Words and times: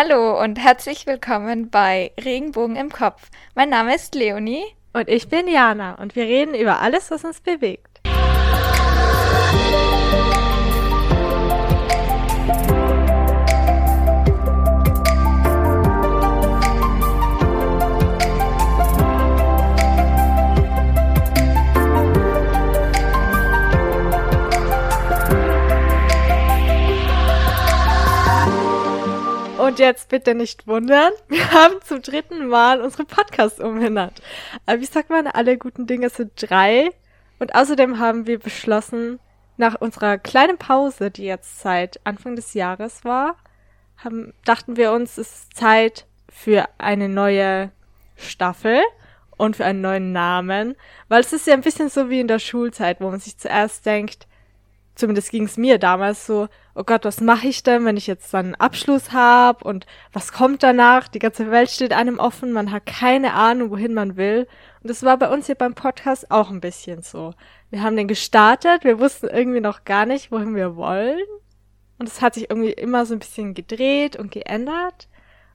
Hallo 0.00 0.40
und 0.40 0.60
herzlich 0.60 1.06
willkommen 1.06 1.70
bei 1.70 2.12
Regenbogen 2.24 2.76
im 2.76 2.88
Kopf. 2.88 3.30
Mein 3.56 3.68
Name 3.68 3.96
ist 3.96 4.14
Leonie. 4.14 4.62
Und 4.92 5.08
ich 5.08 5.28
bin 5.28 5.48
Jana 5.48 5.96
und 5.96 6.14
wir 6.14 6.22
reden 6.22 6.54
über 6.54 6.80
alles, 6.80 7.10
was 7.10 7.24
uns 7.24 7.40
bewegt. 7.40 7.97
Und 29.78 29.84
jetzt 29.84 30.08
bitte 30.08 30.34
nicht 30.34 30.66
wundern, 30.66 31.12
wir 31.28 31.52
haben 31.52 31.76
zum 31.84 32.02
dritten 32.02 32.48
Mal 32.48 32.80
unsere 32.80 33.04
Podcast 33.04 33.60
umbenannt. 33.60 34.20
Aber 34.66 34.80
wie 34.80 34.86
sagt 34.86 35.08
man, 35.08 35.28
alle 35.28 35.56
guten 35.56 35.86
Dinge 35.86 36.10
sind 36.10 36.32
drei. 36.34 36.90
Und 37.38 37.54
außerdem 37.54 38.00
haben 38.00 38.26
wir 38.26 38.40
beschlossen, 38.40 39.20
nach 39.56 39.76
unserer 39.80 40.18
kleinen 40.18 40.58
Pause, 40.58 41.12
die 41.12 41.26
jetzt 41.26 41.60
seit 41.60 42.04
Anfang 42.04 42.34
des 42.34 42.54
Jahres 42.54 43.04
war, 43.04 43.36
haben, 43.98 44.34
dachten 44.44 44.76
wir 44.76 44.90
uns, 44.90 45.16
es 45.16 45.28
ist 45.28 45.56
Zeit 45.56 46.06
für 46.28 46.68
eine 46.78 47.08
neue 47.08 47.70
Staffel 48.16 48.80
und 49.36 49.54
für 49.54 49.64
einen 49.64 49.80
neuen 49.80 50.10
Namen, 50.10 50.74
weil 51.06 51.20
es 51.20 51.32
ist 51.32 51.46
ja 51.46 51.54
ein 51.54 51.60
bisschen 51.60 51.88
so 51.88 52.10
wie 52.10 52.18
in 52.18 52.26
der 52.26 52.40
Schulzeit, 52.40 53.00
wo 53.00 53.10
man 53.10 53.20
sich 53.20 53.38
zuerst 53.38 53.86
denkt, 53.86 54.26
zumindest 54.98 55.30
ging 55.30 55.44
es 55.44 55.56
mir 55.56 55.78
damals 55.78 56.26
so, 56.26 56.48
oh 56.74 56.82
Gott, 56.82 57.04
was 57.04 57.20
mache 57.20 57.46
ich 57.46 57.62
denn, 57.62 57.84
wenn 57.84 57.96
ich 57.96 58.06
jetzt 58.06 58.34
dann 58.34 58.46
einen 58.46 58.54
Abschluss 58.56 59.12
habe 59.12 59.64
und 59.64 59.86
was 60.12 60.32
kommt 60.32 60.62
danach? 60.62 61.08
Die 61.08 61.20
ganze 61.20 61.50
Welt 61.50 61.70
steht 61.70 61.92
einem 61.92 62.18
offen, 62.18 62.52
man 62.52 62.72
hat 62.72 62.86
keine 62.86 63.32
Ahnung, 63.34 63.70
wohin 63.70 63.94
man 63.94 64.16
will. 64.16 64.48
Und 64.82 64.90
das 64.90 65.04
war 65.04 65.16
bei 65.16 65.32
uns 65.32 65.46
hier 65.46 65.54
beim 65.54 65.74
Podcast 65.74 66.30
auch 66.30 66.50
ein 66.50 66.60
bisschen 66.60 67.02
so. 67.02 67.32
Wir 67.70 67.82
haben 67.82 67.96
den 67.96 68.08
gestartet, 68.08 68.84
wir 68.84 68.98
wussten 68.98 69.28
irgendwie 69.28 69.60
noch 69.60 69.84
gar 69.84 70.04
nicht, 70.04 70.32
wohin 70.32 70.56
wir 70.56 70.76
wollen. 70.76 71.20
Und 71.98 72.08
es 72.08 72.20
hat 72.20 72.34
sich 72.34 72.50
irgendwie 72.50 72.72
immer 72.72 73.06
so 73.06 73.14
ein 73.14 73.20
bisschen 73.20 73.54
gedreht 73.54 74.16
und 74.16 74.32
geändert. 74.32 75.08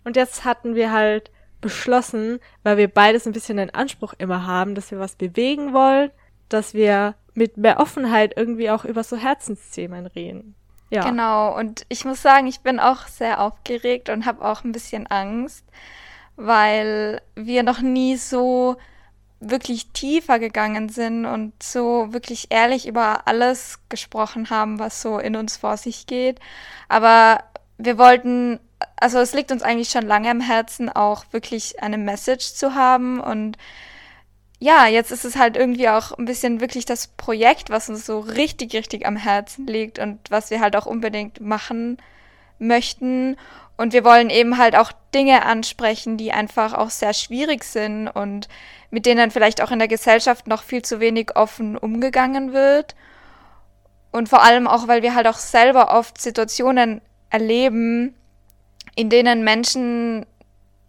Und 0.05 0.15
jetzt 0.15 0.45
hatten 0.45 0.75
wir 0.75 0.91
halt 0.91 1.31
beschlossen, 1.59 2.39
weil 2.63 2.77
wir 2.77 2.87
beides 2.87 3.25
ein 3.25 3.33
bisschen 3.33 3.57
den 3.57 3.73
Anspruch 3.73 4.13
immer 4.17 4.45
haben, 4.45 4.75
dass 4.75 4.91
wir 4.91 4.99
was 4.99 5.15
bewegen 5.15 5.73
wollen, 5.73 6.11
dass 6.49 6.73
wir 6.73 7.15
mit 7.33 7.57
mehr 7.57 7.79
Offenheit 7.79 8.33
irgendwie 8.35 8.69
auch 8.69 8.85
über 8.85 9.03
so 9.03 9.17
Herzensthemen 9.17 10.05
reden. 10.07 10.55
Ja. 10.89 11.09
Genau, 11.09 11.57
und 11.57 11.85
ich 11.89 12.05
muss 12.05 12.21
sagen, 12.21 12.45
ich 12.45 12.59
bin 12.59 12.79
auch 12.79 13.07
sehr 13.07 13.41
aufgeregt 13.41 14.09
und 14.09 14.25
habe 14.25 14.45
auch 14.45 14.63
ein 14.63 14.71
bisschen 14.71 15.07
Angst, 15.07 15.65
weil 16.35 17.21
wir 17.35 17.63
noch 17.63 17.81
nie 17.81 18.15
so 18.15 18.77
wirklich 19.39 19.91
tiefer 19.91 20.39
gegangen 20.39 20.89
sind 20.89 21.25
und 21.25 21.51
so 21.61 22.13
wirklich 22.13 22.47
ehrlich 22.49 22.87
über 22.87 23.27
alles 23.27 23.79
gesprochen 23.89 24.49
haben, 24.49 24.79
was 24.79 25.01
so 25.01 25.17
in 25.17 25.35
uns 25.35 25.57
vor 25.57 25.77
sich 25.77 26.07
geht. 26.07 26.39
Aber 26.89 27.43
wir 27.77 27.97
wollten, 27.97 28.59
also 28.97 29.19
es 29.19 29.33
liegt 29.33 29.51
uns 29.51 29.63
eigentlich 29.63 29.89
schon 29.89 30.05
lange 30.05 30.31
im 30.31 30.41
Herzen, 30.41 30.89
auch 30.89 31.25
wirklich 31.31 31.81
eine 31.81 31.97
Message 31.97 32.53
zu 32.53 32.75
haben 32.75 33.19
und 33.19 33.57
ja, 34.63 34.87
jetzt 34.87 35.11
ist 35.11 35.25
es 35.25 35.35
halt 35.35 35.57
irgendwie 35.57 35.89
auch 35.89 36.17
ein 36.17 36.23
bisschen 36.23 36.61
wirklich 36.61 36.85
das 36.85 37.07
Projekt, 37.07 37.69
was 37.69 37.89
uns 37.89 38.05
so 38.05 38.21
richtig, 38.21 38.73
richtig 38.73 39.05
am 39.05 39.17
Herzen 39.17 39.67
liegt 39.67 39.99
und 39.99 40.19
was 40.29 40.51
wir 40.51 40.61
halt 40.61 40.77
auch 40.77 40.85
unbedingt 40.85 41.41
machen 41.41 41.97
möchten. 42.59 43.35
Und 43.75 43.91
wir 43.91 44.05
wollen 44.05 44.29
eben 44.29 44.57
halt 44.57 44.77
auch 44.77 44.93
Dinge 45.13 45.43
ansprechen, 45.43 46.15
die 46.15 46.31
einfach 46.31 46.73
auch 46.75 46.91
sehr 46.91 47.13
schwierig 47.13 47.65
sind 47.65 48.07
und 48.07 48.47
mit 48.89 49.05
denen 49.05 49.31
vielleicht 49.31 49.61
auch 49.61 49.71
in 49.71 49.79
der 49.79 49.89
Gesellschaft 49.89 50.47
noch 50.47 50.63
viel 50.63 50.81
zu 50.81 51.01
wenig 51.01 51.35
offen 51.35 51.77
umgegangen 51.77 52.53
wird. 52.53 52.95
Und 54.13 54.29
vor 54.29 54.43
allem 54.43 54.69
auch, 54.69 54.87
weil 54.87 55.01
wir 55.01 55.13
halt 55.13 55.27
auch 55.27 55.39
selber 55.39 55.93
oft 55.93 56.21
Situationen 56.21 57.01
erleben, 57.29 58.15
in 58.95 59.09
denen 59.09 59.43
Menschen 59.43 60.25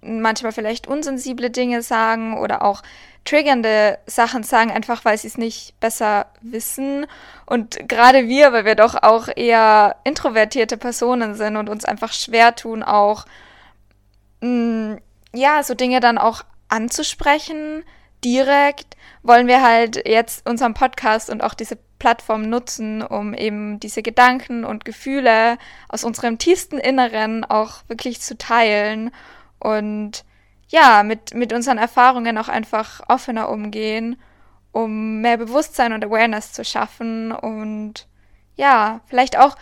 manchmal 0.01 0.53
vielleicht 0.53 0.87
unsensible 0.87 1.51
Dinge 1.51 1.83
sagen 1.83 2.39
oder 2.39 2.63
auch 2.63 2.83
triggernde 3.25 3.99
Sachen 4.07 4.43
sagen, 4.43 4.71
einfach 4.71 5.05
weil 5.05 5.17
sie 5.19 5.29
es 5.29 5.39
nicht 5.39 5.79
besser 5.81 6.27
wissen. 6.41 7.07
Und 7.47 7.89
gerade 7.89 8.29
wir, 8.29 8.53
weil 8.53 8.65
wir 8.65 8.75
doch 8.75 8.95
auch 9.03 9.29
eher 9.35 9.97
introvertierte 10.05 10.77
Personen 10.77 11.35
sind 11.35 11.57
und 11.57 11.69
uns 11.69 11.85
einfach 11.85 12.13
schwer 12.13 12.55
tun, 12.55 12.83
auch 12.83 13.25
mh, 14.41 14.49
mm, 14.49 14.99
ja, 15.35 15.63
so 15.63 15.75
Dinge 15.75 16.01
dann 16.01 16.19
auch 16.19 16.45
anzusprechen, 16.69 17.85
direkt, 18.25 18.97
wollen 19.23 19.47
wir 19.47 19.63
halt 19.63 20.07
jetzt 20.07 20.49
unseren 20.49 20.75
Podcast 20.75 21.29
und 21.29 21.43
auch 21.43 21.55
diese 21.55 21.79
Plattform 21.99 22.43
nutzen, 22.43 23.03
um 23.03 23.35
eben 23.35 23.81
diese 23.81 24.03
Gedanken 24.03 24.65
und 24.65 24.85
Gefühle 24.85 25.59
aus 25.89 26.05
unserem 26.05 26.39
tiefsten 26.39 26.79
Inneren 26.79 27.45
auch 27.45 27.83
wirklich 27.89 28.21
zu 28.21 28.37
teilen 28.37 29.11
und 29.59 30.25
ja, 30.75 31.05
mit, 31.05 31.35
mit 31.35 31.53
unseren 31.53 31.79
Erfahrungen 31.79 32.37
auch 32.37 32.49
einfach 32.49 33.01
offener 33.09 33.49
umgehen, 33.49 34.17
um 34.73 35.21
mehr 35.21 35.37
Bewusstsein 35.37 35.93
und 35.93 36.05
Awareness 36.05 36.53
zu 36.53 36.65
schaffen 36.65 37.31
und 37.31 38.09
ja, 38.57 39.01
vielleicht 39.07 39.39
auch, 39.39 39.55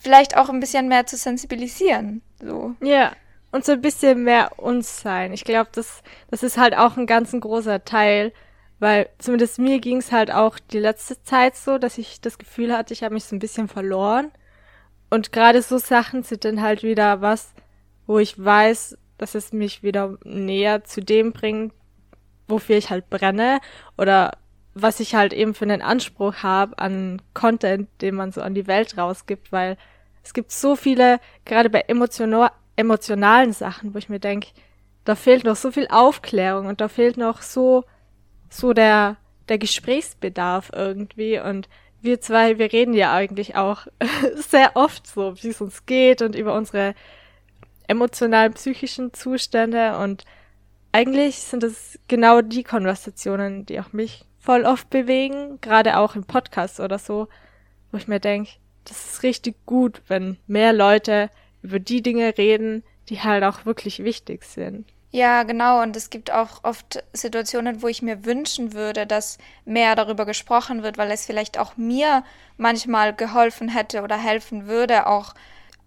vielleicht 0.00 0.36
auch 0.36 0.48
ein 0.48 0.58
bisschen 0.58 0.88
mehr 0.88 1.06
zu 1.06 1.16
sensibilisieren. 1.16 2.22
So. 2.42 2.74
Ja. 2.82 3.12
Und 3.52 3.64
so 3.64 3.72
ein 3.72 3.80
bisschen 3.80 4.24
mehr 4.24 4.58
uns 4.58 5.00
sein. 5.00 5.32
Ich 5.32 5.44
glaube, 5.44 5.70
das, 5.72 6.02
das 6.28 6.42
ist 6.42 6.58
halt 6.58 6.76
auch 6.76 6.96
ein 6.96 7.06
ganz 7.06 7.32
ein 7.32 7.40
großer 7.40 7.84
Teil, 7.84 8.32
weil 8.80 9.08
zumindest 9.18 9.60
mir 9.60 9.78
ging 9.78 9.98
es 9.98 10.10
halt 10.10 10.32
auch 10.32 10.58
die 10.58 10.80
letzte 10.80 11.22
Zeit 11.22 11.54
so, 11.54 11.78
dass 11.78 11.98
ich 11.98 12.20
das 12.20 12.36
Gefühl 12.36 12.76
hatte, 12.76 12.92
ich 12.92 13.04
habe 13.04 13.14
mich 13.14 13.24
so 13.24 13.36
ein 13.36 13.40
bisschen 13.40 13.68
verloren. 13.68 14.32
Und 15.08 15.30
gerade 15.30 15.62
so 15.62 15.78
Sachen 15.78 16.24
sind 16.24 16.44
dann 16.44 16.62
halt 16.62 16.82
wieder 16.82 17.20
was, 17.20 17.52
wo 18.08 18.18
ich 18.18 18.44
weiß, 18.44 18.98
dass 19.18 19.34
es 19.34 19.52
mich 19.52 19.82
wieder 19.82 20.16
näher 20.24 20.84
zu 20.84 21.00
dem 21.00 21.32
bringt, 21.32 21.72
wofür 22.46 22.76
ich 22.76 22.90
halt 22.90 23.10
brenne 23.10 23.60
oder 23.96 24.38
was 24.74 25.00
ich 25.00 25.14
halt 25.14 25.32
eben 25.32 25.54
für 25.54 25.64
einen 25.64 25.82
Anspruch 25.82 26.36
habe 26.42 26.78
an 26.78 27.20
Content, 27.34 27.88
den 28.00 28.14
man 28.14 28.32
so 28.32 28.40
an 28.40 28.54
die 28.54 28.66
Welt 28.66 28.96
rausgibt, 28.96 29.52
weil 29.52 29.76
es 30.22 30.34
gibt 30.34 30.52
so 30.52 30.76
viele, 30.76 31.20
gerade 31.44 31.70
bei 31.70 31.80
emotional, 31.80 32.50
emotionalen 32.76 33.52
Sachen, 33.52 33.94
wo 33.94 33.98
ich 33.98 34.08
mir 34.08 34.20
denke, 34.20 34.48
da 35.04 35.14
fehlt 35.14 35.44
noch 35.44 35.56
so 35.56 35.70
viel 35.70 35.88
Aufklärung 35.88 36.66
und 36.66 36.80
da 36.80 36.88
fehlt 36.88 37.16
noch 37.16 37.42
so, 37.42 37.84
so 38.50 38.72
der, 38.72 39.16
der 39.48 39.58
Gesprächsbedarf 39.58 40.70
irgendwie. 40.74 41.40
Und 41.40 41.68
wir 42.02 42.20
zwei, 42.20 42.58
wir 42.58 42.70
reden 42.72 42.92
ja 42.92 43.12
eigentlich 43.12 43.56
auch 43.56 43.86
sehr 44.36 44.76
oft 44.76 45.06
so, 45.06 45.34
wie 45.42 45.48
es 45.48 45.60
uns 45.60 45.86
geht 45.86 46.22
und 46.22 46.34
über 46.34 46.54
unsere 46.54 46.94
emotionalen, 47.88 48.54
psychischen 48.54 49.12
Zustände 49.12 49.98
und 49.98 50.24
eigentlich 50.92 51.40
sind 51.40 51.64
es 51.64 51.98
genau 52.08 52.40
die 52.40 52.62
Konversationen, 52.62 53.66
die 53.66 53.80
auch 53.80 53.92
mich 53.92 54.24
voll 54.38 54.64
oft 54.64 54.88
bewegen, 54.90 55.60
gerade 55.60 55.98
auch 55.98 56.14
im 56.14 56.24
Podcast 56.24 56.80
oder 56.80 56.98
so, 56.98 57.28
wo 57.90 57.98
ich 57.98 58.08
mir 58.08 58.20
denke, 58.20 58.52
das 58.84 59.04
ist 59.04 59.22
richtig 59.22 59.56
gut, 59.66 60.00
wenn 60.08 60.38
mehr 60.46 60.72
Leute 60.72 61.30
über 61.62 61.78
die 61.78 62.02
Dinge 62.02 62.38
reden, 62.38 62.84
die 63.08 63.20
halt 63.20 63.44
auch 63.44 63.66
wirklich 63.66 64.04
wichtig 64.04 64.44
sind. 64.44 64.86
Ja, 65.10 65.42
genau. 65.42 65.82
Und 65.82 65.96
es 65.96 66.10
gibt 66.10 66.30
auch 66.30 66.64
oft 66.64 67.02
Situationen, 67.14 67.82
wo 67.82 67.88
ich 67.88 68.02
mir 68.02 68.26
wünschen 68.26 68.74
würde, 68.74 69.06
dass 69.06 69.38
mehr 69.64 69.96
darüber 69.96 70.26
gesprochen 70.26 70.82
wird, 70.82 70.98
weil 70.98 71.10
es 71.10 71.24
vielleicht 71.24 71.58
auch 71.58 71.76
mir 71.76 72.24
manchmal 72.58 73.14
geholfen 73.14 73.68
hätte 73.68 74.02
oder 74.02 74.18
helfen 74.18 74.66
würde, 74.66 75.06
auch 75.06 75.34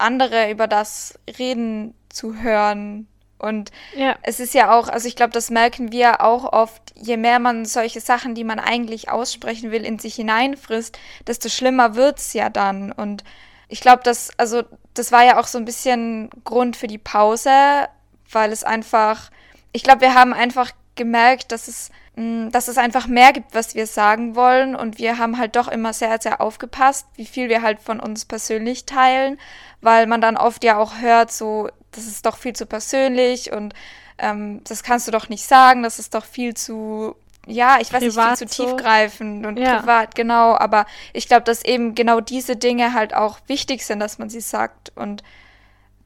andere 0.02 0.52
über 0.52 0.68
das 0.68 1.18
reden 1.38 1.94
zu 2.10 2.42
hören. 2.42 3.08
Und 3.42 3.72
ja. 3.96 4.16
es 4.22 4.40
ist 4.40 4.54
ja 4.54 4.72
auch, 4.78 4.88
also 4.88 5.08
ich 5.08 5.16
glaube, 5.16 5.34
das 5.34 5.50
merken 5.50 5.92
wir 5.92 6.22
auch 6.22 6.54
oft, 6.54 6.94
je 6.96 7.18
mehr 7.18 7.40
man 7.40 7.66
solche 7.66 8.00
Sachen, 8.00 8.36
die 8.36 8.44
man 8.44 8.60
eigentlich 8.60 9.10
aussprechen 9.10 9.72
will, 9.72 9.84
in 9.84 9.98
sich 9.98 10.16
hineinfrisst, 10.16 11.00
desto 11.26 11.50
schlimmer 11.50 11.96
wird's 11.96 12.34
ja 12.34 12.50
dann. 12.50 12.92
Und 12.92 13.24
ich 13.68 13.82
glaube, 13.82 14.02
das, 14.04 14.30
also 14.38 14.62
das 14.94 15.12
war 15.12 15.24
ja 15.24 15.40
auch 15.40 15.48
so 15.48 15.58
ein 15.58 15.66
bisschen 15.66 16.30
Grund 16.44 16.76
für 16.76 16.88
die 16.88 17.00
Pause, 17.00 17.88
weil 18.30 18.52
es 18.52 18.64
einfach, 18.64 19.32
ich 19.72 19.82
glaube, 19.82 20.02
wir 20.02 20.14
haben 20.14 20.34
einfach 20.34 20.72
gemerkt, 20.96 21.52
dass 21.52 21.68
es, 21.68 21.90
mh, 22.16 22.24
mm, 22.48 22.52
dass 22.52 22.68
es 22.68 22.78
einfach 22.78 23.08
mehr 23.08 23.34
gibt, 23.34 23.56
was 23.56 23.74
wir 23.74 23.88
sagen 23.88 24.36
wollen. 24.36 24.76
Und 24.76 25.00
wir 25.00 25.18
haben 25.18 25.38
halt 25.38 25.56
doch 25.56 25.68
immer 25.68 25.94
sehr, 25.94 26.22
sehr 26.22 26.42
aufgepasst, 26.42 27.08
wie 27.16 27.26
viel 27.26 27.50
wir 27.50 27.62
halt 27.62 27.80
von 27.80 28.00
uns 28.00 28.26
persönlich 28.26 28.86
teilen, 28.86 29.40
weil 29.82 30.08
man 30.08 30.22
dann 30.22 30.38
oft 30.38 30.64
ja 30.64 30.78
auch 30.78 31.00
hört, 31.00 31.32
so, 31.32 31.70
das 31.92 32.06
ist 32.08 32.26
doch 32.26 32.38
viel 32.38 32.54
zu 32.54 32.66
persönlich 32.66 33.52
und 33.52 33.74
ähm, 34.18 34.64
das 34.64 34.84
kannst 34.84 35.08
du 35.08 35.12
doch 35.12 35.30
nicht 35.30 35.46
sagen, 35.46 35.84
das 35.84 36.00
ist 36.00 36.14
doch 36.14 36.26
viel 36.26 36.54
zu 36.54 37.16
ja, 37.48 37.80
ich 37.82 37.92
weiß 37.92 38.04
privat 38.04 38.30
nicht, 38.30 38.40
viel 38.40 38.48
zu 38.48 38.54
so. 38.54 38.66
tiefgreifend 38.66 39.46
und 39.46 39.58
ja. 39.58 39.80
privat, 39.80 40.14
genau. 40.14 40.56
Aber 40.56 40.86
ich 41.12 41.28
glaube, 41.28 41.44
dass 41.44 41.66
eben 41.66 41.96
genau 41.96 42.22
diese 42.22 42.56
Dinge 42.56 42.94
halt 42.94 43.16
auch 43.16 43.40
wichtig 43.48 43.86
sind, 43.86 44.00
dass 44.00 44.20
man 44.20 44.30
sie 44.30 44.42
sagt. 44.42 44.92
Und 44.96 45.24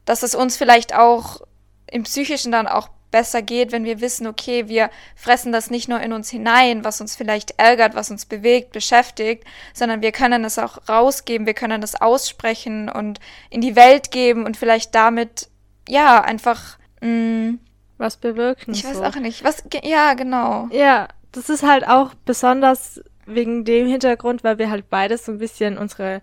dass 0.06 0.22
es 0.22 0.34
uns 0.34 0.56
vielleicht 0.56 0.94
auch 0.94 1.42
im 1.90 2.04
Psychischen 2.04 2.52
dann 2.52 2.66
auch 2.66 2.88
besser 3.16 3.40
geht, 3.40 3.72
wenn 3.72 3.86
wir 3.86 4.02
wissen, 4.02 4.26
okay, 4.26 4.68
wir 4.68 4.90
fressen 5.14 5.50
das 5.50 5.70
nicht 5.70 5.88
nur 5.88 6.00
in 6.00 6.12
uns 6.12 6.28
hinein, 6.28 6.84
was 6.84 7.00
uns 7.00 7.16
vielleicht 7.16 7.58
ärgert, 7.58 7.94
was 7.94 8.10
uns 8.10 8.26
bewegt, 8.26 8.72
beschäftigt, 8.72 9.42
sondern 9.72 10.02
wir 10.02 10.12
können 10.12 10.44
es 10.44 10.58
auch 10.58 10.86
rausgeben, 10.86 11.46
wir 11.46 11.54
können 11.54 11.82
es 11.82 11.98
aussprechen 11.98 12.90
und 12.90 13.18
in 13.48 13.62
die 13.62 13.74
Welt 13.74 14.10
geben 14.10 14.44
und 14.44 14.58
vielleicht 14.58 14.94
damit, 14.94 15.48
ja, 15.88 16.20
einfach, 16.20 16.76
mh, 17.00 17.08
mm, 17.08 17.58
was 17.96 18.18
bewirken. 18.18 18.74
Ich 18.74 18.82
so. 18.82 18.88
weiß 18.90 19.00
auch 19.00 19.18
nicht. 19.18 19.42
Was, 19.42 19.64
ja, 19.82 20.12
genau. 20.12 20.68
Ja, 20.70 21.08
das 21.32 21.48
ist 21.48 21.62
halt 21.62 21.88
auch 21.88 22.12
besonders 22.26 23.00
wegen 23.24 23.64
dem 23.64 23.86
Hintergrund, 23.86 24.44
weil 24.44 24.58
wir 24.58 24.68
halt 24.68 24.90
beides 24.90 25.24
so 25.24 25.32
ein 25.32 25.38
bisschen 25.38 25.78
unsere 25.78 26.20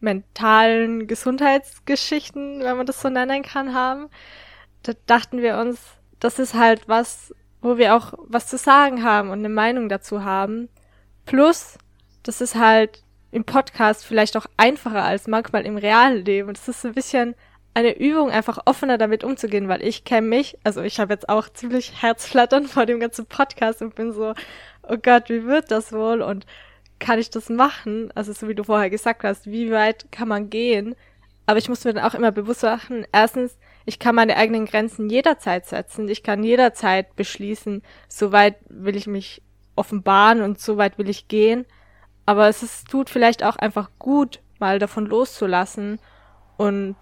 mentalen 0.00 1.06
Gesundheitsgeschichten, 1.06 2.58
wenn 2.64 2.76
man 2.76 2.86
das 2.86 3.00
so 3.00 3.08
nennen 3.08 3.44
kann, 3.44 3.72
haben. 3.72 4.08
Da 4.82 4.94
dachten 5.06 5.40
wir 5.42 5.58
uns, 5.58 5.78
das 6.20 6.38
ist 6.38 6.54
halt 6.54 6.88
was, 6.88 7.34
wo 7.60 7.76
wir 7.76 7.94
auch 7.94 8.14
was 8.26 8.46
zu 8.46 8.58
sagen 8.58 9.04
haben 9.04 9.30
und 9.30 9.38
eine 9.40 9.48
Meinung 9.48 9.88
dazu 9.88 10.24
haben. 10.24 10.68
Plus, 11.26 11.78
das 12.22 12.40
ist 12.40 12.54
halt 12.54 13.02
im 13.30 13.44
Podcast 13.44 14.04
vielleicht 14.04 14.36
auch 14.36 14.46
einfacher 14.56 15.02
als 15.02 15.26
manchmal 15.26 15.66
im 15.66 15.76
realen 15.76 16.24
Leben. 16.24 16.50
Es 16.50 16.68
ist 16.68 16.84
ein 16.84 16.94
bisschen 16.94 17.34
eine 17.74 17.98
Übung, 17.98 18.30
einfach 18.30 18.60
offener 18.66 18.98
damit 18.98 19.24
umzugehen, 19.24 19.68
weil 19.68 19.82
ich 19.82 20.04
kenne 20.04 20.28
mich, 20.28 20.56
also 20.62 20.82
ich 20.82 21.00
habe 21.00 21.12
jetzt 21.12 21.28
auch 21.28 21.48
ziemlich 21.48 22.00
Herzflattern 22.00 22.66
vor 22.66 22.86
dem 22.86 23.00
ganzen 23.00 23.26
Podcast 23.26 23.82
und 23.82 23.96
bin 23.96 24.12
so, 24.12 24.34
oh 24.88 24.96
Gott, 24.96 25.28
wie 25.28 25.44
wird 25.44 25.70
das 25.70 25.92
wohl 25.92 26.22
und 26.22 26.46
kann 27.00 27.18
ich 27.18 27.30
das 27.30 27.48
machen? 27.48 28.12
Also 28.14 28.32
so 28.32 28.48
wie 28.48 28.54
du 28.54 28.62
vorher 28.62 28.90
gesagt 28.90 29.24
hast, 29.24 29.46
wie 29.46 29.72
weit 29.72 30.06
kann 30.12 30.28
man 30.28 30.50
gehen? 30.50 30.94
Aber 31.46 31.58
ich 31.58 31.68
muss 31.68 31.84
mir 31.84 31.92
dann 31.92 32.04
auch 32.04 32.14
immer 32.14 32.30
bewusst 32.30 32.62
machen, 32.62 33.06
erstens, 33.12 33.58
ich 33.84 33.98
kann 33.98 34.14
meine 34.14 34.36
eigenen 34.36 34.66
Grenzen 34.66 35.10
jederzeit 35.10 35.66
setzen. 35.66 36.08
Ich 36.08 36.22
kann 36.22 36.42
jederzeit 36.42 37.16
beschließen, 37.16 37.82
so 38.08 38.32
weit 38.32 38.56
will 38.68 38.96
ich 38.96 39.06
mich 39.06 39.42
offenbaren 39.76 40.42
und 40.42 40.60
so 40.60 40.76
weit 40.76 40.98
will 40.98 41.08
ich 41.08 41.28
gehen. 41.28 41.66
Aber 42.26 42.48
es 42.48 42.62
ist, 42.62 42.88
tut 42.88 43.10
vielleicht 43.10 43.44
auch 43.44 43.56
einfach 43.56 43.90
gut, 43.98 44.40
mal 44.58 44.78
davon 44.78 45.06
loszulassen. 45.06 45.98
Und 46.56 46.96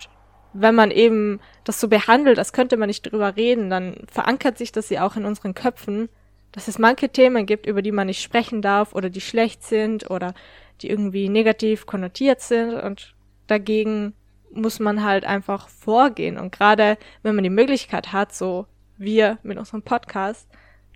wenn 0.53 0.75
man 0.75 0.91
eben 0.91 1.41
das 1.65 1.81
so 1.81 1.89
behandelt, 1.89 2.39
als 2.39 2.53
könnte 2.53 2.77
man 2.77 2.89
nicht 2.89 3.03
drüber 3.03 3.37
reden, 3.37 3.71
dann 3.71 3.95
verankert 4.11 4.59
sich 4.59 4.73
das 4.73 4.91
ja 4.91 5.07
auch 5.07 5.17
in 5.17 5.25
unseren 5.25 5.55
Köpfen 5.55 6.09
dass 6.53 6.69
es 6.69 6.79
manche 6.79 7.09
Themen 7.09 7.47
gibt, 7.47 7.67
über 7.67 7.83
die 7.83 7.93
man 7.93 8.07
nicht 8.07 8.23
sprechen 8.23 8.63
darf 8.63 8.95
oder 8.95 9.11
die 9.11 9.23
schlecht 9.23 9.65
sind 9.65 10.11
oder 10.11 10.35
die 10.83 10.91
irgendwie 10.91 11.29
negativ 11.29 11.87
konnotiert 11.87 12.41
sind 12.41 12.75
und 12.75 13.15
dagegen 13.47 14.15
muss 14.55 14.81
man 14.81 15.03
halt 15.03 15.25
einfach 15.25 15.69
vorgehen. 15.69 16.39
Und 16.39 16.53
gerade 16.53 16.99
wenn 17.23 17.35
man 17.35 17.45
die 17.45 17.51
Möglichkeit 17.51 18.13
hat, 18.13 18.35
so 18.35 18.67
wir 18.97 19.39
mit 19.43 19.59
unserem 19.59 19.83
Podcast, 19.83 20.49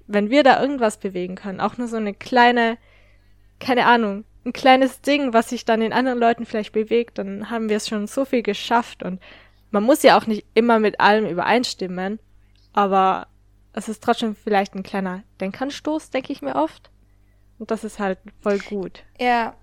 wenn 0.06 0.31
wir 0.31 0.43
da 0.43 0.61
irgendwas 0.61 0.99
bewegen 0.99 1.35
können, 1.35 1.61
auch 1.61 1.76
nur 1.76 1.88
so 1.88 1.97
eine 1.97 2.14
kleine, 2.14 2.79
keine 3.58 3.87
Ahnung, 3.87 4.25
ein 4.44 4.53
kleines 4.53 5.00
Ding, 5.00 5.32
was 5.32 5.49
sich 5.49 5.64
dann 5.64 5.82
in 5.82 5.93
anderen 5.93 6.20
Leuten 6.20 6.47
vielleicht 6.47 6.73
bewegt, 6.73 7.19
dann 7.19 7.50
haben 7.50 7.69
wir 7.69 7.79
es 7.79 7.88
schon 7.88 8.06
so 8.06 8.25
viel 8.25 8.43
geschafft 8.43 9.03
und 9.03 9.20
man 9.73 9.82
muss 9.82 10.03
ja 10.05 10.17
auch 10.17 10.26
nicht 10.26 10.47
immer 10.55 10.79
mit 10.79 11.00
allem 11.00 11.26
übereinstimmen, 11.26 12.20
aber 12.73 13.26
es 13.73 13.88
ist 13.88 14.03
trotzdem 14.03 14.37
vielleicht 14.37 14.75
ein 14.75 14.85
kleiner 14.85 15.25
Denkanstoß, 15.41 16.11
denke 16.11 16.32
ich 16.32 16.43
mir 16.43 16.55
oft. 16.55 16.91
Und 17.58 17.70
das 17.70 17.85
ist 17.85 17.99
halt 17.99 18.19
voll 18.41 18.58
gut. 18.58 19.03
Ja. 19.19 19.55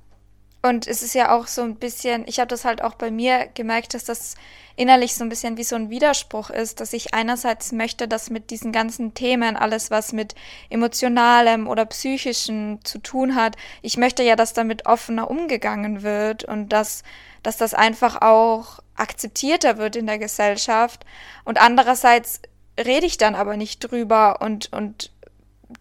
Und 0.66 0.88
es 0.88 1.04
ist 1.04 1.14
ja 1.14 1.36
auch 1.36 1.48
so 1.48 1.62
ein 1.62 1.76
bisschen, 1.76 2.24
ich 2.26 2.40
habe 2.40 2.48
das 2.48 2.64
halt 2.64 2.82
auch 2.82 2.96
bei 2.96 3.12
mir 3.12 3.50
gemerkt, 3.54 3.94
dass 3.94 4.06
das 4.06 4.36
innerlich 4.78 5.14
so 5.14 5.26
ein 5.26 5.30
bisschen 5.30 5.58
wie 5.58 5.66
so 5.66 5.76
ein 5.76 5.90
Widerspruch 5.90 6.50
ist, 6.50 6.80
dass 6.80 6.94
ich 6.94 7.14
einerseits 7.14 7.74
möchte, 7.74 8.08
dass 8.08 8.30
mit 8.30 8.50
diesen 8.50 8.72
ganzen 8.72 9.14
Themen, 9.14 9.58
alles 9.58 9.92
was 9.92 10.14
mit 10.14 10.36
emotionalem 10.70 11.68
oder 11.68 11.86
psychischem 11.86 12.80
zu 12.86 13.00
tun 13.00 13.36
hat, 13.36 13.58
ich 13.82 13.98
möchte 13.98 14.24
ja, 14.24 14.38
dass 14.38 14.54
damit 14.54 14.86
offener 14.86 15.30
umgegangen 15.30 16.02
wird 16.02 16.46
und 16.46 16.70
dass, 16.70 17.04
dass 17.44 17.58
das 17.58 17.74
einfach 17.74 18.22
auch 18.22 18.80
akzeptierter 18.96 19.78
wird 19.78 19.98
in 19.98 20.08
der 20.08 20.18
Gesellschaft. 20.18 21.06
Und 21.44 21.60
andererseits 21.60 22.40
rede 22.80 23.06
ich 23.06 23.18
dann 23.18 23.36
aber 23.36 23.58
nicht 23.58 23.80
drüber 23.80 24.42
und, 24.42 24.72
und 24.72 25.12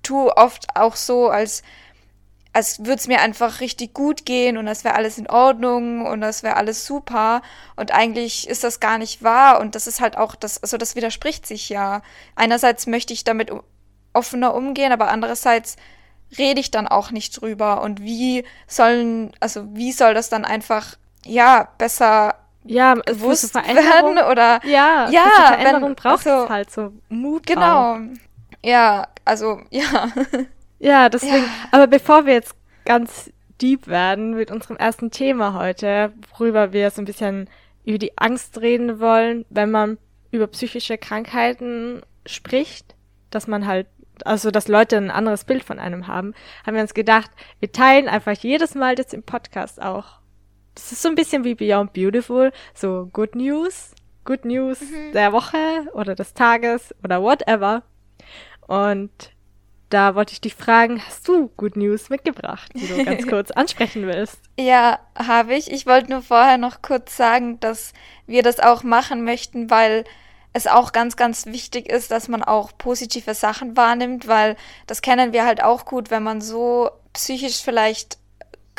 tue 0.03 0.37
oft 0.37 0.75
auch 0.75 0.97
so, 0.97 1.29
als, 1.29 1.63
als 2.53 2.81
würde 2.81 2.97
es 2.97 3.09
mir 3.09 3.21
einfach 3.21 3.61
richtig 3.61 3.95
gut 3.95 4.27
gehen 4.27 4.59
und 4.59 4.67
das 4.67 4.85
wäre 4.85 4.95
alles 4.95 5.17
in 5.17 5.29
Ordnung 5.29 6.05
und 6.07 6.21
das 6.21 6.43
wäre 6.43 6.57
alles 6.57 6.87
super. 6.87 7.41
Und 7.77 7.93
eigentlich 7.93 8.47
ist 8.49 8.63
das 8.63 8.79
gar 8.79 8.99
nicht 8.99 9.23
wahr 9.23 9.61
und 9.61 9.75
das 9.75 9.87
ist 9.87 10.01
halt 10.01 10.19
auch, 10.19 10.35
das, 10.35 10.63
also 10.63 10.77
das 10.77 10.95
widerspricht 10.95 11.47
sich 11.47 11.71
ja. 11.71 12.03
Einerseits 12.37 12.87
möchte 12.87 13.15
ich 13.15 13.25
damit 13.25 13.51
offener 14.13 14.55
umgehen, 14.55 14.93
aber 14.93 15.09
andererseits 15.09 15.77
rede 16.37 16.61
ich 16.61 16.71
dann 16.71 16.87
auch 16.87 17.11
nicht 17.11 17.41
drüber. 17.41 17.83
Und 17.83 18.03
wie 18.03 18.45
sollen, 18.67 19.33
also 19.41 19.65
wie 19.75 19.93
soll 19.93 20.13
das 20.13 20.29
dann 20.29 20.45
einfach, 20.45 20.97
ja, 21.25 21.69
besser 21.79 22.35
ja, 22.65 22.95
bewusst 22.95 23.55
werden 23.55 24.19
oder 24.19 24.61
ja, 24.65 25.09
ja 25.11 25.29
Veränderung 25.49 25.95
braucht 25.97 26.27
also, 26.27 26.45
es 26.45 26.51
halt 26.51 26.71
so 26.71 26.93
Mut. 27.09 27.47
Genau. 27.47 27.95
Auch. 27.95 27.99
Ja, 28.63 29.09
also 29.25 29.61
ja. 29.71 30.09
Ja, 30.83 31.09
deswegen. 31.09 31.45
Ja. 31.45 31.69
Aber 31.71 31.87
bevor 31.87 32.27
wir 32.27 32.35
jetzt 32.35 32.55
ganz 32.85 33.33
deep 33.61 33.87
werden 33.87 34.35
mit 34.35 34.51
unserem 34.51 34.77
ersten 34.77 35.11
Thema 35.11 35.55
heute, 35.55 36.13
worüber 36.37 36.73
wir 36.73 36.91
so 36.91 37.01
ein 37.01 37.05
bisschen 37.05 37.49
über 37.85 37.99
die 37.99 38.19
Angst 38.19 38.61
reden 38.61 38.99
wollen, 38.99 39.45
wenn 39.49 39.71
man 39.71 39.99
über 40.33 40.47
psychische 40.49 40.99
Krankheiten 40.99 42.03
spricht, 42.27 42.97
dass 43.31 43.47
man 43.47 43.67
halt, 43.67 43.87
also 44.25 44.51
dass 44.51 44.67
Leute 44.67 44.97
ein 44.97 45.11
anderes 45.11 45.45
Bild 45.45 45.63
von 45.63 45.79
einem 45.79 46.09
haben, 46.09 46.35
haben 46.67 46.75
wir 46.75 46.83
uns 46.83 46.95
gedacht, 46.95 47.31
wir 47.61 47.71
teilen 47.71 48.09
einfach 48.09 48.33
jedes 48.33 48.75
Mal 48.75 48.97
das 48.97 49.13
im 49.13 49.23
Podcast 49.23 49.81
auch 49.81 50.23
das 50.75 50.93
ist 50.93 51.03
so 51.03 51.09
ein 51.09 51.15
bisschen 51.15 51.45
wie 51.45 51.55
Beyond 51.55 51.93
Beautiful, 51.93 52.51
so 52.75 53.09
Good 53.13 53.35
News, 53.35 53.95
Good 54.25 54.45
News 54.45 54.81
mhm. 54.81 55.13
der 55.13 55.33
Woche 55.33 55.59
oder 55.93 56.15
des 56.15 56.35
Tages 56.35 56.95
oder 57.05 57.23
whatever. 57.23 57.83
Und 58.67 59.11
da 59.93 60.15
wollte 60.15 60.33
ich 60.33 60.41
dich 60.41 60.55
fragen, 60.55 61.03
hast 61.07 61.29
du 61.29 61.49
Good 61.57 61.77
News 61.77 62.09
mitgebracht, 62.09 62.73
die 62.75 62.87
du 62.87 63.05
ganz 63.05 63.27
kurz 63.29 63.51
ansprechen 63.51 64.07
willst? 64.07 64.39
Ja, 64.59 64.99
habe 65.17 65.55
ich. 65.55 65.71
Ich 65.71 65.87
wollte 65.87 66.11
nur 66.11 66.23
vorher 66.23 66.59
noch 66.59 66.83
kurz 66.83 67.17
sagen, 67.17 67.61
dass 67.61 67.93
wir 68.27 68.43
das 68.43 68.61
auch 68.61 68.83
machen 68.83 69.25
möchten, 69.25 69.71
weil 69.71 70.05
es 70.53 70.67
auch 70.67 70.93
ganz, 70.93 71.17
ganz 71.17 71.47
wichtig 71.47 71.89
ist, 71.91 72.11
dass 72.11 72.29
man 72.29 72.43
auch 72.43 72.73
positive 72.77 73.35
Sachen 73.35 73.77
wahrnimmt, 73.77 74.29
weil 74.29 74.57
das 74.87 75.03
kennen 75.03 75.33
wir 75.33 75.45
halt 75.47 75.63
auch 75.63 75.85
gut, 75.85 76.11
wenn 76.11 76.23
man 76.23 76.41
so 76.41 76.91
psychisch 77.13 77.63
vielleicht 77.63 78.19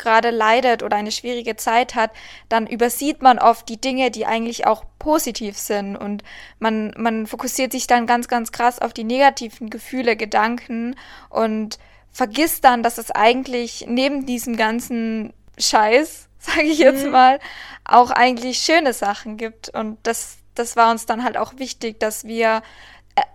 gerade 0.04 0.30
leidet 0.30 0.84
oder 0.84 0.96
eine 0.96 1.10
schwierige 1.10 1.56
Zeit 1.56 1.96
hat, 1.96 2.12
dann 2.48 2.68
übersieht 2.68 3.22
man 3.22 3.40
oft 3.40 3.68
die 3.68 3.80
Dinge, 3.80 4.12
die 4.12 4.26
eigentlich 4.26 4.66
auch 4.66 4.84
positiv 5.00 5.58
sind 5.58 5.96
und 5.96 6.22
man, 6.60 6.94
man 6.96 7.26
fokussiert 7.26 7.72
sich 7.72 7.88
dann 7.88 8.06
ganz, 8.06 8.28
ganz 8.28 8.52
krass 8.52 8.78
auf 8.78 8.92
die 8.92 9.02
negativen 9.02 9.70
Gefühle, 9.70 10.16
Gedanken 10.16 10.94
und 11.30 11.78
vergisst 12.12 12.64
dann, 12.64 12.82
dass 12.82 12.98
es 12.98 13.10
eigentlich 13.10 13.86
neben 13.88 14.26
diesem 14.26 14.56
ganzen 14.56 15.32
Scheiß, 15.58 16.28
sage 16.38 16.62
ich 16.62 16.78
jetzt 16.78 17.04
mhm. 17.04 17.10
mal, 17.10 17.40
auch 17.84 18.10
eigentlich 18.10 18.58
schöne 18.58 18.92
Sachen 18.92 19.36
gibt 19.36 19.70
und 19.70 19.98
das, 20.04 20.36
das 20.54 20.76
war 20.76 20.90
uns 20.90 21.06
dann 21.06 21.24
halt 21.24 21.36
auch 21.36 21.58
wichtig, 21.58 21.98
dass 21.98 22.24
wir 22.24 22.62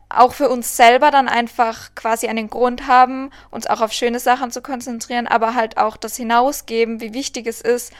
auch 0.09 0.33
für 0.33 0.49
uns 0.49 0.75
selber 0.75 1.11
dann 1.11 1.27
einfach 1.27 1.93
quasi 1.95 2.27
einen 2.27 2.49
Grund 2.49 2.87
haben, 2.87 3.31
uns 3.51 3.67
auch 3.67 3.81
auf 3.81 3.93
schöne 3.93 4.19
Sachen 4.19 4.51
zu 4.51 4.61
konzentrieren, 4.61 5.27
aber 5.27 5.53
halt 5.53 5.77
auch 5.77 5.97
das 5.97 6.15
hinausgeben, 6.15 6.99
wie 6.99 7.13
wichtig 7.13 7.45
es 7.47 7.61
ist, 7.61 7.93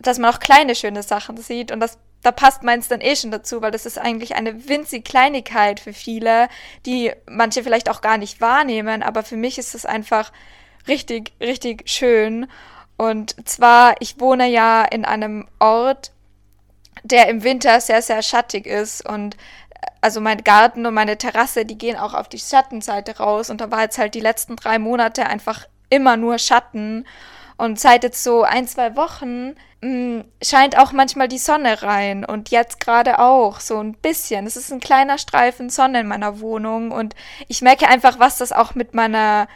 dass 0.00 0.18
man 0.18 0.32
auch 0.32 0.38
kleine 0.38 0.74
schöne 0.74 1.02
Sachen 1.02 1.36
sieht. 1.36 1.72
Und 1.72 1.80
das 1.80 1.98
da 2.22 2.32
passt 2.32 2.64
meins 2.64 2.88
dann 2.88 3.00
eh 3.00 3.14
schon 3.14 3.30
dazu, 3.30 3.62
weil 3.62 3.70
das 3.70 3.86
ist 3.86 3.98
eigentlich 3.98 4.34
eine 4.34 4.68
winzig 4.68 5.04
Kleinigkeit 5.04 5.78
für 5.78 5.92
viele, 5.92 6.48
die 6.84 7.12
manche 7.28 7.62
vielleicht 7.62 7.88
auch 7.88 8.00
gar 8.00 8.18
nicht 8.18 8.40
wahrnehmen, 8.40 9.04
aber 9.04 9.22
für 9.22 9.36
mich 9.36 9.58
ist 9.58 9.76
es 9.76 9.86
einfach 9.86 10.32
richtig, 10.88 11.32
richtig 11.40 11.88
schön. 11.88 12.48
Und 12.96 13.48
zwar, 13.48 13.94
ich 14.00 14.18
wohne 14.18 14.48
ja 14.48 14.84
in 14.84 15.04
einem 15.04 15.46
Ort, 15.60 16.10
der 17.04 17.28
im 17.28 17.44
Winter 17.44 17.80
sehr, 17.80 18.02
sehr 18.02 18.22
schattig 18.22 18.66
ist. 18.66 19.08
Und 19.08 19.36
also 20.00 20.20
mein 20.20 20.44
Garten 20.44 20.86
und 20.86 20.94
meine 20.94 21.18
Terrasse, 21.18 21.64
die 21.64 21.78
gehen 21.78 21.96
auch 21.96 22.14
auf 22.14 22.28
die 22.28 22.38
Schattenseite 22.38 23.18
raus. 23.18 23.50
Und 23.50 23.60
da 23.60 23.70
war 23.70 23.82
jetzt 23.82 23.98
halt 23.98 24.14
die 24.14 24.20
letzten 24.20 24.56
drei 24.56 24.78
Monate 24.78 25.26
einfach 25.26 25.66
immer 25.90 26.16
nur 26.16 26.38
Schatten. 26.38 27.06
Und 27.56 27.80
seit 27.80 28.04
jetzt 28.04 28.22
so 28.22 28.42
ein, 28.42 28.68
zwei 28.68 28.96
Wochen 28.96 29.54
mh, 29.80 29.88
mm, 29.88 30.24
scheint 30.42 30.78
auch 30.78 30.92
manchmal 30.92 31.28
die 31.28 31.38
Sonne 31.38 31.82
rein. 31.82 32.24
Und 32.24 32.50
jetzt 32.50 32.80
gerade 32.80 33.18
auch 33.18 33.60
so 33.60 33.78
ein 33.78 33.94
bisschen. 33.94 34.46
Es 34.46 34.56
ist 34.56 34.72
ein 34.72 34.80
kleiner 34.80 35.18
Streifen 35.18 35.70
Sonne 35.70 36.00
in 36.00 36.08
meiner 36.08 36.40
Wohnung. 36.40 36.92
Und 36.92 37.14
ich 37.48 37.62
merke 37.62 37.88
einfach, 37.88 38.18
was 38.18 38.38
das 38.38 38.52
auch 38.52 38.74
mit 38.74 38.94
meiner, 38.94 39.48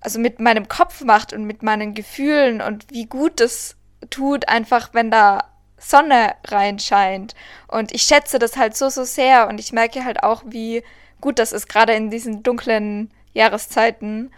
also 0.00 0.18
mit 0.18 0.40
meinem 0.40 0.68
Kopf 0.68 1.02
macht 1.04 1.32
und 1.32 1.44
mit 1.44 1.62
meinen 1.62 1.94
Gefühlen 1.94 2.60
und 2.60 2.90
wie 2.90 3.06
gut 3.06 3.40
das 3.40 3.76
tut, 4.10 4.48
einfach 4.48 4.90
wenn 4.92 5.10
da 5.10 5.51
Sonne 5.82 6.34
reinscheint. 6.46 7.34
Und 7.68 7.92
ich 7.92 8.02
schätze 8.02 8.38
das 8.38 8.56
halt 8.56 8.76
so, 8.76 8.88
so 8.88 9.04
sehr. 9.04 9.48
Und 9.48 9.60
ich 9.60 9.72
merke 9.72 10.04
halt 10.04 10.22
auch, 10.22 10.42
wie 10.46 10.82
gut 11.20 11.38
das 11.38 11.52
ist, 11.52 11.68
gerade 11.68 11.94
in 11.94 12.10
diesen 12.10 12.42
dunklen 12.42 13.10
Jahreszeiten 13.34 14.30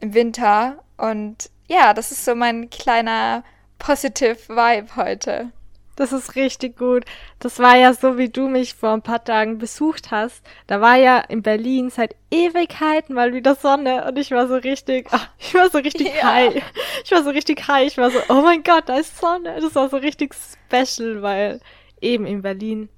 im 0.00 0.14
Winter. 0.14 0.78
Und 0.96 1.50
ja, 1.68 1.94
das 1.94 2.12
ist 2.12 2.24
so 2.24 2.34
mein 2.34 2.70
kleiner 2.70 3.44
positive 3.78 4.48
Vibe 4.48 4.96
heute. 4.96 5.50
Das 5.96 6.12
ist 6.12 6.36
richtig 6.36 6.76
gut. 6.76 7.06
Das 7.38 7.58
war 7.58 7.76
ja 7.76 7.94
so, 7.94 8.18
wie 8.18 8.28
du 8.28 8.48
mich 8.48 8.74
vor 8.74 8.92
ein 8.92 9.00
paar 9.00 9.24
Tagen 9.24 9.56
besucht 9.56 10.10
hast. 10.10 10.42
Da 10.66 10.82
war 10.82 10.96
ja 10.96 11.18
in 11.20 11.40
Berlin 11.42 11.88
seit 11.88 12.14
Ewigkeiten 12.30 13.14
mal 13.14 13.32
wieder 13.32 13.54
Sonne 13.54 14.04
und 14.06 14.18
ich 14.18 14.30
war 14.30 14.46
so 14.46 14.56
richtig, 14.56 15.08
ach, 15.10 15.30
ich 15.38 15.54
war 15.54 15.70
so 15.70 15.78
richtig 15.78 16.14
ja. 16.14 16.22
high. 16.22 16.62
Ich 17.06 17.12
war 17.12 17.22
so 17.22 17.30
richtig 17.30 17.68
high. 17.68 17.86
Ich 17.86 17.98
war 17.98 18.10
so, 18.10 18.18
oh 18.28 18.42
mein 18.42 18.64
Gott, 18.64 18.88
da 18.88 18.96
ist 18.96 19.16
Sonne. 19.16 19.60
Das 19.60 19.76
war 19.76 19.88
so 19.88 19.96
richtig 19.96 20.34
special, 20.34 21.22
weil 21.22 21.60
eben 22.00 22.26
in 22.26 22.42
Berlin, 22.42 22.88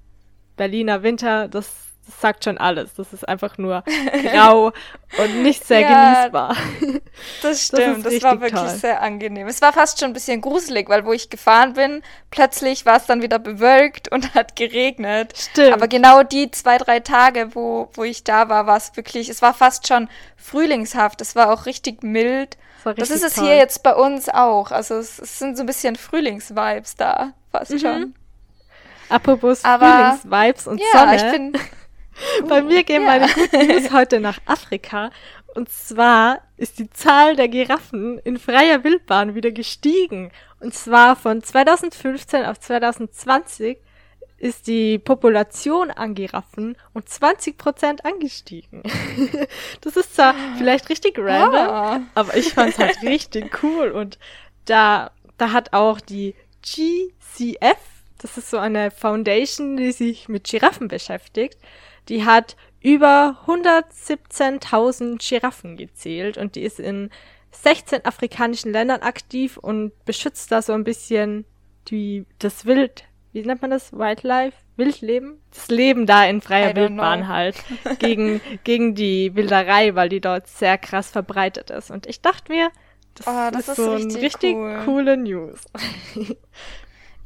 Berliner 0.57 1.03
Winter, 1.03 1.47
das 1.47 1.88
das 2.09 2.21
sagt 2.23 2.45
schon 2.45 2.57
alles. 2.57 2.95
Das 2.95 3.13
ist 3.13 3.29
einfach 3.29 3.59
nur 3.59 3.85
grau 4.23 4.73
und 5.19 5.43
nicht 5.43 5.67
sehr 5.67 5.81
ja, 5.81 6.15
genießbar. 6.15 6.57
Das 7.43 7.67
stimmt, 7.67 8.07
das, 8.07 8.15
das 8.15 8.23
war 8.23 8.41
wirklich 8.41 8.61
toll. 8.61 8.71
sehr 8.71 9.03
angenehm. 9.03 9.49
Es 9.49 9.61
war 9.61 9.73
fast 9.73 9.99
schon 9.99 10.11
ein 10.11 10.13
bisschen 10.13 10.41
gruselig, 10.41 10.89
weil 10.89 11.05
wo 11.05 11.13
ich 11.13 11.31
gefahren 11.31 11.75
bin, 11.75 12.03
plötzlich 12.31 12.87
war 12.87 12.97
es 12.97 13.07
dann 13.07 13.23
wieder 13.23 13.39
bewölkt 13.39 14.11
und 14.11 14.35
hat 14.35 14.57
geregnet. 14.57 15.37
Stimmt. 15.37 15.73
Aber 15.73 15.89
genau 15.89 16.23
die 16.23 16.51
zwei, 16.51 16.79
drei 16.79 17.01
Tage, 17.01 17.55
wo, 17.55 17.91
wo 17.95 18.05
ich 18.05 18.25
da 18.25 18.49
war, 18.49 18.67
war 18.67 18.77
es 18.77 18.97
wirklich, 18.97 19.29
es 19.29 19.43
war 19.43 19.53
fast 19.53 19.87
schon 19.87 20.09
frühlingshaft. 20.37 21.21
Es 21.21 21.37
war 21.37 21.53
auch 21.53 21.67
richtig 21.67 22.03
mild. 22.03 22.57
Das, 22.85 22.97
das 22.97 23.11
ist 23.11 23.25
es 23.25 23.35
toll. 23.35 23.47
hier 23.47 23.57
jetzt 23.57 23.83
bei 23.83 23.95
uns 23.95 24.29
auch. 24.29 24.71
Also 24.71 24.95
es, 24.95 25.19
es 25.19 25.39
sind 25.39 25.57
so 25.57 25.65
ein 25.65 25.67
bisschen 25.67 25.97
Frühlingsvibes 25.97 26.97
da, 26.97 27.33
fast 27.53 27.73
mhm. 27.73 27.79
schon. 27.79 28.15
Apropos 29.09 29.61
Frühlingsvibes 29.61 30.67
und 30.67 30.81
ja, 30.81 30.87
Sonne. 30.93 31.17
Ich 31.17 31.33
bin, 31.33 31.53
bei 32.49 32.63
mir 32.63 32.85
gehen 32.85 33.03
ja. 33.03 33.09
meine 33.09 33.29
guten 33.33 33.67
News 33.67 33.91
heute 33.93 34.21
nach 34.21 34.39
Afrika. 34.47 35.11
Und 35.55 35.71
zwar 35.71 36.43
ist 36.57 36.79
die 36.79 36.91
Zahl 36.91 37.37
der 37.37 37.49
Giraffen 37.49 38.19
in 38.19 38.39
freier 38.39 38.85
Wildbahn 38.85 39.35
wieder 39.35 39.51
gestiegen. 39.51 40.31
Und 40.61 40.75
zwar 40.75 41.17
von 41.17 41.43
2015 41.43 42.45
auf 42.45 42.61
2020 42.61 43.79
ist 44.39 44.69
die 44.69 44.99
Population 44.99 45.91
an 45.91 46.15
Giraffen 46.15 46.77
um 46.95 47.05
20 47.05 47.59
Prozent 47.59 48.05
angestiegen. 48.05 48.83
das 49.81 49.97
ist 49.97 50.15
zwar 50.15 50.35
vielleicht 50.57 50.89
richtig 50.89 51.19
random, 51.19 51.67
oh. 51.69 52.07
aber 52.15 52.37
ich 52.37 52.53
fand 52.53 52.73
es 52.73 52.79
halt 52.79 53.03
richtig 53.03 53.63
cool. 53.63 53.91
Und 53.91 54.19
da, 54.65 55.11
da 55.39 55.53
hat 55.53 55.73
auch 55.73 56.01
die 56.01 56.35
GCF, 56.63 57.79
das 58.19 58.39
ist 58.39 58.51
so 58.51 58.59
eine 58.59 58.91
Foundation, 58.91 59.77
die 59.77 59.93
sich 59.93 60.29
mit 60.29 60.45
Giraffen 60.45 60.87
beschäftigt, 60.87 61.59
die 62.09 62.25
hat 62.25 62.57
über 62.81 63.39
117.000 63.47 65.19
Giraffen 65.19 65.77
gezählt 65.77 66.39
und 66.39 66.55
die 66.55 66.63
ist 66.63 66.79
in 66.81 67.11
16 67.51 68.05
afrikanischen 68.05 68.73
Ländern 68.73 69.03
aktiv 69.03 69.57
und 69.57 69.93
beschützt 70.05 70.53
da 70.53 70.63
so 70.63 70.73
ein 70.73 70.85
bisschen 70.85 71.45
die, 71.89 72.25
das 72.39 72.67
Wild, 72.67 73.05
wie 73.33 73.43
nennt 73.43 73.63
man 73.63 73.71
das? 73.71 73.93
Wildlife? 73.93 74.57
Wildleben? 74.77 75.41
Das 75.53 75.69
Leben 75.69 76.07
da 76.07 76.25
in 76.25 76.41
freier 76.41 76.75
Wildbahn 76.75 77.21
know. 77.21 77.29
halt. 77.29 77.57
Gegen, 77.99 78.41
gegen 78.65 78.95
die 78.95 79.35
Wilderei, 79.35 79.95
weil 79.95 80.09
die 80.09 80.21
dort 80.21 80.47
sehr 80.47 80.79
krass 80.79 81.11
verbreitet 81.11 81.71
ist. 81.71 81.91
Und 81.91 82.07
ich 82.07 82.21
dachte 82.21 82.53
mir, 82.53 82.71
das, 83.15 83.27
oh, 83.27 83.51
das 83.53 83.61
ist, 83.63 83.69
ist, 83.69 83.77
so 83.77 83.95
richtig 83.95 84.17
ein 84.17 84.21
richtig 84.21 84.55
cool. 84.57 84.83
coole 84.85 85.17
News. 85.17 85.65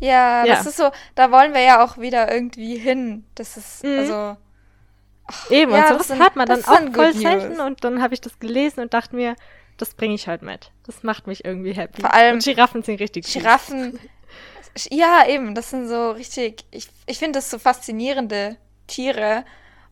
ja, 0.01 0.45
ja, 0.45 0.47
das 0.47 0.67
ist 0.67 0.79
so, 0.79 0.91
da 1.15 1.31
wollen 1.31 1.53
wir 1.53 1.61
ja 1.61 1.85
auch 1.85 1.99
wieder 1.99 2.33
irgendwie 2.33 2.79
hin. 2.79 3.25
Das 3.35 3.57
ist, 3.57 3.85
mhm. 3.85 3.99
also, 3.99 4.37
Eben, 5.51 5.73
ja, 5.73 5.91
und 5.93 6.03
sowas 6.03 6.19
hört 6.19 6.37
man 6.37 6.47
dann 6.47 6.65
auch 6.65 6.93
voll 6.93 7.13
selten 7.13 7.61
und 7.61 7.85
dann 7.85 8.03
habe 8.03 8.15
ich 8.15 8.21
das 8.21 8.39
gelesen 8.39 8.81
und 8.81 8.95
dachte 8.95 9.17
mir, 9.17 9.37
das 9.77 9.95
bringe 9.95 10.15
ich 10.15 10.29
halt 10.29 10.43
mit. 10.43 10.71
Das 10.87 11.03
macht 11.03 11.27
mich 11.27 11.45
irgendwie 11.45 11.73
happy. 11.73 12.01
Vor 12.01 12.15
allem 12.15 12.35
und 12.35 12.45
Giraffen 12.45 12.83
sind 12.83 13.01
richtig 13.01 13.33
Giraffen. 13.33 13.93
Süß. 14.75 14.89
Ja, 14.91 15.27
eben, 15.27 15.55
das 15.55 15.71
sind 15.71 15.89
so 15.89 16.13
richtig, 16.13 16.65
ich, 16.71 16.89
ich 17.07 17.19
finde 17.19 17.39
das 17.39 17.51
so 17.51 17.59
faszinierende 17.59 18.57
Tiere. 18.87 19.45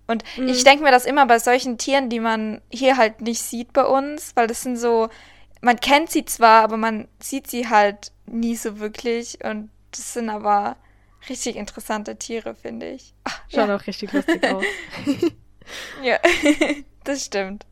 Und 0.06 0.24
mhm. 0.36 0.48
ich 0.48 0.64
denke 0.64 0.82
mir 0.82 0.90
das 0.90 1.06
immer 1.06 1.26
bei 1.26 1.38
solchen 1.38 1.78
Tieren, 1.78 2.08
die 2.08 2.20
man 2.20 2.62
hier 2.70 2.96
halt 2.96 3.20
nicht 3.20 3.42
sieht 3.42 3.72
bei 3.72 3.84
uns, 3.84 4.32
weil 4.36 4.46
das 4.46 4.62
sind 4.62 4.76
so, 4.76 5.08
man 5.60 5.78
kennt 5.78 6.10
sie 6.10 6.24
zwar, 6.24 6.62
aber 6.62 6.76
man 6.76 7.08
sieht 7.20 7.48
sie 7.48 7.68
halt 7.68 8.12
nie 8.26 8.56
so 8.56 8.80
wirklich. 8.80 9.44
Und 9.44 9.70
das 9.90 10.14
sind 10.14 10.30
aber 10.30 10.76
richtig 11.28 11.56
interessante 11.56 12.16
Tiere, 12.16 12.54
finde 12.54 12.90
ich. 12.90 13.14
Ach, 13.24 13.40
Schauen 13.52 13.68
ja. 13.68 13.76
auch 13.76 13.86
richtig 13.86 14.12
lustig 14.12 14.44
aus. 14.44 14.64
ja, 16.02 16.18
das 17.04 17.24
stimmt. 17.24 17.66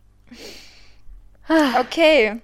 Okay. 1.78 2.40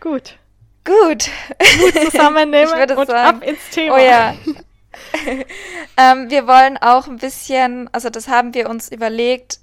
Gut. 0.00 0.38
Gut. 0.84 1.30
Gut 1.78 2.10
zusammennehmen 2.10 2.72
und 2.96 3.06
sagen, 3.06 3.38
ab 3.38 3.42
ins 3.42 3.70
Thema. 3.70 3.94
Oh 3.94 3.98
ja. 3.98 4.34
ähm, 5.96 6.30
wir 6.30 6.46
wollen 6.46 6.78
auch 6.78 7.06
ein 7.06 7.18
bisschen, 7.18 7.88
also 7.92 8.10
das 8.10 8.28
haben 8.28 8.54
wir 8.54 8.68
uns 8.68 8.90
überlegt, 8.90 9.60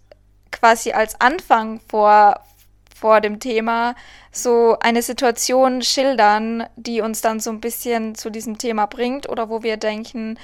quasi 0.51 0.91
als 0.91 1.19
Anfang 1.19 1.79
vor, 1.87 2.43
vor 3.01 3.19
dem 3.19 3.39
Thema, 3.39 3.95
so 4.31 4.77
eine 4.79 5.01
Situation 5.01 5.81
schildern, 5.81 6.65
die 6.75 7.01
uns 7.01 7.21
dann 7.21 7.39
so 7.39 7.49
ein 7.49 7.59
bisschen 7.59 8.13
zu 8.13 8.29
diesem 8.29 8.59
Thema 8.59 8.85
bringt 8.85 9.27
oder 9.27 9.49
wo 9.49 9.63
wir 9.63 9.77
denken, 9.77 10.37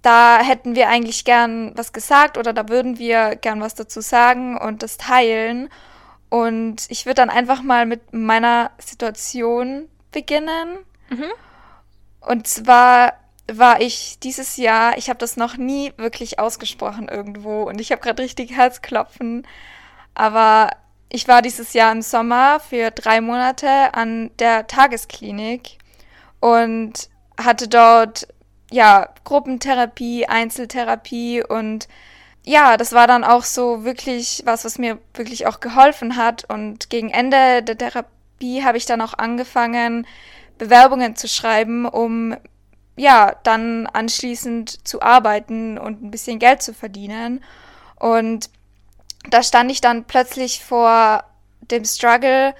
da 0.00 0.38
hätten 0.38 0.74
wir 0.74 0.88
eigentlich 0.88 1.26
gern 1.26 1.72
was 1.76 1.92
gesagt 1.92 2.38
oder 2.38 2.54
da 2.54 2.70
würden 2.70 2.98
wir 2.98 3.36
gern 3.36 3.60
was 3.60 3.74
dazu 3.74 4.00
sagen 4.00 4.56
und 4.56 4.82
das 4.82 4.96
teilen. 4.96 5.68
Und 6.30 6.86
ich 6.88 7.04
würde 7.04 7.16
dann 7.16 7.30
einfach 7.30 7.62
mal 7.62 7.84
mit 7.84 8.14
meiner 8.14 8.70
Situation 8.78 9.88
beginnen. 10.12 10.78
Mhm. 11.10 11.30
Und 12.20 12.46
zwar 12.46 13.12
war 13.52 13.82
ich 13.82 14.18
dieses 14.20 14.56
Jahr, 14.56 14.96
ich 14.96 15.10
habe 15.10 15.18
das 15.18 15.36
noch 15.36 15.58
nie 15.58 15.92
wirklich 15.98 16.38
ausgesprochen 16.38 17.08
irgendwo 17.08 17.64
und 17.64 17.80
ich 17.80 17.92
habe 17.92 18.00
gerade 18.00 18.22
richtig 18.22 18.56
Herzklopfen, 18.56 19.46
aber 20.14 20.70
ich 21.10 21.26
war 21.28 21.42
dieses 21.42 21.72
Jahr 21.72 21.92
im 21.92 22.02
Sommer 22.02 22.60
für 22.60 22.90
drei 22.92 23.20
Monate 23.20 23.94
an 23.94 24.30
der 24.38 24.66
Tagesklinik 24.68 25.78
und 26.38 27.10
hatte 27.36 27.68
dort 27.68 28.28
ja 28.70 29.08
Gruppentherapie, 29.24 30.26
Einzeltherapie 30.26 31.42
und 31.42 31.88
ja, 32.44 32.76
das 32.76 32.92
war 32.92 33.06
dann 33.06 33.24
auch 33.24 33.44
so 33.44 33.84
wirklich 33.84 34.42
was, 34.46 34.64
was 34.64 34.78
mir 34.78 34.98
wirklich 35.14 35.46
auch 35.46 35.60
geholfen 35.60 36.16
hat. 36.16 36.44
Und 36.48 36.88
gegen 36.88 37.10
Ende 37.10 37.62
der 37.62 37.76
Therapie 37.76 38.64
habe 38.64 38.78
ich 38.78 38.86
dann 38.86 39.02
auch 39.02 39.14
angefangen, 39.14 40.06
Bewerbungen 40.56 41.16
zu 41.16 41.28
schreiben, 41.28 41.86
um 41.86 42.34
ja 42.96 43.34
dann 43.42 43.86
anschließend 43.86 44.86
zu 44.86 45.02
arbeiten 45.02 45.76
und 45.76 46.02
ein 46.02 46.10
bisschen 46.10 46.38
Geld 46.38 46.62
zu 46.62 46.72
verdienen. 46.72 47.42
Und 47.96 48.48
da 49.28 49.42
stand 49.42 49.70
ich 49.70 49.80
dann 49.80 50.04
plötzlich 50.04 50.64
vor 50.64 51.24
dem 51.60 51.84
Struggle, 51.84 52.54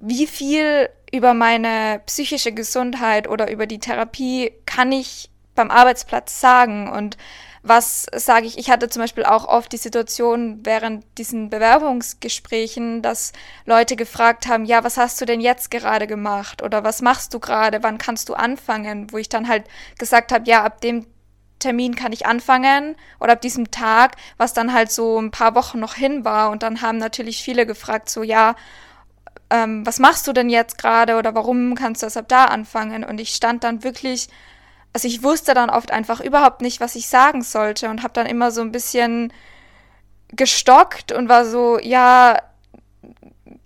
wie 0.00 0.26
viel 0.26 0.88
über 1.12 1.34
meine 1.34 2.00
psychische 2.06 2.52
Gesundheit 2.52 3.28
oder 3.28 3.50
über 3.50 3.66
die 3.66 3.78
Therapie 3.78 4.52
kann 4.66 4.92
ich 4.92 5.30
beim 5.54 5.70
Arbeitsplatz 5.70 6.40
sagen 6.40 6.90
und 6.90 7.16
was 7.66 8.06
sage 8.14 8.46
ich? 8.46 8.58
Ich 8.58 8.68
hatte 8.68 8.90
zum 8.90 9.00
Beispiel 9.00 9.24
auch 9.24 9.48
oft 9.48 9.72
die 9.72 9.78
Situation 9.78 10.60
während 10.64 11.02
diesen 11.16 11.48
Bewerbungsgesprächen, 11.48 13.00
dass 13.00 13.32
Leute 13.64 13.96
gefragt 13.96 14.46
haben, 14.46 14.66
ja, 14.66 14.84
was 14.84 14.98
hast 14.98 15.18
du 15.20 15.24
denn 15.24 15.40
jetzt 15.40 15.70
gerade 15.70 16.06
gemacht? 16.06 16.62
Oder 16.62 16.84
was 16.84 17.00
machst 17.00 17.32
du 17.32 17.40
gerade? 17.40 17.82
Wann 17.82 17.96
kannst 17.96 18.28
du 18.28 18.34
anfangen? 18.34 19.10
Wo 19.10 19.16
ich 19.16 19.30
dann 19.30 19.48
halt 19.48 19.64
gesagt 19.98 20.30
habe, 20.30 20.46
ja, 20.46 20.62
ab 20.62 20.82
dem 20.82 21.06
Termin 21.64 21.96
kann 21.96 22.12
ich 22.12 22.26
anfangen 22.26 22.94
oder 23.20 23.32
ab 23.32 23.40
diesem 23.40 23.70
Tag, 23.70 24.16
was 24.36 24.52
dann 24.52 24.74
halt 24.74 24.92
so 24.92 25.18
ein 25.18 25.30
paar 25.30 25.54
Wochen 25.54 25.80
noch 25.80 25.94
hin 25.94 26.24
war. 26.24 26.50
Und 26.50 26.62
dann 26.62 26.82
haben 26.82 26.98
natürlich 26.98 27.42
viele 27.42 27.64
gefragt, 27.64 28.10
so 28.10 28.22
ja, 28.22 28.54
ähm, 29.50 29.86
was 29.86 29.98
machst 29.98 30.26
du 30.26 30.32
denn 30.32 30.50
jetzt 30.50 30.76
gerade 30.76 31.16
oder 31.16 31.34
warum 31.34 31.74
kannst 31.74 32.02
du 32.02 32.06
das 32.06 32.16
ab 32.16 32.26
da 32.28 32.44
anfangen? 32.44 33.02
Und 33.02 33.18
ich 33.18 33.34
stand 33.34 33.64
dann 33.64 33.82
wirklich, 33.82 34.28
also 34.92 35.08
ich 35.08 35.22
wusste 35.22 35.54
dann 35.54 35.70
oft 35.70 35.90
einfach 35.90 36.20
überhaupt 36.20 36.60
nicht, 36.60 36.80
was 36.80 36.96
ich 36.96 37.08
sagen 37.08 37.42
sollte 37.42 37.88
und 37.88 38.02
habe 38.02 38.12
dann 38.12 38.26
immer 38.26 38.50
so 38.50 38.60
ein 38.60 38.72
bisschen 38.72 39.32
gestockt 40.32 41.12
und 41.12 41.28
war 41.28 41.46
so, 41.46 41.78
ja, 41.80 42.38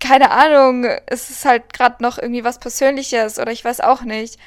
keine 0.00 0.30
Ahnung, 0.30 0.84
es 1.06 1.30
ist 1.30 1.44
halt 1.44 1.72
gerade 1.72 2.02
noch 2.02 2.18
irgendwie 2.18 2.44
was 2.44 2.58
Persönliches 2.58 3.38
oder 3.38 3.50
ich 3.50 3.64
weiß 3.64 3.80
auch 3.80 4.02
nicht. 4.02 4.38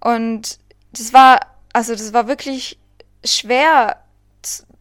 Und 0.00 0.58
das 0.92 1.12
war, 1.12 1.40
also 1.72 1.92
das 1.92 2.12
war 2.12 2.28
wirklich 2.28 2.78
schwer. 3.24 3.96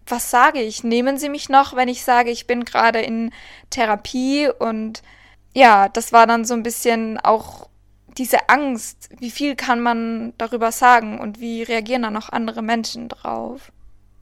Was 0.05 0.29
sage 0.29 0.61
ich? 0.61 0.83
Nehmen 0.83 1.17
Sie 1.17 1.29
mich 1.29 1.47
noch, 1.47 1.75
wenn 1.75 1.87
ich 1.87 2.03
sage, 2.03 2.29
ich 2.29 2.45
bin 2.45 2.65
gerade 2.65 2.99
in 2.99 3.31
Therapie? 3.69 4.49
Und 4.49 5.01
ja, 5.53 5.87
das 5.89 6.11
war 6.11 6.27
dann 6.27 6.45
so 6.45 6.53
ein 6.53 6.63
bisschen 6.63 7.17
auch 7.19 7.69
diese 8.17 8.49
Angst, 8.49 9.09
wie 9.19 9.31
viel 9.31 9.55
kann 9.55 9.79
man 9.81 10.33
darüber 10.37 10.71
sagen 10.71 11.19
und 11.19 11.39
wie 11.39 11.63
reagieren 11.63 12.03
dann 12.03 12.17
auch 12.17 12.29
andere 12.29 12.61
Menschen 12.61 13.09
drauf? 13.09 13.71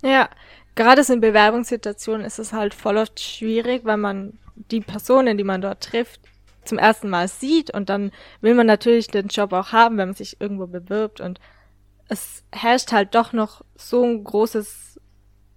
Ja, 0.01 0.29
gerade 0.75 1.03
so 1.03 1.13
in 1.13 1.21
Bewerbungssituationen 1.21 2.25
ist 2.25 2.39
es 2.39 2.53
halt 2.53 2.73
voll 2.73 2.97
oft 2.97 3.19
schwierig, 3.19 3.83
weil 3.83 3.97
man 3.97 4.37
die 4.55 4.81
Personen, 4.81 5.37
die 5.37 5.43
man 5.43 5.61
dort 5.61 5.83
trifft, 5.83 6.21
zum 6.63 6.77
ersten 6.77 7.09
Mal 7.09 7.27
sieht 7.27 7.73
und 7.73 7.89
dann 7.89 8.11
will 8.39 8.53
man 8.53 8.67
natürlich 8.67 9.07
den 9.07 9.27
Job 9.27 9.51
auch 9.51 9.71
haben, 9.71 9.97
wenn 9.97 10.09
man 10.09 10.15
sich 10.15 10.39
irgendwo 10.39 10.67
bewirbt 10.67 11.19
und 11.19 11.39
es 12.11 12.43
herrscht 12.51 12.91
halt 12.91 13.15
doch 13.15 13.31
noch 13.31 13.63
so 13.75 14.03
ein 14.03 14.25
großes, 14.25 14.99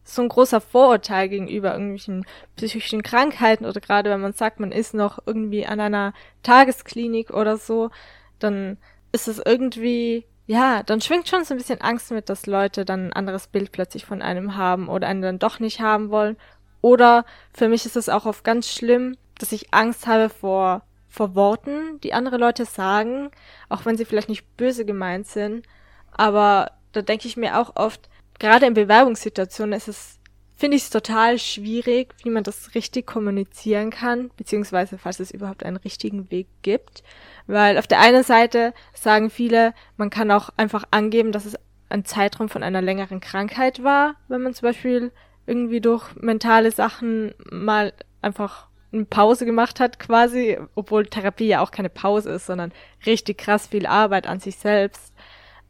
so 0.04 0.22
ein 0.22 0.28
großer 0.28 0.60
Vorurteil 0.60 1.28
gegenüber 1.28 1.72
irgendwelchen 1.72 2.24
psychischen 2.54 3.02
Krankheiten 3.02 3.64
oder 3.64 3.80
gerade 3.80 4.08
wenn 4.10 4.20
man 4.20 4.34
sagt, 4.34 4.60
man 4.60 4.70
ist 4.70 4.94
noch 4.94 5.18
irgendwie 5.26 5.66
an 5.66 5.80
einer 5.80 6.14
Tagesklinik 6.44 7.30
oder 7.30 7.56
so, 7.56 7.90
dann 8.38 8.78
ist 9.10 9.26
es 9.26 9.42
irgendwie, 9.44 10.26
ja, 10.46 10.84
dann 10.84 11.00
schwingt 11.00 11.28
schon 11.28 11.42
so 11.44 11.54
ein 11.54 11.58
bisschen 11.58 11.80
Angst 11.80 12.12
mit, 12.12 12.28
dass 12.28 12.46
Leute 12.46 12.84
dann 12.84 13.08
ein 13.08 13.12
anderes 13.12 13.48
Bild 13.48 13.72
plötzlich 13.72 14.04
von 14.04 14.22
einem 14.22 14.56
haben 14.56 14.88
oder 14.88 15.08
einen 15.08 15.22
dann 15.22 15.40
doch 15.40 15.58
nicht 15.58 15.80
haben 15.80 16.10
wollen. 16.10 16.36
Oder 16.82 17.24
für 17.52 17.66
mich 17.68 17.84
ist 17.84 17.96
es 17.96 18.08
auch 18.08 18.26
oft 18.26 18.44
ganz 18.44 18.70
schlimm, 18.70 19.16
dass 19.40 19.50
ich 19.50 19.74
Angst 19.74 20.06
habe 20.06 20.28
vor, 20.28 20.82
vor 21.08 21.34
Worten, 21.34 21.98
die 22.02 22.14
andere 22.14 22.36
Leute 22.36 22.64
sagen, 22.64 23.32
auch 23.68 23.84
wenn 23.86 23.96
sie 23.96 24.04
vielleicht 24.04 24.28
nicht 24.28 24.56
böse 24.56 24.84
gemeint 24.84 25.26
sind. 25.26 25.66
Aber 26.14 26.72
da 26.92 27.02
denke 27.02 27.28
ich 27.28 27.36
mir 27.36 27.58
auch 27.60 27.76
oft, 27.76 28.08
gerade 28.38 28.66
in 28.66 28.74
Bewerbungssituationen 28.74 29.74
ist 29.74 29.88
es, 29.88 30.18
finde 30.56 30.76
ich 30.76 30.84
es 30.84 30.90
total 30.90 31.38
schwierig, 31.38 32.14
wie 32.22 32.30
man 32.30 32.44
das 32.44 32.74
richtig 32.74 33.06
kommunizieren 33.06 33.90
kann, 33.90 34.30
beziehungsweise 34.36 34.98
falls 34.98 35.20
es 35.20 35.30
überhaupt 35.30 35.64
einen 35.64 35.76
richtigen 35.76 36.30
Weg 36.30 36.46
gibt. 36.62 37.02
Weil 37.46 37.78
auf 37.78 37.86
der 37.86 38.00
einen 38.00 38.22
Seite 38.22 38.72
sagen 38.94 39.30
viele, 39.30 39.74
man 39.96 40.10
kann 40.10 40.30
auch 40.30 40.50
einfach 40.56 40.84
angeben, 40.90 41.32
dass 41.32 41.44
es 41.44 41.56
ein 41.88 42.04
Zeitraum 42.04 42.48
von 42.48 42.62
einer 42.62 42.82
längeren 42.82 43.20
Krankheit 43.20 43.82
war, 43.82 44.14
wenn 44.28 44.42
man 44.42 44.54
zum 44.54 44.68
Beispiel 44.68 45.12
irgendwie 45.46 45.80
durch 45.80 46.14
mentale 46.16 46.70
Sachen 46.70 47.34
mal 47.50 47.92
einfach 48.22 48.68
eine 48.92 49.04
Pause 49.04 49.44
gemacht 49.44 49.80
hat 49.80 49.98
quasi, 49.98 50.58
obwohl 50.74 51.06
Therapie 51.06 51.48
ja 51.48 51.60
auch 51.60 51.70
keine 51.70 51.90
Pause 51.90 52.30
ist, 52.30 52.46
sondern 52.46 52.72
richtig 53.06 53.38
krass 53.38 53.66
viel 53.66 53.86
Arbeit 53.86 54.26
an 54.26 54.40
sich 54.40 54.56
selbst. 54.56 55.12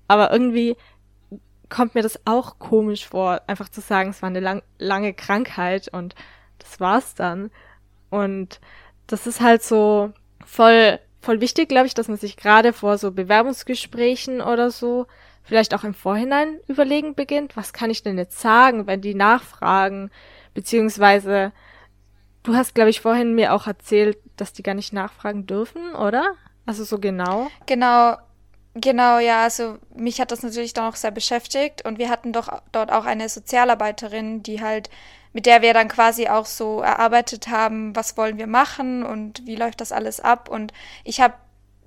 Aber 0.08 0.32
irgendwie 0.32 0.76
kommt 1.68 1.94
mir 1.94 2.02
das 2.02 2.20
auch 2.25 2.58
komisch 2.58 3.08
vor, 3.08 3.40
einfach 3.46 3.68
zu 3.68 3.80
sagen, 3.80 4.11
es 4.11 4.23
war 4.23 4.28
eine 4.28 4.40
lang 4.40 4.62
lange 4.78 5.14
Krankheit 5.14 5.88
und 5.88 6.14
das 6.58 6.80
war's 6.80 7.14
dann. 7.14 7.50
Und 8.11 8.61
das 9.06 9.26
ist 9.26 9.40
halt 9.40 9.62
so 9.62 10.12
voll 10.44 10.99
voll 11.25 11.40
wichtig, 11.40 11.68
glaube 11.68 11.87
ich, 11.87 11.94
dass 11.94 12.08
man 12.08 12.18
sich 12.18 12.37
gerade 12.37 12.73
vor 12.73 12.99
so 12.99 13.11
Bewerbungsgesprächen 13.11 14.40
oder 14.40 14.70
so 14.70 15.06
vielleicht 15.42 15.75
auch 15.75 15.84
im 15.84 15.94
Vorhinein 15.94 16.61
überlegen 16.68 17.14
beginnt, 17.14 17.56
was 17.56 17.73
kann 17.73 17.90
ich 17.90 18.02
denn 18.02 18.16
jetzt 18.16 18.38
sagen, 18.40 18.87
wenn 18.87 19.00
die 19.00 19.14
nachfragen, 19.14 20.11
beziehungsweise 20.54 21.52
du 22.44 22.54
hast, 22.54 22.75
glaube 22.75 22.90
ich, 22.90 23.00
vorhin 23.00 23.34
mir 23.34 23.52
auch 23.52 23.66
erzählt, 23.66 24.18
dass 24.37 24.52
die 24.52 24.62
gar 24.62 24.75
nicht 24.75 24.92
nachfragen 24.92 25.46
dürfen, 25.46 25.94
oder? 25.94 26.34
Also 26.66 26.84
so 26.84 26.99
genau? 26.99 27.49
Genau, 27.66 28.16
genau, 28.74 29.18
ja, 29.18 29.42
also 29.42 29.78
mich 29.94 30.20
hat 30.20 30.30
das 30.30 30.42
natürlich 30.42 30.72
dann 30.72 30.90
auch 30.90 30.96
sehr 30.96 31.10
beschäftigt 31.10 31.84
und 31.84 31.98
wir 31.98 32.08
hatten 32.08 32.32
doch 32.32 32.62
dort 32.72 32.92
auch 32.92 33.04
eine 33.04 33.28
Sozialarbeiterin, 33.28 34.42
die 34.42 34.60
halt 34.60 34.90
mit 35.34 35.46
der 35.46 35.62
wir 35.62 35.74
dann 35.74 35.88
quasi 35.88 36.28
auch 36.28 36.46
so 36.46 36.80
erarbeitet 36.80 37.48
haben, 37.48 37.94
was 37.96 38.16
wollen 38.16 38.38
wir 38.38 38.46
machen 38.46 39.02
und 39.02 39.44
wie 39.46 39.56
läuft 39.56 39.80
das 39.80 39.90
alles 39.90 40.20
ab. 40.20 40.48
Und 40.48 40.72
ich 41.02 41.20
habe 41.20 41.34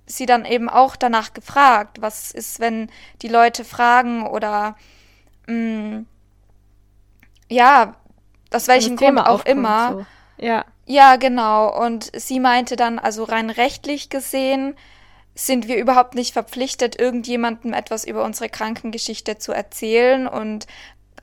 sie 0.06 0.26
dann 0.26 0.44
eben 0.44 0.68
auch 0.68 0.98
danach 0.98 1.34
gefragt, 1.34 2.02
was 2.02 2.32
ist, 2.32 2.60
wenn 2.60 2.92
die 3.22 3.30
Leute 3.30 3.64
fragen 3.64 4.28
oder 4.28 4.76
mh, 5.48 5.54
mm, 5.54 6.06
ja, 7.50 7.96
aus 8.52 8.68
welchem 8.68 8.98
Grund 8.98 9.20
auch 9.20 9.46
immer. 9.46 9.94
So. 9.94 10.06
Ja. 10.46 10.66
Ja, 10.86 11.18
genau. 11.18 11.86
Und 11.86 12.12
sie 12.16 12.40
meinte 12.40 12.76
dann, 12.78 12.98
also 13.00 13.26
rein 13.26 13.50
rechtlich 13.50 14.10
gesehen, 14.10 14.76
sind 15.38 15.68
wir 15.68 15.78
überhaupt 15.78 16.16
nicht 16.16 16.34
verpflichtet, 16.34 17.00
irgendjemandem 17.00 17.74
etwas 17.74 18.06
über 18.06 18.24
unsere 18.24 18.50
Krankengeschichte 18.50 19.38
zu 19.38 19.52
erzählen. 19.52 20.28
Und 20.28 20.66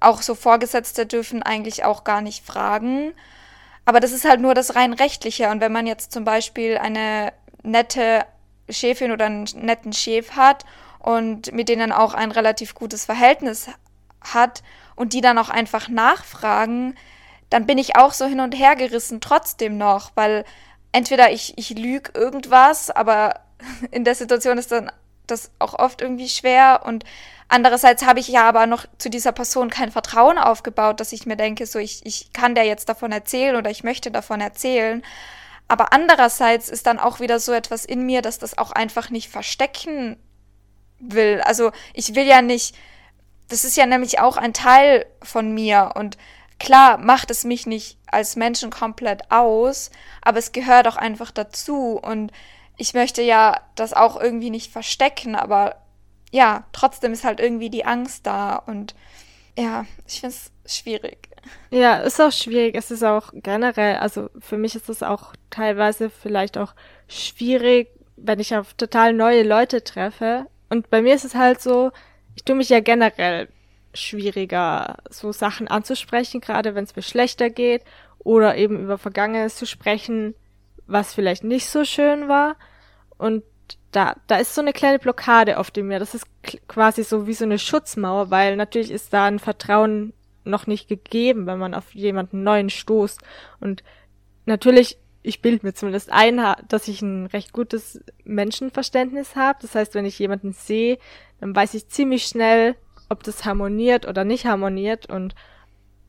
auch 0.00 0.22
so 0.22 0.34
Vorgesetzte 0.34 1.04
dürfen 1.04 1.42
eigentlich 1.42 1.84
auch 1.84 2.04
gar 2.04 2.20
nicht 2.20 2.46
fragen. 2.46 3.12
Aber 3.84 4.00
das 4.00 4.12
ist 4.12 4.24
halt 4.24 4.40
nur 4.40 4.54
das 4.54 4.76
rein 4.76 4.92
rechtliche. 4.92 5.50
Und 5.50 5.60
wenn 5.60 5.72
man 5.72 5.86
jetzt 5.86 6.12
zum 6.12 6.24
Beispiel 6.24 6.78
eine 6.78 7.32
nette 7.64 8.24
Chefin 8.70 9.10
oder 9.10 9.26
einen 9.26 9.48
netten 9.56 9.92
Chef 9.92 10.36
hat 10.36 10.64
und 11.00 11.52
mit 11.52 11.68
denen 11.68 11.90
auch 11.90 12.14
ein 12.14 12.30
relativ 12.30 12.74
gutes 12.74 13.04
Verhältnis 13.04 13.68
hat 14.20 14.62
und 14.94 15.12
die 15.12 15.20
dann 15.22 15.38
auch 15.38 15.50
einfach 15.50 15.88
nachfragen, 15.88 16.94
dann 17.50 17.66
bin 17.66 17.78
ich 17.78 17.96
auch 17.96 18.12
so 18.12 18.26
hin 18.26 18.40
und 18.40 18.52
her 18.52 18.76
gerissen 18.76 19.20
trotzdem 19.20 19.76
noch, 19.76 20.12
weil 20.14 20.44
entweder 20.92 21.32
ich, 21.32 21.58
ich 21.58 21.70
lüge 21.70 22.12
irgendwas, 22.14 22.90
aber 22.90 23.43
in 23.90 24.04
der 24.04 24.14
Situation 24.14 24.58
ist 24.58 24.72
dann 24.72 24.90
das 25.26 25.50
auch 25.58 25.78
oft 25.78 26.02
irgendwie 26.02 26.28
schwer 26.28 26.82
und 26.84 27.04
Andererseits 27.48 28.04
habe 28.04 28.20
ich 28.20 28.28
ja 28.28 28.48
aber 28.48 28.66
noch 28.66 28.86
zu 28.98 29.10
dieser 29.10 29.32
Person 29.32 29.70
kein 29.70 29.92
Vertrauen 29.92 30.38
aufgebaut, 30.38 31.00
dass 31.00 31.12
ich 31.12 31.26
mir 31.26 31.36
denke, 31.36 31.66
so 31.66 31.78
ich, 31.78 32.04
ich 32.04 32.32
kann 32.32 32.54
der 32.54 32.64
jetzt 32.64 32.88
davon 32.88 33.12
erzählen 33.12 33.56
oder 33.56 33.70
ich 33.70 33.84
möchte 33.84 34.10
davon 34.10 34.40
erzählen. 34.40 35.02
Aber 35.68 35.92
andererseits 35.92 36.68
ist 36.68 36.86
dann 36.86 36.98
auch 36.98 37.20
wieder 37.20 37.38
so 37.38 37.52
etwas 37.52 37.84
in 37.84 38.06
mir, 38.06 38.22
dass 38.22 38.38
das 38.38 38.56
auch 38.58 38.72
einfach 38.72 39.10
nicht 39.10 39.30
verstecken 39.30 40.16
will. 40.98 41.42
Also 41.44 41.72
ich 41.92 42.14
will 42.14 42.26
ja 42.26 42.42
nicht, 42.42 42.76
das 43.48 43.64
ist 43.64 43.76
ja 43.76 43.86
nämlich 43.86 44.20
auch 44.20 44.36
ein 44.36 44.54
Teil 44.54 45.06
von 45.22 45.52
mir 45.52 45.92
und 45.94 46.16
klar 46.58 46.98
macht 46.98 47.30
es 47.30 47.44
mich 47.44 47.66
nicht 47.66 47.98
als 48.06 48.36
Menschen 48.36 48.70
komplett 48.70 49.30
aus, 49.30 49.90
aber 50.22 50.38
es 50.38 50.52
gehört 50.52 50.86
auch 50.88 50.96
einfach 50.96 51.30
dazu 51.30 52.00
und 52.02 52.32
ich 52.76 52.94
möchte 52.94 53.22
ja 53.22 53.60
das 53.74 53.92
auch 53.92 54.20
irgendwie 54.20 54.50
nicht 54.50 54.72
verstecken, 54.72 55.36
aber 55.36 55.76
ja, 56.30 56.64
trotzdem 56.72 57.12
ist 57.12 57.24
halt 57.24 57.40
irgendwie 57.40 57.70
die 57.70 57.84
Angst 57.84 58.26
da 58.26 58.56
und 58.56 58.94
ja, 59.56 59.86
ich 60.06 60.20
finde 60.20 60.34
es 60.34 60.50
schwierig. 60.66 61.28
Ja, 61.70 61.98
ist 61.98 62.20
auch 62.20 62.32
schwierig. 62.32 62.74
Es 62.74 62.90
ist 62.90 63.04
auch 63.04 63.30
generell, 63.34 63.96
also 63.96 64.30
für 64.40 64.56
mich 64.56 64.74
ist 64.74 64.88
es 64.88 65.02
auch 65.02 65.34
teilweise 65.50 66.10
vielleicht 66.10 66.58
auch 66.58 66.74
schwierig, 67.08 67.88
wenn 68.16 68.40
ich 68.40 68.56
auf 68.56 68.74
total 68.74 69.12
neue 69.12 69.42
Leute 69.42 69.84
treffe. 69.84 70.46
Und 70.70 70.90
bei 70.90 71.02
mir 71.02 71.14
ist 71.14 71.24
es 71.24 71.34
halt 71.34 71.60
so, 71.60 71.92
ich 72.34 72.44
tue 72.44 72.56
mich 72.56 72.68
ja 72.68 72.80
generell 72.80 73.48
schwieriger, 73.92 74.96
so 75.10 75.30
Sachen 75.32 75.68
anzusprechen, 75.68 76.40
gerade 76.40 76.74
wenn 76.74 76.84
es 76.84 76.96
mir 76.96 77.02
schlechter 77.02 77.50
geht 77.50 77.82
oder 78.18 78.56
eben 78.56 78.80
über 78.82 78.98
Vergangenes 78.98 79.56
zu 79.56 79.66
sprechen, 79.66 80.34
was 80.86 81.14
vielleicht 81.14 81.44
nicht 81.44 81.68
so 81.68 81.84
schön 81.84 82.28
war. 82.28 82.56
Und 83.16 83.42
da, 83.92 84.16
da 84.26 84.36
ist 84.36 84.54
so 84.54 84.60
eine 84.60 84.72
kleine 84.72 84.98
Blockade 84.98 85.58
auf 85.58 85.70
dem 85.70 85.88
Meer. 85.88 85.98
Das 85.98 86.14
ist 86.14 86.26
quasi 86.68 87.04
so 87.04 87.26
wie 87.26 87.34
so 87.34 87.44
eine 87.44 87.58
Schutzmauer, 87.58 88.30
weil 88.30 88.56
natürlich 88.56 88.90
ist 88.90 89.12
da 89.12 89.26
ein 89.26 89.38
Vertrauen 89.38 90.12
noch 90.44 90.66
nicht 90.66 90.88
gegeben, 90.88 91.46
wenn 91.46 91.58
man 91.58 91.74
auf 91.74 91.94
jemanden 91.94 92.42
neuen 92.42 92.70
stoßt. 92.70 93.20
Und 93.60 93.82
natürlich, 94.46 94.98
ich 95.22 95.40
bilde 95.40 95.64
mir 95.66 95.74
zumindest 95.74 96.12
ein, 96.12 96.40
dass 96.68 96.88
ich 96.88 97.00
ein 97.02 97.26
recht 97.26 97.52
gutes 97.52 98.00
Menschenverständnis 98.24 99.36
habe. 99.36 99.58
Das 99.62 99.74
heißt, 99.74 99.94
wenn 99.94 100.04
ich 100.04 100.18
jemanden 100.18 100.52
sehe, 100.52 100.98
dann 101.40 101.54
weiß 101.54 101.74
ich 101.74 101.88
ziemlich 101.88 102.24
schnell, 102.26 102.76
ob 103.08 103.22
das 103.22 103.44
harmoniert 103.44 104.06
oder 104.06 104.24
nicht 104.24 104.44
harmoniert 104.44 105.08
und 105.08 105.34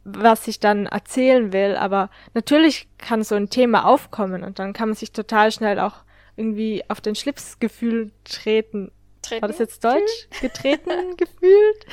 was 0.06 0.48
ich 0.48 0.60
dann 0.60 0.86
erzählen 0.86 1.52
will. 1.52 1.76
Aber 1.76 2.10
natürlich 2.34 2.88
kann 2.98 3.24
so 3.24 3.36
ein 3.36 3.50
Thema 3.50 3.86
aufkommen 3.86 4.44
und 4.44 4.60
dann 4.60 4.72
kann 4.72 4.90
man 4.90 4.96
sich 4.96 5.12
total 5.12 5.52
schnell 5.52 5.80
auch 5.80 6.06
irgendwie 6.38 6.84
auf 6.88 7.02
den 7.02 7.16
Schlips 7.16 7.60
gefühlt 7.60 8.14
treten. 8.24 8.92
treten. 9.22 9.42
War 9.42 9.50
das 9.50 9.60
jetzt 9.60 9.84
Deutsch? 9.84 10.30
Getreten 10.42 10.90
gefühlt? 11.18 11.86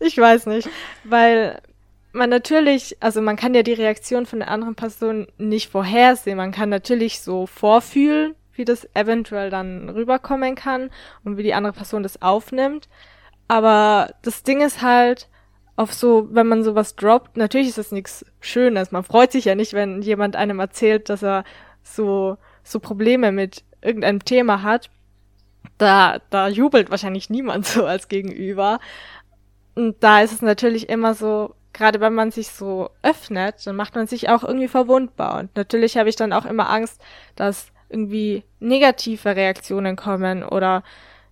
Ich 0.00 0.16
weiß 0.16 0.46
nicht. 0.46 0.68
Weil 1.04 1.60
man 2.12 2.30
natürlich, 2.30 2.96
also 3.00 3.20
man 3.20 3.36
kann 3.36 3.54
ja 3.54 3.62
die 3.62 3.72
Reaktion 3.74 4.26
von 4.26 4.38
der 4.38 4.50
anderen 4.50 4.74
Person 4.74 5.26
nicht 5.36 5.70
vorhersehen. 5.70 6.36
Man 6.36 6.52
kann 6.52 6.68
natürlich 6.68 7.20
so 7.20 7.46
vorfühlen, 7.46 8.34
wie 8.54 8.64
das 8.64 8.88
eventuell 8.94 9.50
dann 9.50 9.88
rüberkommen 9.88 10.54
kann 10.54 10.90
und 11.24 11.36
wie 11.36 11.42
die 11.42 11.54
andere 11.54 11.74
Person 11.74 12.02
das 12.02 12.22
aufnimmt. 12.22 12.88
Aber 13.48 14.14
das 14.22 14.42
Ding 14.42 14.60
ist 14.60 14.82
halt, 14.82 15.28
auf 15.76 15.92
so, 15.92 16.28
wenn 16.30 16.46
man 16.46 16.64
sowas 16.64 16.96
droppt, 16.96 17.36
natürlich 17.36 17.68
ist 17.68 17.78
das 17.78 17.92
nichts 17.92 18.24
Schönes. 18.40 18.92
Man 18.92 19.04
freut 19.04 19.32
sich 19.32 19.44
ja 19.44 19.54
nicht, 19.54 19.74
wenn 19.74 20.00
jemand 20.00 20.34
einem 20.34 20.58
erzählt, 20.58 21.10
dass 21.10 21.22
er 21.22 21.44
so, 21.82 22.38
so 22.64 22.80
Probleme 22.80 23.30
mit 23.30 23.62
irgendein 23.82 24.20
Thema 24.20 24.62
hat, 24.62 24.90
da, 25.78 26.18
da 26.30 26.48
jubelt 26.48 26.90
wahrscheinlich 26.90 27.28
niemand 27.28 27.66
so 27.66 27.84
als 27.84 28.08
Gegenüber. 28.08 28.80
Und 29.74 30.02
da 30.02 30.22
ist 30.22 30.32
es 30.32 30.42
natürlich 30.42 30.88
immer 30.88 31.14
so, 31.14 31.54
gerade 31.74 32.00
wenn 32.00 32.14
man 32.14 32.30
sich 32.30 32.48
so 32.48 32.88
öffnet, 33.02 33.66
dann 33.66 33.76
macht 33.76 33.94
man 33.94 34.06
sich 34.06 34.30
auch 34.30 34.42
irgendwie 34.42 34.68
verwundbar. 34.68 35.38
Und 35.38 35.54
natürlich 35.56 35.98
habe 35.98 36.08
ich 36.08 36.16
dann 36.16 36.32
auch 36.32 36.46
immer 36.46 36.70
Angst, 36.70 37.02
dass 37.36 37.70
irgendwie 37.90 38.44
negative 38.58 39.36
Reaktionen 39.36 39.94
kommen 39.94 40.42
oder 40.42 40.82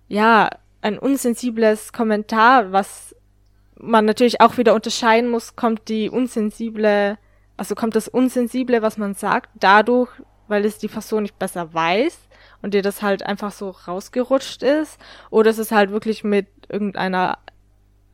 ja, 0.07 0.49
ein 0.81 0.99
unsensibles 0.99 1.91
Kommentar, 1.93 2.71
was 2.71 3.15
man 3.79 4.05
natürlich 4.05 4.41
auch 4.41 4.57
wieder 4.57 4.73
unterscheiden 4.73 5.29
muss, 5.29 5.55
kommt 5.55 5.87
die 5.89 6.09
unsensible, 6.09 7.17
also 7.57 7.75
kommt 7.75 7.95
das 7.95 8.07
Unsensible, 8.07 8.81
was 8.81 8.97
man 8.97 9.13
sagt, 9.13 9.49
dadurch, 9.55 10.09
weil 10.47 10.65
es 10.65 10.77
die 10.77 10.87
Person 10.87 11.23
nicht 11.23 11.39
besser 11.39 11.73
weiß 11.73 12.17
und 12.61 12.73
dir 12.73 12.81
das 12.81 13.01
halt 13.01 13.23
einfach 13.23 13.51
so 13.51 13.69
rausgerutscht 13.69 14.63
ist, 14.63 14.99
oder 15.29 15.51
ist 15.51 15.57
es 15.57 15.71
halt 15.71 15.91
wirklich 15.91 16.23
mit 16.23 16.47
irgendeiner 16.69 17.37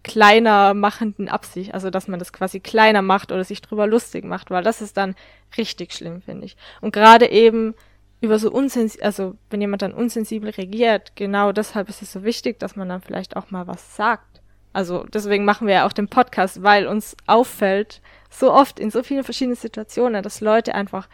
kleiner 0.04 0.74
machenden 0.74 1.30
Absicht, 1.30 1.74
also 1.74 1.90
dass 1.90 2.08
man 2.08 2.20
das 2.20 2.34
quasi 2.34 2.60
kleiner 2.60 3.02
macht 3.02 3.32
oder 3.32 3.44
sich 3.44 3.62
drüber 3.62 3.86
lustig 3.86 4.26
macht, 4.26 4.50
weil 4.50 4.64
das 4.64 4.82
ist 4.82 4.98
dann 4.98 5.16
richtig 5.58 5.94
schlimm, 5.94 6.22
finde 6.22 6.46
ich. 6.46 6.58
Und 6.82 6.92
gerade 6.92 7.30
eben 7.30 7.76
über 8.20 8.40
so 8.40 8.52
unsensibel, 8.52 9.06
also 9.06 9.36
wenn 9.50 9.62
jemand 9.62 9.82
dann 9.82 9.94
unsensibel 9.94 10.50
reagiert, 10.50 11.16
genau 11.16 11.52
deshalb 11.52 11.90
ist 11.90 12.02
es 12.02 12.12
so 12.12 12.24
wichtig, 12.24 12.60
dass 12.60 12.76
man 12.76 12.90
dann 12.90 13.02
vielleicht 13.02 13.36
auch 13.36 13.52
mal 13.52 13.68
was 13.68 13.96
sagt. 13.96 14.41
Also 14.74 15.04
deswegen 15.14 15.46
machen 15.46 15.68
wir 15.68 15.76
ja 15.76 15.88
auch 15.88 15.94
den 15.94 16.08
Podcast, 16.08 16.64
weil 16.64 16.88
uns 16.88 17.16
auffällt, 17.28 18.02
so 18.30 18.54
oft 18.54 18.80
in 18.80 18.92
so 18.92 19.04
vielen 19.04 19.24
verschiedenen 19.24 19.58
Situationen, 19.58 20.24
dass 20.24 20.42
Leute 20.42 20.76
einfach 20.76 21.10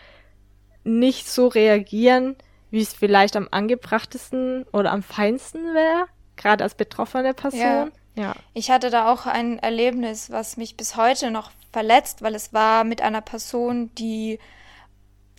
nicht 0.84 1.28
so 1.28 1.48
reagieren, 1.48 2.36
wie 2.70 2.82
es 2.82 2.94
vielleicht 2.94 3.36
am 3.36 3.48
angebrachtesten 3.50 4.66
oder 4.72 4.92
am 4.92 5.04
feinsten 5.04 5.74
wäre, 5.74 6.06
gerade 6.36 6.64
als 6.64 6.76
betroffene 6.76 7.34
Person. 7.34 7.60
Ja. 7.60 7.88
Ja. 8.18 8.34
Ich 8.54 8.72
hatte 8.72 8.90
da 8.90 9.12
auch 9.12 9.28
ein 9.28 9.60
Erlebnis, 9.60 10.32
was 10.32 10.58
mich 10.58 10.76
bis 10.76 10.96
heute 10.96 11.30
noch 11.30 11.52
verletzt, 11.72 12.24
weil 12.24 12.34
es 12.34 12.52
war 12.52 12.84
mit 12.84 13.02
einer 13.02 13.22
Person, 13.22 13.92
die, 13.96 14.40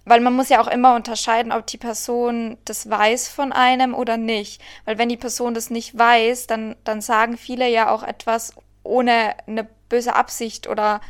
weil 0.09 0.21
man 0.21 0.35
muss 0.35 0.49
ja 0.49 0.61
auch 0.61 0.69
immer 0.69 0.95
unterscheiden, 0.95 1.53
ob 1.53 1.67
die 1.67 1.77
Person 1.77 2.57
das 2.65 2.89
weiß 2.89 3.29
von 3.29 3.53
einem 3.53 3.95
oder 3.95 4.17
nicht. 4.17 4.61
Weil 4.85 4.99
wenn 4.99 5.09
die 5.09 5.17
Person 5.17 5.55
das 5.55 5.71
nicht 5.71 5.97
weiß, 5.97 6.47
dann, 6.47 6.77
dann 6.85 7.01
sagen 7.01 7.37
viele 7.37 7.69
ja 7.69 7.91
auch 7.91 8.03
etwas 8.03 8.55
ohne 8.83 9.35
eine 9.47 9.69
böse 9.89 10.15
Absicht 10.15 10.67
oder 10.67 11.01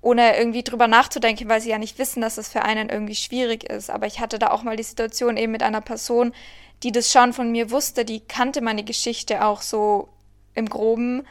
ohne 0.00 0.36
irgendwie 0.38 0.62
drüber 0.62 0.88
nachzudenken, 0.88 1.48
weil 1.48 1.60
sie 1.60 1.70
ja 1.70 1.78
nicht 1.78 1.98
wissen, 1.98 2.20
dass 2.20 2.36
das 2.36 2.48
für 2.48 2.62
einen 2.62 2.88
irgendwie 2.88 3.14
schwierig 3.14 3.64
ist. 3.64 3.90
Aber 3.90 4.06
ich 4.06 4.20
hatte 4.20 4.38
da 4.38 4.50
auch 4.50 4.62
mal 4.62 4.76
die 4.76 4.82
Situation 4.82 5.36
eben 5.36 5.52
mit 5.52 5.62
einer 5.62 5.80
Person, 5.80 6.32
die 6.82 6.92
das 6.92 7.10
schon 7.10 7.32
von 7.32 7.50
mir 7.50 7.70
wusste, 7.70 8.04
die 8.04 8.20
kannte 8.20 8.60
meine 8.60 8.84
Geschichte 8.84 9.44
auch 9.44 9.62
so 9.62 10.08
im 10.54 10.68
Groben 10.68 11.26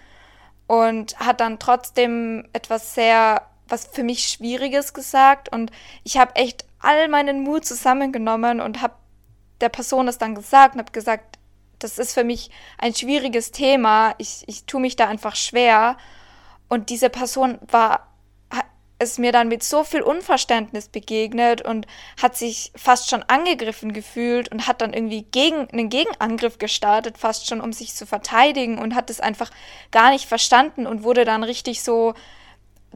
und 0.68 1.18
hat 1.20 1.40
dann 1.40 1.60
trotzdem 1.60 2.48
etwas 2.54 2.96
sehr, 2.96 3.44
was 3.68 3.88
für 3.88 4.04
mich 4.04 4.28
Schwieriges 4.28 4.94
gesagt 4.94 5.52
und 5.52 5.72
ich 6.04 6.18
habe 6.18 6.36
echt 6.36 6.66
all 6.86 7.08
meinen 7.08 7.44
Mut 7.44 7.66
zusammengenommen 7.66 8.62
und 8.62 8.82
habe 8.82 8.96
der 9.62 9.70
Person 9.70 10.06
das 10.06 10.18
dann 10.18 10.36
gesagt 10.36 10.76
und 10.76 10.80
habe 10.82 10.92
gesagt, 10.92 11.40
das 11.80 11.98
ist 11.98 12.14
für 12.14 12.24
mich 12.24 12.50
ein 12.78 12.94
schwieriges 12.94 13.52
Thema, 13.52 14.16
ich, 14.18 14.44
ich 14.48 14.66
tue 14.66 14.82
mich 14.82 14.96
da 14.96 15.08
einfach 15.08 15.36
schwer. 15.36 15.98
Und 16.68 16.90
diese 16.90 17.10
Person 17.10 17.60
war 17.70 18.16
ist 18.98 19.20
mir 19.20 19.32
dann 19.32 19.50
mit 19.50 19.62
so 19.62 19.84
viel 19.84 20.02
Unverständnis 20.02 20.88
begegnet 20.88 21.62
und 21.62 21.86
hat 22.22 22.38
sich 22.38 22.72
fast 22.76 23.10
schon 23.10 23.24
angegriffen 23.24 23.92
gefühlt 23.92 24.50
und 24.52 24.68
hat 24.68 24.82
dann 24.82 24.94
irgendwie 24.94 25.24
gegen 25.24 25.70
einen 25.70 25.90
Gegenangriff 25.90 26.60
gestartet, 26.60 27.18
fast 27.18 27.48
schon 27.48 27.60
um 27.60 27.74
sich 27.74 27.94
zu 27.94 28.06
verteidigen 28.06 28.78
und 28.78 28.96
hat 28.96 29.10
es 29.10 29.20
einfach 29.20 29.52
gar 29.92 30.12
nicht 30.12 30.28
verstanden 30.28 30.88
und 30.88 31.04
wurde 31.04 31.26
dann 31.26 31.44
richtig 31.44 31.84
so, 31.84 32.14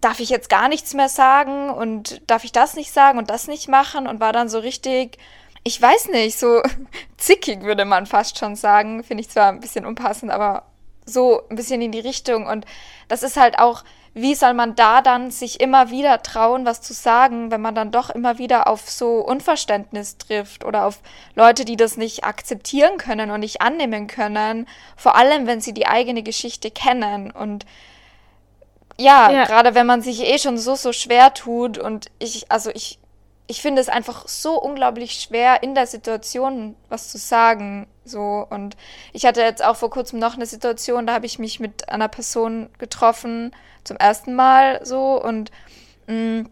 darf 0.01 0.19
ich 0.19 0.29
jetzt 0.29 0.49
gar 0.49 0.69
nichts 0.69 0.93
mehr 0.93 1.09
sagen 1.09 1.69
und 1.69 2.21
darf 2.29 2.43
ich 2.43 2.51
das 2.51 2.75
nicht 2.75 2.93
sagen 2.93 3.17
und 3.17 3.29
das 3.29 3.47
nicht 3.47 3.67
machen? 3.67 4.07
Und 4.07 4.19
war 4.19 4.33
dann 4.33 4.49
so 4.49 4.59
richtig, 4.59 5.17
ich 5.63 5.81
weiß 5.81 6.09
nicht, 6.09 6.37
so 6.37 6.61
zickig 7.17 7.63
würde 7.63 7.85
man 7.85 8.05
fast 8.05 8.37
schon 8.37 8.55
sagen, 8.55 9.03
finde 9.03 9.21
ich 9.21 9.29
zwar 9.29 9.49
ein 9.49 9.59
bisschen 9.59 9.85
unpassend, 9.85 10.31
aber 10.31 10.63
so 11.05 11.41
ein 11.49 11.55
bisschen 11.55 11.81
in 11.81 11.91
die 11.91 11.99
Richtung. 11.99 12.45
Und 12.45 12.65
das 13.07 13.23
ist 13.23 13.37
halt 13.37 13.59
auch 13.59 13.83
wie 14.13 14.35
soll 14.35 14.53
man 14.53 14.75
da 14.75 15.01
dann 15.01 15.31
sich 15.31 15.59
immer 15.59 15.91
wieder 15.91 16.21
trauen, 16.23 16.65
was 16.65 16.81
zu 16.81 16.93
sagen, 16.93 17.51
wenn 17.51 17.61
man 17.61 17.75
dann 17.75 17.91
doch 17.91 18.09
immer 18.09 18.37
wieder 18.37 18.67
auf 18.67 18.89
so 18.89 19.19
Unverständnis 19.19 20.17
trifft 20.17 20.65
oder 20.65 20.85
auf 20.85 20.99
Leute, 21.35 21.63
die 21.65 21.77
das 21.77 21.97
nicht 21.97 22.23
akzeptieren 22.23 22.97
können 22.97 23.31
und 23.31 23.41
nicht 23.41 23.61
annehmen 23.61 24.07
können, 24.07 24.67
vor 24.95 25.15
allem 25.15 25.47
wenn 25.47 25.61
sie 25.61 25.73
die 25.73 25.87
eigene 25.87 26.23
Geschichte 26.23 26.71
kennen. 26.71 27.31
Und 27.31 27.65
ja, 28.99 29.31
ja. 29.31 29.45
gerade 29.45 29.75
wenn 29.75 29.85
man 29.85 30.01
sich 30.01 30.21
eh 30.21 30.37
schon 30.37 30.57
so, 30.57 30.75
so 30.75 30.93
schwer 30.93 31.33
tut 31.33 31.77
und 31.77 32.07
ich, 32.19 32.51
also 32.51 32.69
ich 32.73 32.99
ich 33.49 33.63
finde 33.63 33.81
es 33.81 33.89
einfach 33.89 34.27
so 34.27 34.61
unglaublich 34.61 35.13
schwer, 35.13 35.63
in 35.63 35.73
der 35.73 35.87
Situation 35.87 36.75
was 36.87 37.09
zu 37.09 37.17
sagen. 37.17 37.87
So. 38.05 38.45
Und 38.47 38.77
ich 39.11 39.25
hatte 39.25 39.41
jetzt 39.41 39.65
auch 39.65 39.75
vor 39.75 39.89
kurzem 39.89 40.19
noch 40.19 40.35
eine 40.35 40.45
Situation, 40.45 41.07
da 41.07 41.15
habe 41.15 41.25
ich 41.25 41.39
mich 41.39 41.59
mit 41.59 41.89
einer 41.89 42.09
Person 42.09 42.69
getroffen, 42.77 43.51
zum 43.83 43.97
ersten 43.97 44.35
Mal 44.35 44.85
so. 44.85 45.19
Und 45.19 45.49
mh, 46.05 46.13
mm, 46.13 46.49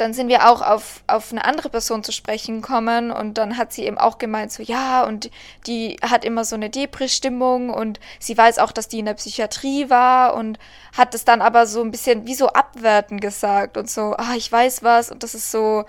dann 0.00 0.14
sind 0.14 0.28
wir 0.28 0.48
auch 0.48 0.62
auf, 0.62 1.02
auf 1.06 1.30
eine 1.32 1.44
andere 1.44 1.68
Person 1.68 2.02
zu 2.02 2.12
sprechen 2.12 2.62
gekommen 2.62 3.10
und 3.10 3.38
dann 3.38 3.56
hat 3.56 3.72
sie 3.72 3.84
eben 3.84 3.98
auch 3.98 4.18
gemeint, 4.18 4.52
so 4.52 4.62
ja, 4.62 5.04
und 5.04 5.30
die 5.66 5.96
hat 6.02 6.24
immer 6.24 6.44
so 6.44 6.56
eine 6.56 6.70
Depri-Stimmung 6.70 7.70
und 7.70 8.00
sie 8.18 8.36
weiß 8.36 8.58
auch, 8.58 8.72
dass 8.72 8.88
die 8.88 9.00
in 9.00 9.06
der 9.06 9.14
Psychiatrie 9.14 9.90
war 9.90 10.34
und 10.34 10.58
hat 10.96 11.14
es 11.14 11.24
dann 11.24 11.42
aber 11.42 11.66
so 11.66 11.82
ein 11.82 11.90
bisschen 11.90 12.26
wie 12.26 12.34
so 12.34 12.48
abwertend 12.48 13.20
gesagt 13.20 13.76
und 13.76 13.90
so, 13.90 14.14
ah, 14.16 14.34
ich 14.36 14.50
weiß 14.50 14.82
was 14.82 15.10
und 15.10 15.22
das 15.22 15.34
ist 15.34 15.50
so, 15.50 15.84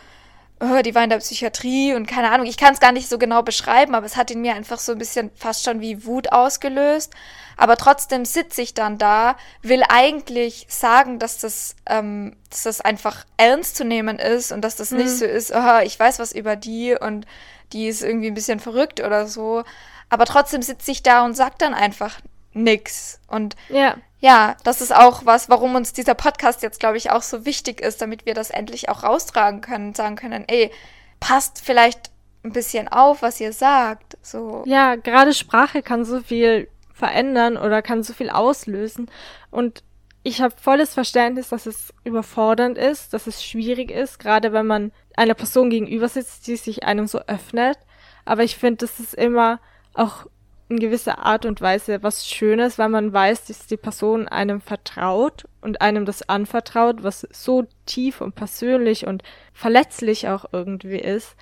oh, 0.62 0.82
die 0.84 0.94
war 0.94 1.04
in 1.04 1.10
der 1.10 1.18
Psychiatrie 1.18 1.94
und 1.94 2.08
keine 2.08 2.32
Ahnung, 2.32 2.46
ich 2.46 2.56
kann 2.56 2.74
es 2.74 2.80
gar 2.80 2.92
nicht 2.92 3.10
so 3.10 3.18
genau 3.18 3.42
beschreiben, 3.42 3.96
aber 3.96 4.06
es 4.06 4.16
hat 4.16 4.30
in 4.30 4.42
mir 4.42 4.54
einfach 4.54 4.80
so 4.80 4.92
ein 4.92 5.00
bisschen 5.00 5.32
fast 5.36 5.64
schon 5.64 5.82
wie 5.82 6.06
Wut 6.06 6.32
ausgelöst. 6.32 7.14
Aber 7.58 7.78
trotzdem 7.78 8.26
sitze 8.26 8.62
ich 8.62 8.74
dann 8.74 8.98
da, 8.98 9.36
will 9.62 9.84
eigentlich 9.90 10.66
sagen, 10.70 11.20
dass 11.20 11.40
das, 11.40 11.76
ähm, 11.88 12.38
dass 12.50 12.64
das 12.64 12.82
einfach 12.82 13.26
ernst 13.38 13.76
zu 13.76 13.84
nehmen 13.84 14.20
ist 14.20 14.52
und 14.52 14.62
dass 14.62 14.76
das 14.76 14.92
mhm. 14.92 15.00
nicht 15.00 15.10
so 15.10 15.26
ist, 15.26 15.52
oh, 15.54 15.80
ich 15.84 16.00
weiß 16.00 16.20
was 16.20 16.32
über 16.32 16.56
die 16.56 16.96
und 16.96 17.26
die 17.74 17.88
ist 17.88 18.04
irgendwie 18.04 18.28
ein 18.28 18.36
bisschen 18.36 18.60
verrückt 18.60 19.00
oder 19.00 19.28
so. 19.28 19.64
Aber 20.10 20.26
trotzdem 20.26 20.62
sitze 20.62 20.92
ich 20.92 21.04
da 21.04 21.26
und 21.26 21.36
sag 21.36 21.58
dann 21.58 21.74
einfach 21.74 22.20
nix. 22.54 23.20
Und 23.28 23.56
ja 23.70 23.96
ja, 24.22 24.56
das 24.64 24.82
ist 24.82 24.96
auch 24.96 25.26
was, 25.26 25.50
warum 25.50 25.76
uns 25.76 25.94
dieser 25.94 26.14
Podcast 26.14 26.62
jetzt, 26.62 26.80
glaube 26.80 26.98
ich, 26.98 27.10
auch 27.10 27.24
so 27.24 27.44
wichtig 27.44 27.82
ist, 27.82 28.02
damit 28.02 28.26
wir 28.26 28.36
das 28.36 28.52
endlich 28.52 28.88
auch 28.88 29.04
raustragen 29.04 29.62
können 29.62 29.90
und 29.90 29.98
sagen 29.98 30.16
können, 30.16 30.46
ey, 30.48 30.72
passt 31.20 31.60
vielleicht 31.64 32.12
ein 32.44 32.54
bisschen 32.54 32.88
auf, 32.88 33.24
was 33.24 33.40
ihr 33.40 33.52
sagt. 33.52 34.18
So. 34.22 34.64
Ja, 34.66 34.96
gerade 34.96 35.34
Sprache 35.34 35.82
kann 35.82 36.06
so 36.06 36.22
viel 36.22 36.70
verändern 36.94 37.58
oder 37.58 37.82
kann 37.82 38.04
so 38.04 38.14
viel 38.14 38.30
auslösen. 38.30 39.10
Und 39.50 39.84
ich 40.22 40.40
habe 40.40 40.54
volles 40.56 40.94
Verständnis, 40.94 41.50
dass 41.50 41.66
es 41.66 41.92
überfordernd 42.04 42.78
ist, 42.78 43.14
dass 43.14 43.26
es 43.26 43.44
schwierig 43.44 43.90
ist, 43.90 44.20
gerade 44.20 44.54
wenn 44.54 44.68
man 44.68 44.92
einer 45.16 45.34
Person 45.34 45.72
gegenüber 45.72 46.08
sitzt, 46.08 46.46
die 46.46 46.58
sich 46.58 46.84
einem 46.84 47.08
so 47.08 47.20
öffnet. 47.22 47.80
Aber 48.24 48.44
ich 48.44 48.56
finde, 48.56 48.86
das 48.86 49.00
ist 49.00 49.16
immer 49.16 49.60
auch 49.96 50.28
in 50.72 50.80
gewisser 50.80 51.20
Art 51.20 51.46
und 51.46 51.60
Weise 51.60 52.02
was 52.02 52.28
Schönes, 52.28 52.80
weil 52.80 52.90
man 52.90 53.12
weiß, 53.12 53.46
dass 53.46 53.68
die 53.68 53.78
Person 53.78 54.28
einem 54.30 54.62
vertraut 54.62 55.46
und 55.60 55.82
einem 55.82 56.06
das 56.06 56.28
anvertraut, 56.28 57.04
was 57.04 57.28
so 57.32 57.68
tief 57.86 58.22
und 58.22 58.36
persönlich 58.36 59.06
und 59.06 59.22
verletzlich 59.54 60.30
auch 60.30 60.46
irgendwie 60.54 61.00
ist. 61.00 61.36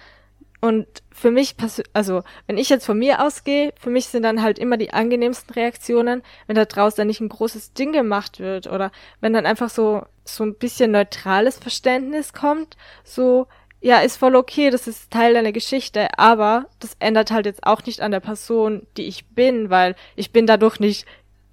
Und 0.61 0.87
für 1.11 1.31
mich, 1.31 1.55
also 1.93 2.23
wenn 2.47 2.57
ich 2.57 2.69
jetzt 2.69 2.85
von 2.85 2.97
mir 2.97 3.23
ausgehe, 3.23 3.71
für 3.79 3.91
mich 3.91 4.07
sind 4.07 4.23
dann 4.23 4.41
halt 4.41 4.59
immer 4.59 4.75
die 4.75 4.91
angenehmsten 4.91 5.53
Reaktionen, 5.53 6.21
wenn 6.47 6.55
da 6.57 6.65
draußen 6.65 7.07
nicht 7.07 7.21
ein 7.21 7.29
großes 7.29 7.73
Ding 7.73 7.93
gemacht 7.93 8.39
wird 8.39 8.67
oder 8.67 8.91
wenn 9.21 9.31
dann 9.31 9.45
einfach 9.45 9.69
so 9.69 10.03
so 10.25 10.43
ein 10.43 10.55
bisschen 10.55 10.91
neutrales 10.91 11.57
Verständnis 11.57 12.33
kommt, 12.33 12.77
so 13.03 13.47
ja, 13.81 13.99
ist 13.99 14.17
voll 14.17 14.35
okay, 14.35 14.69
das 14.69 14.87
ist 14.87 15.09
Teil 15.11 15.33
deiner 15.33 15.51
Geschichte, 15.51 16.07
aber 16.17 16.65
das 16.79 16.95
ändert 16.99 17.31
halt 17.31 17.45
jetzt 17.45 17.65
auch 17.65 17.83
nicht 17.85 18.01
an 18.01 18.11
der 18.11 18.19
Person, 18.19 18.85
die 18.97 19.05
ich 19.05 19.25
bin, 19.27 19.69
weil 19.69 19.95
ich 20.15 20.31
bin 20.31 20.45
dadurch 20.45 20.79
nicht 20.79 21.05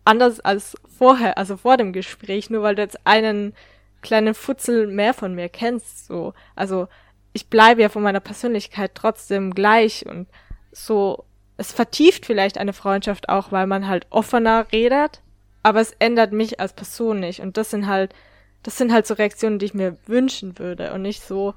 anders 0.04 0.40
als 0.40 0.76
vorher, 0.98 1.38
also 1.38 1.56
vor 1.56 1.76
dem 1.76 1.92
Gespräch, 1.92 2.50
nur 2.50 2.62
weil 2.62 2.74
du 2.74 2.82
jetzt 2.82 3.06
einen 3.06 3.54
kleinen 4.02 4.34
Futzel 4.34 4.86
mehr 4.86 5.14
von 5.14 5.34
mir 5.34 5.48
kennst, 5.48 6.06
so. 6.06 6.32
Also, 6.54 6.88
ich 7.32 7.48
bleibe 7.48 7.82
ja 7.82 7.88
von 7.88 8.02
meiner 8.02 8.20
Persönlichkeit 8.20 8.92
trotzdem 8.94 9.54
gleich 9.54 10.06
und 10.06 10.26
so, 10.72 11.24
es 11.58 11.72
vertieft 11.72 12.26
vielleicht 12.26 12.58
eine 12.58 12.72
Freundschaft 12.72 13.28
auch, 13.28 13.52
weil 13.52 13.66
man 13.66 13.88
halt 13.88 14.06
offener 14.10 14.66
redet, 14.72 15.22
aber 15.62 15.80
es 15.80 15.94
ändert 15.98 16.32
mich 16.32 16.60
als 16.60 16.72
Person 16.72 17.20
nicht 17.20 17.40
und 17.40 17.56
das 17.56 17.70
sind 17.70 17.86
halt, 17.86 18.14
das 18.62 18.78
sind 18.78 18.92
halt 18.92 19.06
so 19.06 19.14
Reaktionen, 19.14 19.58
die 19.58 19.66
ich 19.66 19.74
mir 19.74 19.96
wünschen 20.06 20.58
würde 20.58 20.92
und 20.92 21.02
nicht 21.02 21.22
so, 21.22 21.54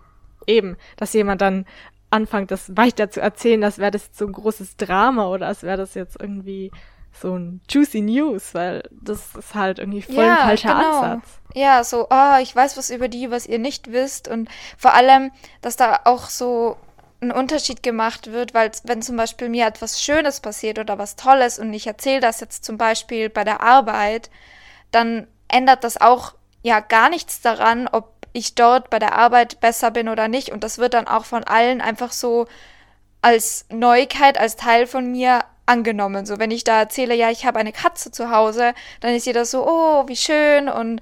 eben, 0.50 0.78
dass 0.98 1.14
jemand 1.14 1.42
dann 1.42 1.66
anfängt, 2.10 2.52
das 2.52 2.76
weiter 2.76 3.10
zu 3.10 3.22
erzählen, 3.22 3.64
als 3.64 3.78
wäre 3.78 3.92
das 3.92 4.08
jetzt 4.08 4.18
so 4.18 4.26
ein 4.26 4.34
großes 4.34 4.78
Drama 4.78 5.28
oder 5.28 5.48
als 5.48 5.64
wäre 5.64 5.78
das 5.78 5.94
jetzt 5.94 6.18
irgendwie 6.20 6.72
so 7.12 7.36
ein 7.36 7.62
juicy 7.70 8.02
News, 8.02 8.54
weil 8.54 8.84
das 8.92 9.36
ist 9.36 9.56
halt 9.56 9.80
irgendwie 9.80 10.02
voll 10.02 10.26
ja, 10.26 10.36
ein 10.36 10.48
falscher 10.48 10.76
genau. 10.76 11.02
Ansatz. 11.02 11.30
Ja, 11.54 11.84
so, 11.84 12.08
ah, 12.10 12.38
oh, 12.38 12.42
ich 12.42 12.56
weiß 12.56 12.78
was 12.78 12.90
über 12.90 13.08
die, 13.08 13.32
was 13.32 13.48
ihr 13.48 13.60
nicht 13.60 13.92
wisst 13.92 14.28
und 14.28 14.50
vor 14.78 14.94
allem, 14.94 15.32
dass 15.62 15.76
da 15.76 16.02
auch 16.06 16.30
so 16.30 16.78
ein 17.22 17.32
Unterschied 17.32 17.84
gemacht 17.84 18.32
wird, 18.32 18.54
weil 18.54 18.72
wenn 18.84 19.02
zum 19.02 19.18
Beispiel 19.18 19.50
mir 19.50 19.68
etwas 19.68 20.02
Schönes 20.02 20.40
passiert 20.40 20.80
oder 20.80 20.98
was 20.98 21.16
Tolles 21.16 21.60
und 21.60 21.74
ich 21.74 21.86
erzähle 21.86 22.22
das 22.22 22.40
jetzt 22.40 22.64
zum 22.64 22.78
Beispiel 22.78 23.30
bei 23.30 23.44
der 23.44 23.62
Arbeit, 23.62 24.30
dann 24.92 25.28
ändert 25.48 25.84
das 25.84 26.00
auch 26.00 26.36
ja 26.62 26.80
gar 26.80 27.10
nichts 27.10 27.42
daran, 27.42 27.88
ob 27.92 28.14
ich 28.34 28.56
dort 28.56 28.90
bei 28.90 29.00
der 29.00 29.18
Arbeit 29.18 29.60
besser 29.60 29.92
bin 29.92 30.10
oder 30.10 30.28
nicht. 30.28 30.52
Und 30.52 30.64
das 30.64 30.78
wird 30.78 30.94
dann 30.94 31.08
auch 31.08 31.26
von 31.26 31.44
allen 31.44 31.82
einfach 31.82 32.12
so 32.12 32.48
als 33.22 33.66
Neuigkeit, 33.70 34.38
als 34.38 34.56
Teil 34.56 34.88
von 34.88 35.12
mir 35.12 35.44
angenommen. 35.66 36.26
So, 36.26 36.40
wenn 36.40 36.52
ich 36.52 36.64
da 36.64 36.80
erzähle, 36.80 37.16
ja, 37.16 37.30
ich 37.30 37.46
habe 37.46 37.60
eine 37.60 37.72
Katze 37.72 38.12
zu 38.12 38.32
Hause, 38.32 38.74
dann 39.02 39.14
ist 39.14 39.26
jeder 39.26 39.46
so, 39.46 39.68
oh, 39.68 40.08
wie 40.08 40.16
schön 40.16 40.68
und 40.68 41.02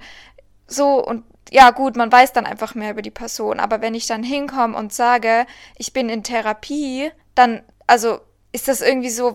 so 0.66 1.04
und 1.04 1.24
ja, 1.50 1.70
gut, 1.70 1.96
man 1.96 2.12
weiß 2.12 2.32
dann 2.34 2.44
einfach 2.44 2.74
mehr 2.74 2.90
über 2.90 3.02
die 3.02 3.10
Person. 3.10 3.58
Aber 3.58 3.80
wenn 3.80 3.94
ich 3.94 4.06
dann 4.06 4.22
hinkomme 4.22 4.76
und 4.76 4.92
sage, 4.92 5.46
ich 5.78 5.94
bin 5.94 6.10
in 6.10 6.22
Therapie, 6.22 7.10
dann, 7.34 7.62
also 7.86 8.20
ist 8.52 8.68
das 8.68 8.82
irgendwie 8.82 9.08
so, 9.10 9.34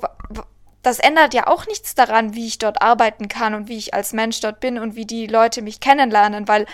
das 0.83 0.99
ändert 0.99 1.33
ja 1.33 1.47
auch 1.47 1.65
nichts 1.65 1.95
daran, 1.95 2.35
wie 2.35 2.45
ich 2.45 2.59
dort 2.59 2.81
arbeiten 2.81 3.29
kann 3.29 3.55
und 3.55 3.67
wie 3.67 3.77
ich 3.77 3.93
als 3.93 4.13
Mensch 4.13 4.39
dort 4.41 4.59
bin 4.59 4.77
und 4.77 4.95
wie 4.95 5.05
die 5.05 5.27
Leute 5.27 5.61
mich 5.61 5.79
kennenlernen, 5.79 6.47
weil 6.47 6.67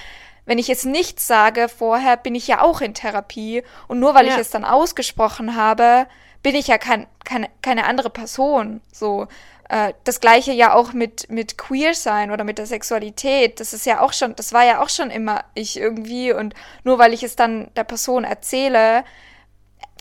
wenn 0.50 0.58
ich 0.58 0.72
es 0.72 0.84
nicht 0.84 1.20
sage 1.20 1.70
vorher, 1.70 2.18
bin 2.18 2.34
ich 2.34 2.48
ja 2.48 2.64
auch 2.64 2.82
in 2.82 2.96
Therapie 2.96 3.62
und 3.88 4.00
nur 4.00 4.16
weil 4.16 4.26
ja. 4.26 4.34
ich 4.34 4.40
es 4.40 4.50
dann 4.50 4.66
ausgesprochen 4.66 5.56
habe, 5.56 6.08
bin 6.42 6.56
ich 6.56 6.66
ja 6.66 6.80
kein, 6.80 7.06
keine, 7.24 7.52
keine 7.62 7.86
andere 7.86 8.10
Person. 8.10 8.82
So, 8.92 9.28
äh, 9.70 9.94
das 10.06 10.22
gleiche 10.22 10.52
ja 10.52 10.74
auch 10.74 10.92
mit, 10.92 11.30
mit 11.30 11.60
Queer 11.60 11.94
sein 11.94 12.32
oder 12.32 12.44
mit 12.44 12.58
der 12.58 12.66
Sexualität. 12.66 13.60
Das 13.60 13.74
ist 13.74 13.86
ja 13.86 14.02
auch 14.02 14.12
schon, 14.12 14.36
das 14.38 14.52
war 14.52 14.66
ja 14.66 14.82
auch 14.82 14.90
schon 14.90 15.12
immer 15.12 15.44
ich 15.54 15.78
irgendwie. 15.78 16.34
Und 16.34 16.56
nur 16.84 16.98
weil 16.98 17.14
ich 17.14 17.22
es 17.22 17.36
dann 17.36 17.70
der 17.76 17.84
Person 17.84 18.24
erzähle, 18.24 19.04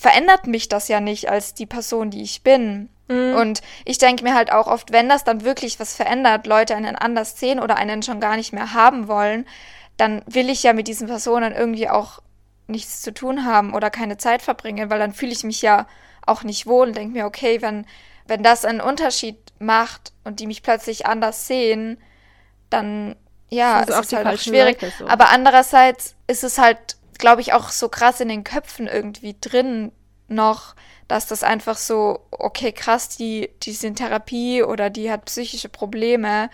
verändert 0.01 0.47
mich 0.47 0.71
das 0.71 0.89
ja 0.89 1.01
nicht 1.01 1.29
als 1.29 1.53
die 1.53 1.67
Person, 1.67 2.09
die 2.09 2.23
ich 2.23 2.43
bin. 2.43 2.89
Mhm. 3.09 3.35
Und 3.35 3.61
ich 3.85 3.99
denke 3.99 4.25
mir 4.25 4.33
halt 4.33 4.51
auch 4.51 4.67
oft, 4.67 4.93
wenn 4.93 5.11
das 5.11 5.25
dann 5.25 5.45
wirklich 5.45 5.79
was 5.79 5.95
verändert, 5.95 6.47
Leute 6.47 6.75
einen 6.75 6.97
anders 6.97 7.39
sehen 7.39 7.61
oder 7.61 7.77
einen 7.77 8.03
schon 8.03 8.19
gar 8.19 8.37
nicht 8.37 8.55
mehr 8.55 8.73
haben 8.73 9.09
wollen, 9.09 9.45
dann 9.99 10.23
will 10.27 10.49
ich 10.49 10.63
ja 10.63 10.73
mit 10.73 10.89
diesen 10.89 11.09
Personen 11.09 11.53
irgendwie 11.53 11.91
auch 11.91 12.21
nichts 12.67 13.03
zu 13.03 13.13
tun 13.13 13.45
haben 13.45 13.75
oder 13.75 13.91
keine 13.91 14.17
Zeit 14.17 14.41
verbringen, 14.41 14.89
weil 14.91 14.99
dann 14.99 15.13
fühle 15.13 15.33
ich 15.33 15.45
mich 15.45 15.61
ja 15.61 15.87
auch 16.25 16.45
nicht 16.45 16.67
wohl 16.67 16.89
und 16.89 16.97
denke 16.97 17.13
mir, 17.13 17.27
okay, 17.27 17.61
wenn, 17.61 17.87
wenn 18.27 18.43
das 18.43 18.65
einen 18.65 18.81
Unterschied 18.81 19.37
macht 19.59 20.13
und 20.25 20.41
die 20.41 20.47
mich 20.47 20.63
plötzlich 20.63 21.07
anders 21.07 21.47
sehen, 21.47 21.99
dann 22.71 23.17
ja, 23.51 23.81
ist 23.81 23.89
es 23.89 24.13
halt 24.13 24.27
auch 24.27 24.39
schwierig. 24.39 24.79
so. 24.99 25.07
Aber 25.07 25.31
andererseits 25.31 26.15
ist 26.27 26.45
es 26.45 26.59
halt, 26.59 26.97
glaube 27.19 27.41
ich, 27.41 27.53
auch 27.53 27.71
so 27.71 27.89
krass 27.89 28.21
in 28.21 28.29
den 28.29 28.45
Köpfen 28.45 28.87
irgendwie 28.87 29.37
drin 29.41 29.91
noch, 30.29 30.75
dass 31.09 31.27
das 31.27 31.43
einfach 31.43 31.79
so, 31.79 32.21
okay, 32.31 32.73
krass, 32.73 33.09
die, 33.09 33.51
die 33.63 33.71
ist 33.71 33.83
in 33.83 33.97
Therapie 33.97 34.63
oder 34.63 34.91
die 34.91 35.11
hat 35.11 35.25
psychische 35.25 35.71
Probleme. 35.71 36.51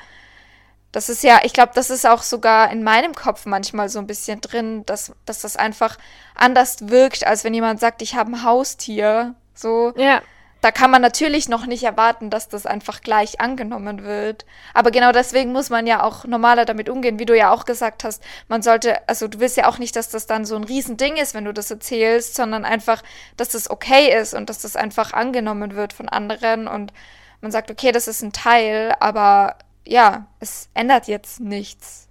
Das 0.94 1.08
ist 1.08 1.22
ja, 1.22 1.40
ich 1.42 1.52
glaube, 1.52 1.72
das 1.74 1.90
ist 1.90 2.06
auch 2.06 2.22
sogar 2.22 2.70
in 2.70 2.82
meinem 2.82 3.14
Kopf 3.14 3.46
manchmal 3.46 3.88
so 3.88 3.98
ein 3.98 4.06
bisschen 4.06 4.40
drin, 4.40 4.86
dass, 4.86 5.12
dass 5.26 5.40
das 5.40 5.56
einfach 5.56 5.98
anders 6.34 6.88
wirkt, 6.88 7.26
als 7.26 7.44
wenn 7.44 7.52
jemand 7.52 7.80
sagt, 7.80 8.00
ich 8.00 8.14
habe 8.14 8.30
ein 8.30 8.44
Haustier. 8.44 9.34
So. 9.54 9.92
Ja 9.96 10.22
da 10.64 10.70
kann 10.70 10.90
man 10.90 11.02
natürlich 11.02 11.50
noch 11.50 11.66
nicht 11.66 11.84
erwarten, 11.84 12.30
dass 12.30 12.48
das 12.48 12.64
einfach 12.64 13.02
gleich 13.02 13.38
angenommen 13.38 14.02
wird. 14.02 14.46
Aber 14.72 14.90
genau 14.90 15.12
deswegen 15.12 15.52
muss 15.52 15.68
man 15.68 15.86
ja 15.86 16.02
auch 16.02 16.24
normaler 16.24 16.64
damit 16.64 16.88
umgehen, 16.88 17.18
wie 17.18 17.26
du 17.26 17.36
ja 17.36 17.50
auch 17.50 17.66
gesagt 17.66 18.02
hast. 18.02 18.22
Man 18.48 18.62
sollte, 18.62 19.06
also 19.06 19.28
du 19.28 19.40
willst 19.40 19.58
ja 19.58 19.68
auch 19.68 19.76
nicht, 19.76 19.94
dass 19.94 20.08
das 20.08 20.26
dann 20.26 20.46
so 20.46 20.56
ein 20.56 20.64
Riesending 20.64 21.18
ist, 21.18 21.34
wenn 21.34 21.44
du 21.44 21.52
das 21.52 21.70
erzählst, 21.70 22.34
sondern 22.34 22.64
einfach, 22.64 23.02
dass 23.36 23.50
das 23.50 23.68
okay 23.68 24.18
ist 24.18 24.32
und 24.32 24.48
dass 24.48 24.60
das 24.60 24.74
einfach 24.74 25.12
angenommen 25.12 25.76
wird 25.76 25.92
von 25.92 26.08
anderen 26.08 26.66
und 26.66 26.94
man 27.42 27.52
sagt, 27.52 27.70
okay, 27.70 27.92
das 27.92 28.08
ist 28.08 28.22
ein 28.22 28.32
Teil, 28.32 28.94
aber 29.00 29.56
ja, 29.86 30.26
es 30.40 30.68
ändert 30.74 31.06
jetzt 31.08 31.40
nichts. 31.40 32.08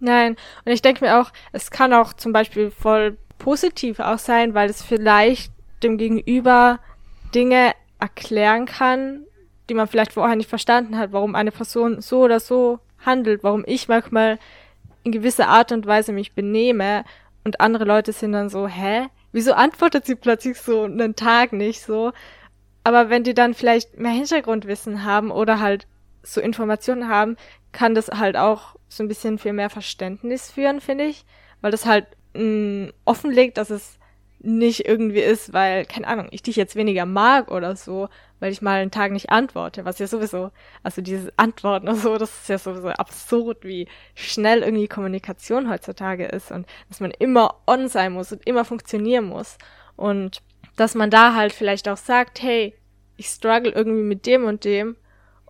Nein, 0.00 0.36
und 0.64 0.72
ich 0.72 0.82
denke 0.82 1.04
mir 1.04 1.20
auch, 1.20 1.32
es 1.52 1.70
kann 1.70 1.92
auch 1.92 2.12
zum 2.12 2.32
Beispiel 2.32 2.70
voll 2.70 3.18
positiv 3.38 4.00
auch 4.00 4.18
sein, 4.18 4.54
weil 4.54 4.70
es 4.70 4.82
vielleicht 4.82 5.52
dem 5.82 5.98
Gegenüber 5.98 6.80
Dinge 7.34 7.72
erklären 7.98 8.66
kann, 8.66 9.24
die 9.68 9.74
man 9.74 9.88
vielleicht 9.88 10.12
vorher 10.12 10.36
nicht 10.36 10.48
verstanden 10.48 10.96
hat, 10.96 11.12
warum 11.12 11.34
eine 11.34 11.50
Person 11.50 12.00
so 12.00 12.20
oder 12.20 12.40
so 12.40 12.78
handelt, 13.04 13.42
warum 13.42 13.64
ich 13.66 13.88
manchmal 13.88 14.38
in 15.04 15.12
gewisser 15.12 15.48
Art 15.48 15.72
und 15.72 15.86
Weise 15.86 16.12
mich 16.12 16.32
benehme 16.32 17.04
und 17.44 17.60
andere 17.60 17.84
Leute 17.84 18.12
sind 18.12 18.32
dann 18.32 18.48
so, 18.48 18.66
hä? 18.66 19.08
Wieso 19.32 19.52
antwortet 19.52 20.06
sie 20.06 20.14
plötzlich 20.14 20.58
so 20.58 20.84
einen 20.84 21.14
Tag 21.14 21.52
nicht 21.52 21.82
so? 21.82 22.12
Aber 22.82 23.10
wenn 23.10 23.24
die 23.24 23.34
dann 23.34 23.54
vielleicht 23.54 23.98
mehr 23.98 24.12
Hintergrundwissen 24.12 25.04
haben 25.04 25.30
oder 25.30 25.60
halt 25.60 25.86
so 26.32 26.40
Informationen 26.40 27.08
haben, 27.08 27.36
kann 27.72 27.94
das 27.94 28.08
halt 28.08 28.36
auch 28.36 28.76
so 28.88 29.02
ein 29.02 29.08
bisschen 29.08 29.38
für 29.38 29.52
mehr 29.52 29.70
Verständnis 29.70 30.50
führen, 30.50 30.80
finde 30.80 31.04
ich, 31.04 31.24
weil 31.60 31.70
das 31.70 31.86
halt 31.86 32.06
mh, 32.34 32.42
mm, 32.42 32.92
offenlegt, 33.04 33.58
dass 33.58 33.70
es 33.70 33.98
nicht 34.40 34.86
irgendwie 34.86 35.20
ist, 35.20 35.52
weil, 35.52 35.84
keine 35.84 36.06
Ahnung, 36.06 36.28
ich 36.30 36.42
dich 36.42 36.54
jetzt 36.54 36.76
weniger 36.76 37.06
mag 37.06 37.50
oder 37.50 37.74
so, 37.74 38.08
weil 38.38 38.52
ich 38.52 38.62
mal 38.62 38.80
einen 38.80 38.92
Tag 38.92 39.10
nicht 39.10 39.30
antworte, 39.30 39.84
was 39.84 39.98
ja 39.98 40.06
sowieso, 40.06 40.52
also 40.84 41.02
dieses 41.02 41.32
Antworten 41.36 41.88
und 41.88 41.96
so, 41.96 42.16
das 42.18 42.42
ist 42.42 42.48
ja 42.48 42.58
sowieso 42.58 42.88
absurd, 42.88 43.64
wie 43.64 43.88
schnell 44.14 44.62
irgendwie 44.62 44.86
Kommunikation 44.86 45.68
heutzutage 45.68 46.26
ist 46.26 46.52
und 46.52 46.66
dass 46.88 47.00
man 47.00 47.10
immer 47.10 47.56
on 47.66 47.88
sein 47.88 48.12
muss 48.12 48.30
und 48.30 48.46
immer 48.46 48.64
funktionieren 48.64 49.24
muss. 49.24 49.58
Und 49.96 50.42
dass 50.76 50.94
man 50.94 51.10
da 51.10 51.34
halt 51.34 51.52
vielleicht 51.52 51.88
auch 51.88 51.96
sagt, 51.96 52.40
hey, 52.40 52.74
ich 53.16 53.26
struggle 53.26 53.72
irgendwie 53.72 54.04
mit 54.04 54.26
dem 54.26 54.44
und 54.44 54.64
dem 54.64 54.96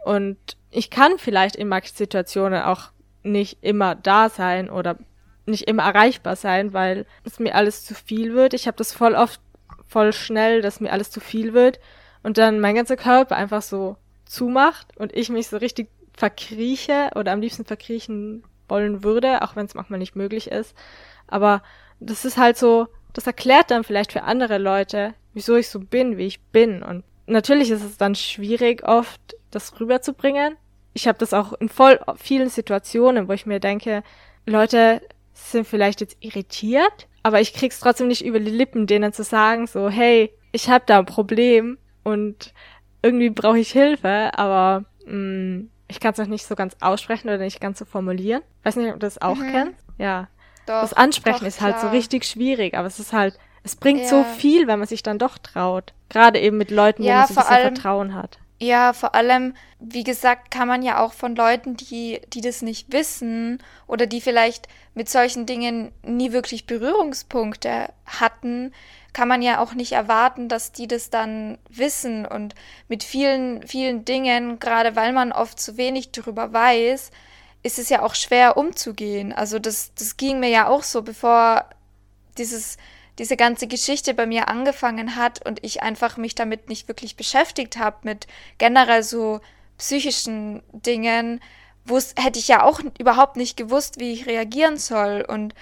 und 0.04 0.38
ich 0.70 0.90
kann 0.90 1.18
vielleicht 1.18 1.56
in 1.56 1.68
manchen 1.68 1.96
Situationen 1.96 2.62
auch 2.62 2.90
nicht 3.22 3.58
immer 3.62 3.94
da 3.94 4.28
sein 4.28 4.70
oder 4.70 4.98
nicht 5.46 5.66
immer 5.66 5.84
erreichbar 5.84 6.36
sein, 6.36 6.72
weil 6.72 7.06
es 7.24 7.38
mir 7.38 7.54
alles 7.54 7.84
zu 7.84 7.94
viel 7.94 8.34
wird. 8.34 8.54
Ich 8.54 8.66
habe 8.66 8.76
das 8.76 8.92
voll 8.92 9.14
oft, 9.14 9.40
voll 9.86 10.12
schnell, 10.12 10.60
dass 10.60 10.80
mir 10.80 10.92
alles 10.92 11.10
zu 11.10 11.20
viel 11.20 11.54
wird 11.54 11.80
und 12.22 12.38
dann 12.38 12.60
mein 12.60 12.74
ganzer 12.74 12.96
Körper 12.96 13.36
einfach 13.36 13.62
so 13.62 13.96
zumacht 14.26 14.96
und 14.96 15.16
ich 15.16 15.30
mich 15.30 15.48
so 15.48 15.56
richtig 15.56 15.88
verkrieche 16.12 17.10
oder 17.14 17.32
am 17.32 17.40
liebsten 17.40 17.64
verkriechen 17.64 18.44
wollen 18.68 19.02
würde, 19.02 19.42
auch 19.42 19.56
wenn 19.56 19.66
es 19.66 19.74
manchmal 19.74 19.98
nicht 19.98 20.16
möglich 20.16 20.50
ist. 20.50 20.74
Aber 21.26 21.62
das 22.00 22.24
ist 22.24 22.36
halt 22.36 22.58
so, 22.58 22.88
das 23.14 23.26
erklärt 23.26 23.70
dann 23.70 23.84
vielleicht 23.84 24.12
für 24.12 24.24
andere 24.24 24.58
Leute, 24.58 25.14
wieso 25.32 25.56
ich 25.56 25.70
so 25.70 25.80
bin, 25.80 26.18
wie 26.18 26.26
ich 26.26 26.40
bin. 26.40 26.82
Und 26.82 27.04
natürlich 27.26 27.70
ist 27.70 27.84
es 27.84 27.96
dann 27.96 28.14
schwierig, 28.14 28.86
oft 28.86 29.37
das 29.50 29.78
rüberzubringen. 29.80 30.56
Ich 30.94 31.06
habe 31.06 31.18
das 31.18 31.32
auch 31.32 31.52
in 31.54 31.68
voll 31.68 32.00
vielen 32.16 32.48
Situationen, 32.48 33.28
wo 33.28 33.32
ich 33.32 33.46
mir 33.46 33.60
denke, 33.60 34.02
Leute 34.46 35.00
sind 35.32 35.66
vielleicht 35.66 36.00
jetzt 36.00 36.16
irritiert, 36.20 37.06
aber 37.22 37.40
ich 37.40 37.52
krieg's 37.52 37.80
trotzdem 37.80 38.08
nicht 38.08 38.24
über 38.24 38.40
die 38.40 38.50
Lippen, 38.50 38.86
denen 38.86 39.12
zu 39.12 39.22
sagen, 39.22 39.66
so, 39.66 39.88
hey, 39.88 40.32
ich 40.52 40.68
habe 40.68 40.84
da 40.86 40.98
ein 40.98 41.06
Problem 41.06 41.78
und 42.02 42.52
irgendwie 43.02 43.30
brauche 43.30 43.58
ich 43.58 43.70
Hilfe, 43.70 44.30
aber 44.36 44.84
mh, 45.06 45.14
mm, 45.14 45.70
ich 45.88 46.00
kann 46.00 46.12
es 46.12 46.18
noch 46.18 46.26
nicht 46.26 46.46
so 46.46 46.54
ganz 46.54 46.76
aussprechen 46.80 47.28
oder 47.28 47.38
nicht 47.38 47.60
ganz 47.60 47.78
so 47.78 47.84
formulieren. 47.84 48.42
Weiß 48.62 48.76
nicht, 48.76 48.88
ob 48.88 48.94
du 48.94 49.06
das 49.06 49.20
auch 49.22 49.36
mhm. 49.36 49.50
kennst. 49.50 49.84
Ja. 49.96 50.28
Doch, 50.66 50.82
das 50.82 50.92
Ansprechen 50.92 51.40
doch, 51.40 51.46
ist 51.46 51.60
halt 51.62 51.80
so 51.80 51.88
richtig 51.88 52.24
schwierig, 52.24 52.74
aber 52.74 52.86
es 52.86 52.98
ist 52.98 53.14
halt, 53.14 53.38
es 53.62 53.74
bringt 53.74 54.02
ja. 54.02 54.08
so 54.08 54.24
viel, 54.24 54.66
wenn 54.66 54.78
man 54.78 54.86
sich 54.86 55.02
dann 55.02 55.18
doch 55.18 55.38
traut. 55.38 55.94
Gerade 56.10 56.38
eben 56.40 56.58
mit 56.58 56.70
Leuten, 56.70 57.02
ja, 57.02 57.14
wo 57.14 57.18
man 57.18 57.26
so 57.26 57.34
ein 57.34 57.36
bisschen 57.36 57.54
allem, 57.54 57.74
Vertrauen 57.74 58.14
hat. 58.14 58.38
Ja, 58.60 58.92
vor 58.92 59.14
allem, 59.14 59.54
wie 59.78 60.02
gesagt, 60.02 60.50
kann 60.50 60.66
man 60.66 60.82
ja 60.82 61.00
auch 61.00 61.12
von 61.12 61.36
Leuten, 61.36 61.76
die, 61.76 62.20
die 62.32 62.40
das 62.40 62.60
nicht 62.60 62.92
wissen 62.92 63.62
oder 63.86 64.06
die 64.06 64.20
vielleicht 64.20 64.66
mit 64.94 65.08
solchen 65.08 65.46
Dingen 65.46 65.92
nie 66.02 66.32
wirklich 66.32 66.66
Berührungspunkte 66.66 67.88
hatten, 68.04 68.72
kann 69.12 69.28
man 69.28 69.42
ja 69.42 69.60
auch 69.60 69.74
nicht 69.74 69.92
erwarten, 69.92 70.48
dass 70.48 70.72
die 70.72 70.88
das 70.88 71.08
dann 71.08 71.58
wissen. 71.68 72.26
Und 72.26 72.56
mit 72.88 73.04
vielen, 73.04 73.64
vielen 73.66 74.04
Dingen, 74.04 74.58
gerade 74.58 74.96
weil 74.96 75.12
man 75.12 75.30
oft 75.30 75.60
zu 75.60 75.76
wenig 75.76 76.10
darüber 76.10 76.52
weiß, 76.52 77.12
ist 77.62 77.78
es 77.78 77.88
ja 77.88 78.02
auch 78.02 78.16
schwer 78.16 78.56
umzugehen. 78.56 79.32
Also 79.32 79.60
das, 79.60 79.94
das 79.94 80.16
ging 80.16 80.40
mir 80.40 80.50
ja 80.50 80.66
auch 80.68 80.82
so, 80.82 81.02
bevor 81.02 81.64
dieses 82.38 82.76
diese 83.18 83.36
ganze 83.36 83.66
Geschichte 83.66 84.14
bei 84.14 84.26
mir 84.26 84.48
angefangen 84.48 85.16
hat 85.16 85.44
und 85.46 85.64
ich 85.64 85.82
einfach 85.82 86.16
mich 86.16 86.34
damit 86.34 86.68
nicht 86.68 86.88
wirklich 86.88 87.16
beschäftigt 87.16 87.76
habe, 87.76 87.98
mit 88.02 88.26
generell 88.58 89.02
so 89.02 89.40
psychischen 89.76 90.62
Dingen, 90.72 91.40
wus 91.84 92.14
hätte 92.18 92.38
ich 92.38 92.48
ja 92.48 92.62
auch 92.62 92.80
überhaupt 92.98 93.36
nicht 93.36 93.56
gewusst, 93.56 93.98
wie 93.98 94.12
ich 94.12 94.26
reagieren 94.26 94.76
soll. 94.76 95.24
Und 95.26 95.54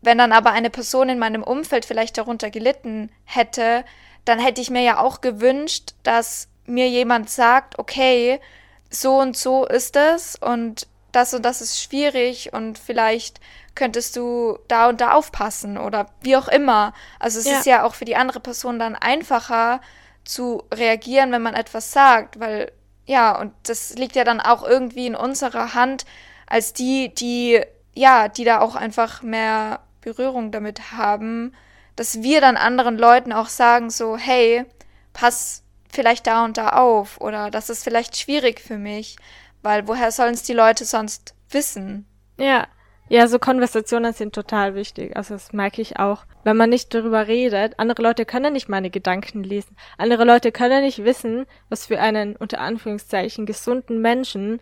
wenn 0.00 0.18
dann 0.18 0.32
aber 0.32 0.52
eine 0.52 0.70
Person 0.70 1.08
in 1.08 1.18
meinem 1.18 1.42
Umfeld 1.42 1.84
vielleicht 1.84 2.18
darunter 2.18 2.50
gelitten 2.50 3.10
hätte, 3.24 3.84
dann 4.24 4.38
hätte 4.38 4.60
ich 4.60 4.70
mir 4.70 4.82
ja 4.82 4.98
auch 4.98 5.20
gewünscht, 5.20 5.94
dass 6.02 6.48
mir 6.64 6.88
jemand 6.88 7.28
sagt, 7.28 7.78
okay, 7.78 8.40
so 8.88 9.18
und 9.18 9.36
so 9.36 9.66
ist 9.66 9.96
es 9.96 10.36
und 10.36 10.86
das 11.12 11.34
und 11.34 11.44
das 11.44 11.60
ist 11.60 11.80
schwierig 11.80 12.52
und 12.52 12.78
vielleicht 12.78 13.40
könntest 13.74 14.16
du 14.16 14.58
da 14.68 14.88
und 14.88 15.00
da 15.00 15.12
aufpassen 15.12 15.78
oder 15.78 16.06
wie 16.20 16.36
auch 16.36 16.48
immer. 16.48 16.92
Also 17.18 17.38
es 17.38 17.46
ja. 17.46 17.58
ist 17.58 17.66
ja 17.66 17.84
auch 17.84 17.94
für 17.94 18.04
die 18.04 18.16
andere 18.16 18.40
Person 18.40 18.78
dann 18.78 18.94
einfacher 18.94 19.80
zu 20.24 20.62
reagieren, 20.72 21.32
wenn 21.32 21.42
man 21.42 21.54
etwas 21.54 21.92
sagt, 21.92 22.38
weil 22.38 22.72
ja, 23.04 23.38
und 23.38 23.52
das 23.64 23.94
liegt 23.94 24.14
ja 24.14 24.24
dann 24.24 24.40
auch 24.40 24.62
irgendwie 24.62 25.06
in 25.06 25.16
unserer 25.16 25.74
Hand 25.74 26.04
als 26.46 26.72
die, 26.72 27.12
die 27.14 27.60
ja, 27.94 28.28
die 28.28 28.44
da 28.44 28.60
auch 28.60 28.74
einfach 28.74 29.22
mehr 29.22 29.80
Berührung 30.00 30.50
damit 30.50 30.92
haben, 30.92 31.54
dass 31.96 32.22
wir 32.22 32.40
dann 32.40 32.56
anderen 32.56 32.96
Leuten 32.98 33.32
auch 33.32 33.48
sagen 33.48 33.90
so, 33.90 34.16
hey, 34.16 34.64
pass 35.12 35.62
vielleicht 35.90 36.26
da 36.26 36.44
und 36.44 36.56
da 36.56 36.70
auf 36.70 37.20
oder 37.20 37.50
das 37.50 37.68
ist 37.68 37.84
vielleicht 37.84 38.16
schwierig 38.16 38.60
für 38.60 38.78
mich, 38.78 39.16
weil 39.62 39.86
woher 39.86 40.10
sollen 40.10 40.34
es 40.34 40.42
die 40.42 40.54
Leute 40.54 40.84
sonst 40.84 41.34
wissen? 41.50 42.06
Ja, 42.38 42.66
ja, 43.08 43.26
so 43.26 43.38
Konversationen 43.38 44.12
sind 44.14 44.34
total 44.34 44.74
wichtig. 44.74 45.16
Also 45.16 45.34
das 45.34 45.52
merke 45.52 45.82
ich 45.82 45.98
auch. 45.98 46.24
Wenn 46.44 46.56
man 46.56 46.70
nicht 46.70 46.94
darüber 46.94 47.26
redet, 47.26 47.78
andere 47.78 48.02
Leute 48.02 48.24
können 48.24 48.54
nicht 48.54 48.68
meine 48.68 48.90
Gedanken 48.90 49.42
lesen. 49.42 49.76
Andere 49.98 50.24
Leute 50.24 50.50
können 50.50 50.82
nicht 50.82 51.04
wissen, 51.04 51.46
was 51.68 51.86
für 51.86 52.00
einen 52.00 52.36
unter 52.36 52.60
Anführungszeichen 52.60 53.44
gesunden 53.44 54.00
Menschen 54.00 54.60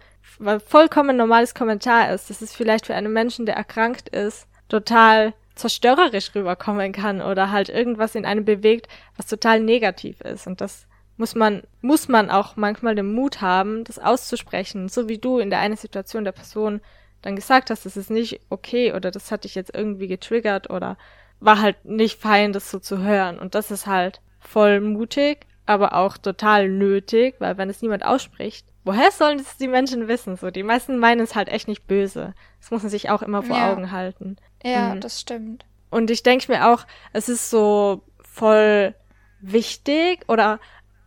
vollkommen 0.67 1.17
normales 1.17 1.55
Kommentar 1.55 2.13
ist. 2.13 2.31
Das 2.31 2.43
ist 2.43 2.57
vielleicht 2.57 2.87
für 2.87 2.95
einen 2.95 3.13
Menschen, 3.13 3.47
der 3.47 3.57
erkrankt 3.57 4.09
ist, 4.09 4.47
total 4.69 5.35
zerstörerisch 5.55 6.35
rüberkommen 6.35 6.93
kann 6.93 7.21
oder 7.21 7.51
halt 7.51 7.69
irgendwas 7.69 8.15
in 8.15 8.25
einem 8.25 8.45
bewegt, 8.45 8.89
was 9.17 9.27
total 9.27 9.61
negativ 9.61 10.21
ist. 10.23 10.47
Und 10.47 10.61
das 10.61 10.87
muss 11.17 11.35
man, 11.35 11.63
muss 11.83 12.09
man 12.09 12.31
auch 12.31 12.57
manchmal 12.57 12.95
den 12.95 13.13
Mut 13.13 13.43
haben, 13.43 13.85
das 13.85 13.99
auszusprechen. 13.99 14.89
So 14.89 15.09
wie 15.09 15.19
du 15.19 15.39
in 15.39 15.51
der 15.51 15.61
einen 15.61 15.77
Situation 15.77 16.25
der 16.25 16.33
Person 16.33 16.81
dann 17.23 17.37
gesagt 17.37 17.71
hast, 17.71 17.87
das 17.87 17.97
ist 17.97 18.11
nicht 18.11 18.41
okay 18.49 18.93
oder 18.93 19.11
das 19.11 19.31
hat 19.31 19.45
dich 19.45 19.55
jetzt 19.55 19.75
irgendwie 19.75 20.07
getriggert 20.07 20.71
oder 20.71 20.97
war 21.41 21.61
halt 21.61 21.85
nicht 21.85 22.21
fein, 22.21 22.53
das 22.53 22.71
so 22.71 22.79
zu 22.79 22.99
hören. 22.99 23.39
Und 23.39 23.55
das 23.55 23.71
ist 23.71 23.87
halt 23.87 24.21
voll 24.39 24.81
mutig, 24.81 25.47
aber 25.67 25.95
auch 25.95 26.19
total 26.19 26.69
nötig, 26.69 27.37
weil 27.39 27.59
wenn 27.59 27.71
es 27.71 27.83
niemand 27.83 28.05
ausspricht, 28.05 28.67
woher 28.85 29.11
sollen 29.11 29.39
es 29.39 29.57
die 29.57 29.69
Menschen 29.69 30.09
wissen? 30.09 30.37
So, 30.37 30.51
die 30.51 30.63
meisten 30.63 30.99
meinen 30.99 31.21
es 31.21 31.35
halt 31.35 31.49
echt 31.49 31.69
nicht 31.69 31.87
böse. 31.87 32.35
Das 32.61 32.71
muss 32.71 32.83
man 32.83 32.91
sich 32.91 33.11
auch 33.11 33.23
immer 33.23 33.43
vor 33.43 33.57
ja. 33.57 33.73
Augen 33.73 33.91
halten. 33.91 34.37
Ja, 34.63 34.95
mhm. 34.95 35.01
das 35.01 35.21
stimmt. 35.21 35.65
Und 35.91 36.11
ich 36.11 36.23
denke 36.23 36.53
mir 36.53 36.69
auch, 36.69 36.87
es 37.13 37.29
ist 37.29 37.51
so 37.51 38.03
voll 38.23 38.95
wichtig 39.41 40.25
oder 40.29 40.61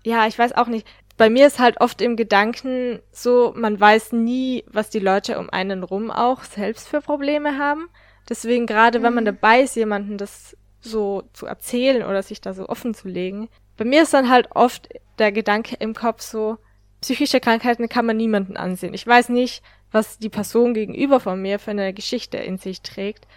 ja, 0.03 0.27
ich 0.27 0.37
weiß 0.37 0.53
auch 0.53 0.67
nicht. 0.67 0.85
Bei 1.17 1.29
mir 1.29 1.47
ist 1.47 1.59
halt 1.59 1.79
oft 1.79 2.01
im 2.01 2.15
Gedanken 2.15 2.99
so, 3.11 3.53
man 3.55 3.79
weiß 3.79 4.13
nie, 4.13 4.63
was 4.67 4.89
die 4.89 4.99
Leute 4.99 5.37
um 5.37 5.49
einen 5.49 5.83
rum 5.83 6.09
auch 6.09 6.43
selbst 6.43 6.87
für 6.87 7.01
Probleme 7.01 7.57
haben. 7.57 7.87
Deswegen 8.27 8.65
gerade, 8.65 8.99
mhm. 8.99 9.03
wenn 9.03 9.13
man 9.13 9.23
mhm. 9.23 9.27
dabei 9.27 9.61
ist, 9.61 9.75
jemanden 9.75 10.17
das 10.17 10.57
so 10.79 11.23
zu 11.33 11.45
erzählen 11.45 12.03
oder 12.03 12.23
sich 12.23 12.41
da 12.41 12.53
so 12.53 12.67
offen 12.67 12.93
zu 12.93 13.07
legen. 13.07 13.49
Bei 13.77 13.85
mir 13.85 14.03
ist 14.03 14.13
dann 14.13 14.29
halt 14.29 14.49
oft 14.55 14.89
der 15.19 15.31
Gedanke 15.31 15.75
im 15.79 15.93
Kopf 15.93 16.21
so, 16.21 16.57
psychische 17.01 17.39
Krankheiten 17.39 17.89
kann 17.89 18.05
man 18.05 18.17
niemanden 18.17 18.57
ansehen. 18.57 18.93
Ich 18.93 19.05
weiß 19.05 19.29
nicht, 19.29 19.63
was 19.91 20.17
die 20.17 20.29
Person 20.29 20.73
gegenüber 20.73 21.19
von 21.19 21.41
mir 21.41 21.59
für 21.59 21.71
eine 21.71 21.93
Geschichte 21.93 22.37
in 22.37 22.57
sich 22.57 22.81
trägt. 22.81 23.27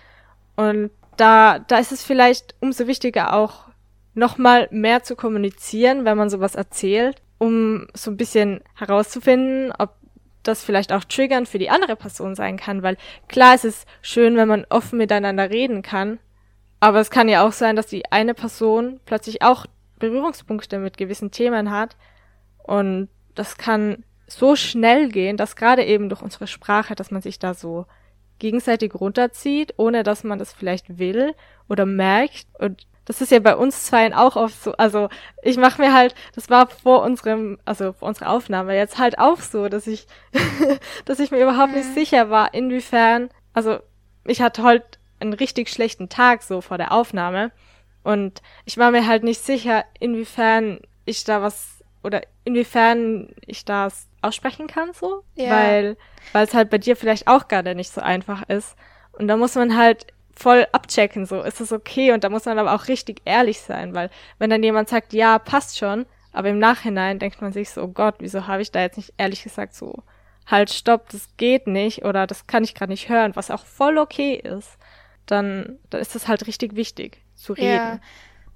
Und 0.56 0.90
da, 1.16 1.58
da 1.58 1.78
ist 1.78 1.92
es 1.92 2.02
vielleicht 2.02 2.54
umso 2.60 2.86
wichtiger 2.86 3.34
auch 3.34 3.66
nochmal 4.14 4.68
mehr 4.70 5.02
zu 5.02 5.16
kommunizieren, 5.16 6.04
wenn 6.04 6.16
man 6.16 6.30
sowas 6.30 6.54
erzählt, 6.54 7.20
um 7.38 7.86
so 7.94 8.10
ein 8.10 8.16
bisschen 8.16 8.60
herauszufinden, 8.74 9.72
ob 9.78 9.94
das 10.42 10.62
vielleicht 10.62 10.92
auch 10.92 11.04
triggernd 11.04 11.48
für 11.48 11.58
die 11.58 11.70
andere 11.70 11.96
Person 11.96 12.34
sein 12.34 12.56
kann, 12.56 12.82
weil 12.82 12.96
klar 13.28 13.54
ist 13.54 13.64
es 13.64 13.86
schön, 14.00 14.36
wenn 14.36 14.48
man 14.48 14.66
offen 14.68 14.98
miteinander 14.98 15.50
reden 15.50 15.82
kann, 15.82 16.18
aber 16.78 17.00
es 17.00 17.10
kann 17.10 17.28
ja 17.28 17.46
auch 17.46 17.52
sein, 17.52 17.76
dass 17.76 17.86
die 17.86 18.10
eine 18.12 18.34
Person 18.34 19.00
plötzlich 19.04 19.42
auch 19.42 19.66
Berührungspunkte 19.98 20.78
mit 20.78 20.96
gewissen 20.96 21.30
Themen 21.30 21.70
hat 21.70 21.96
und 22.58 23.08
das 23.34 23.56
kann 23.58 24.04
so 24.28 24.56
schnell 24.56 25.08
gehen, 25.08 25.36
dass 25.36 25.56
gerade 25.56 25.84
eben 25.84 26.08
durch 26.08 26.22
unsere 26.22 26.46
Sprache, 26.46 26.94
dass 26.94 27.10
man 27.10 27.22
sich 27.22 27.38
da 27.38 27.54
so 27.54 27.86
gegenseitig 28.38 28.94
runterzieht, 28.94 29.74
ohne 29.76 30.02
dass 30.02 30.24
man 30.24 30.38
das 30.38 30.52
vielleicht 30.52 30.98
will 30.98 31.34
oder 31.68 31.86
merkt 31.86 32.46
und 32.58 32.86
das 33.06 33.20
ist 33.20 33.30
ja 33.30 33.38
bei 33.38 33.56
uns 33.56 33.84
zweien 33.84 34.12
auch 34.12 34.36
oft 34.36 34.62
so. 34.62 34.72
Also 34.72 35.08
ich 35.42 35.56
mache 35.56 35.80
mir 35.80 35.94
halt, 35.94 36.14
das 36.34 36.50
war 36.50 36.68
vor 36.68 37.02
unserem, 37.02 37.58
also 37.64 37.92
vor 37.92 38.08
unserer 38.08 38.30
Aufnahme 38.30 38.76
jetzt 38.76 38.98
halt 38.98 39.18
auch 39.18 39.40
so, 39.40 39.68
dass 39.68 39.86
ich, 39.86 40.06
dass 41.06 41.20
ich 41.20 41.30
mir 41.30 41.42
überhaupt 41.42 41.70
mhm. 41.70 41.78
nicht 41.78 41.94
sicher 41.94 42.28
war, 42.28 42.52
inwiefern, 42.52 43.30
also 43.54 43.78
ich 44.24 44.42
hatte 44.42 44.62
heute 44.62 44.86
einen 45.20 45.32
richtig 45.32 45.70
schlechten 45.70 46.08
Tag 46.08 46.42
so 46.42 46.60
vor 46.60 46.78
der 46.78 46.92
Aufnahme 46.92 47.52
und 48.02 48.42
ich 48.64 48.76
war 48.76 48.90
mir 48.90 49.06
halt 49.06 49.22
nicht 49.22 49.40
sicher, 49.40 49.84
inwiefern 49.98 50.80
ich 51.04 51.24
da 51.24 51.40
was 51.40 51.84
oder 52.02 52.22
inwiefern 52.44 53.28
ich 53.46 53.64
das 53.64 54.08
aussprechen 54.20 54.66
kann 54.66 54.92
so, 54.92 55.22
ja. 55.36 55.50
weil 55.50 55.96
weil 56.32 56.44
es 56.44 56.54
halt 56.54 56.70
bei 56.70 56.78
dir 56.78 56.96
vielleicht 56.96 57.28
auch 57.28 57.46
gerade 57.46 57.76
nicht 57.76 57.92
so 57.92 58.00
einfach 58.00 58.48
ist 58.48 58.76
und 59.12 59.28
da 59.28 59.36
muss 59.36 59.54
man 59.54 59.76
halt 59.76 60.08
voll 60.36 60.66
abchecken, 60.72 61.26
so 61.26 61.42
ist 61.42 61.60
es 61.60 61.72
okay 61.72 62.12
und 62.12 62.22
da 62.24 62.28
muss 62.28 62.44
man 62.44 62.58
aber 62.58 62.74
auch 62.74 62.88
richtig 62.88 63.22
ehrlich 63.24 63.60
sein, 63.60 63.94
weil 63.94 64.10
wenn 64.38 64.50
dann 64.50 64.62
jemand 64.62 64.88
sagt, 64.88 65.12
ja, 65.12 65.38
passt 65.38 65.78
schon, 65.78 66.06
aber 66.32 66.50
im 66.50 66.58
Nachhinein 66.58 67.18
denkt 67.18 67.40
man 67.40 67.52
sich 67.52 67.70
so, 67.70 67.82
oh 67.82 67.88
Gott, 67.88 68.16
wieso 68.18 68.46
habe 68.46 68.62
ich 68.62 68.70
da 68.70 68.80
jetzt 68.82 68.98
nicht 68.98 69.14
ehrlich 69.16 69.42
gesagt 69.42 69.74
so, 69.74 70.02
halt, 70.46 70.70
stopp, 70.70 71.08
das 71.10 71.28
geht 71.38 71.66
nicht 71.66 72.04
oder 72.04 72.26
das 72.26 72.46
kann 72.46 72.64
ich 72.64 72.74
gerade 72.74 72.92
nicht 72.92 73.08
hören, 73.08 73.34
was 73.34 73.50
auch 73.50 73.64
voll 73.66 73.98
okay 73.98 74.34
ist, 74.34 74.78
dann, 75.26 75.78
dann 75.90 76.00
ist 76.00 76.14
das 76.14 76.28
halt 76.28 76.46
richtig 76.46 76.76
wichtig 76.76 77.22
zu 77.34 77.54
reden. 77.54 77.98
Ja. 77.98 78.00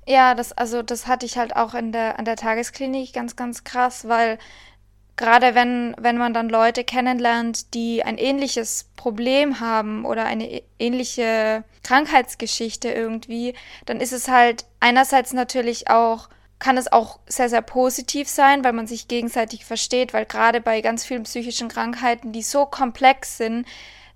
Ja, 0.07 0.35
das, 0.35 0.53
also 0.53 0.83
das 0.83 1.07
hatte 1.07 1.27
ich 1.27 1.39
halt 1.39 1.55
auch 1.55 1.75
in 1.75 1.93
der, 1.93 2.19
an 2.19 2.25
der 2.25 2.37
Tagesklinik 2.37 3.13
ganz, 3.13 3.37
ganz 3.37 3.65
krass, 3.65 4.09
weil 4.09 4.39
gerade 5.21 5.55
wenn, 5.55 5.95
wenn 6.01 6.17
man 6.17 6.33
dann 6.33 6.49
Leute 6.49 6.83
kennenlernt, 6.83 7.75
die 7.75 8.03
ein 8.03 8.17
ähnliches 8.17 8.89
Problem 8.97 9.61
haben 9.61 10.07
oder 10.07 10.25
eine 10.25 10.63
ähnliche 10.79 11.63
Krankheitsgeschichte 11.83 12.89
irgendwie, 12.89 13.53
dann 13.85 14.01
ist 14.01 14.15
es 14.15 14.29
halt 14.29 14.65
einerseits 14.81 15.35
natürlich 15.35 15.91
auch, 15.91 16.31
kann 16.59 16.79
es 16.79 16.91
auch 16.91 17.21
sehr, 17.27 17.51
sehr 17.51 17.61
positiv 17.61 18.31
sein, 18.31 18.65
weil 18.65 18.73
man 18.73 18.87
sich 18.87 19.09
gegenseitig 19.09 19.67
versteht, 19.67 20.15
weil 20.15 20.25
gerade 20.25 20.63
bei 20.63 20.81
ganz 20.81 21.05
vielen 21.05 21.25
psychischen 21.25 21.69
Krankheiten, 21.69 22.33
die 22.33 22.43
so 22.43 22.65
komplex 22.65 23.37
sind, 23.37 23.67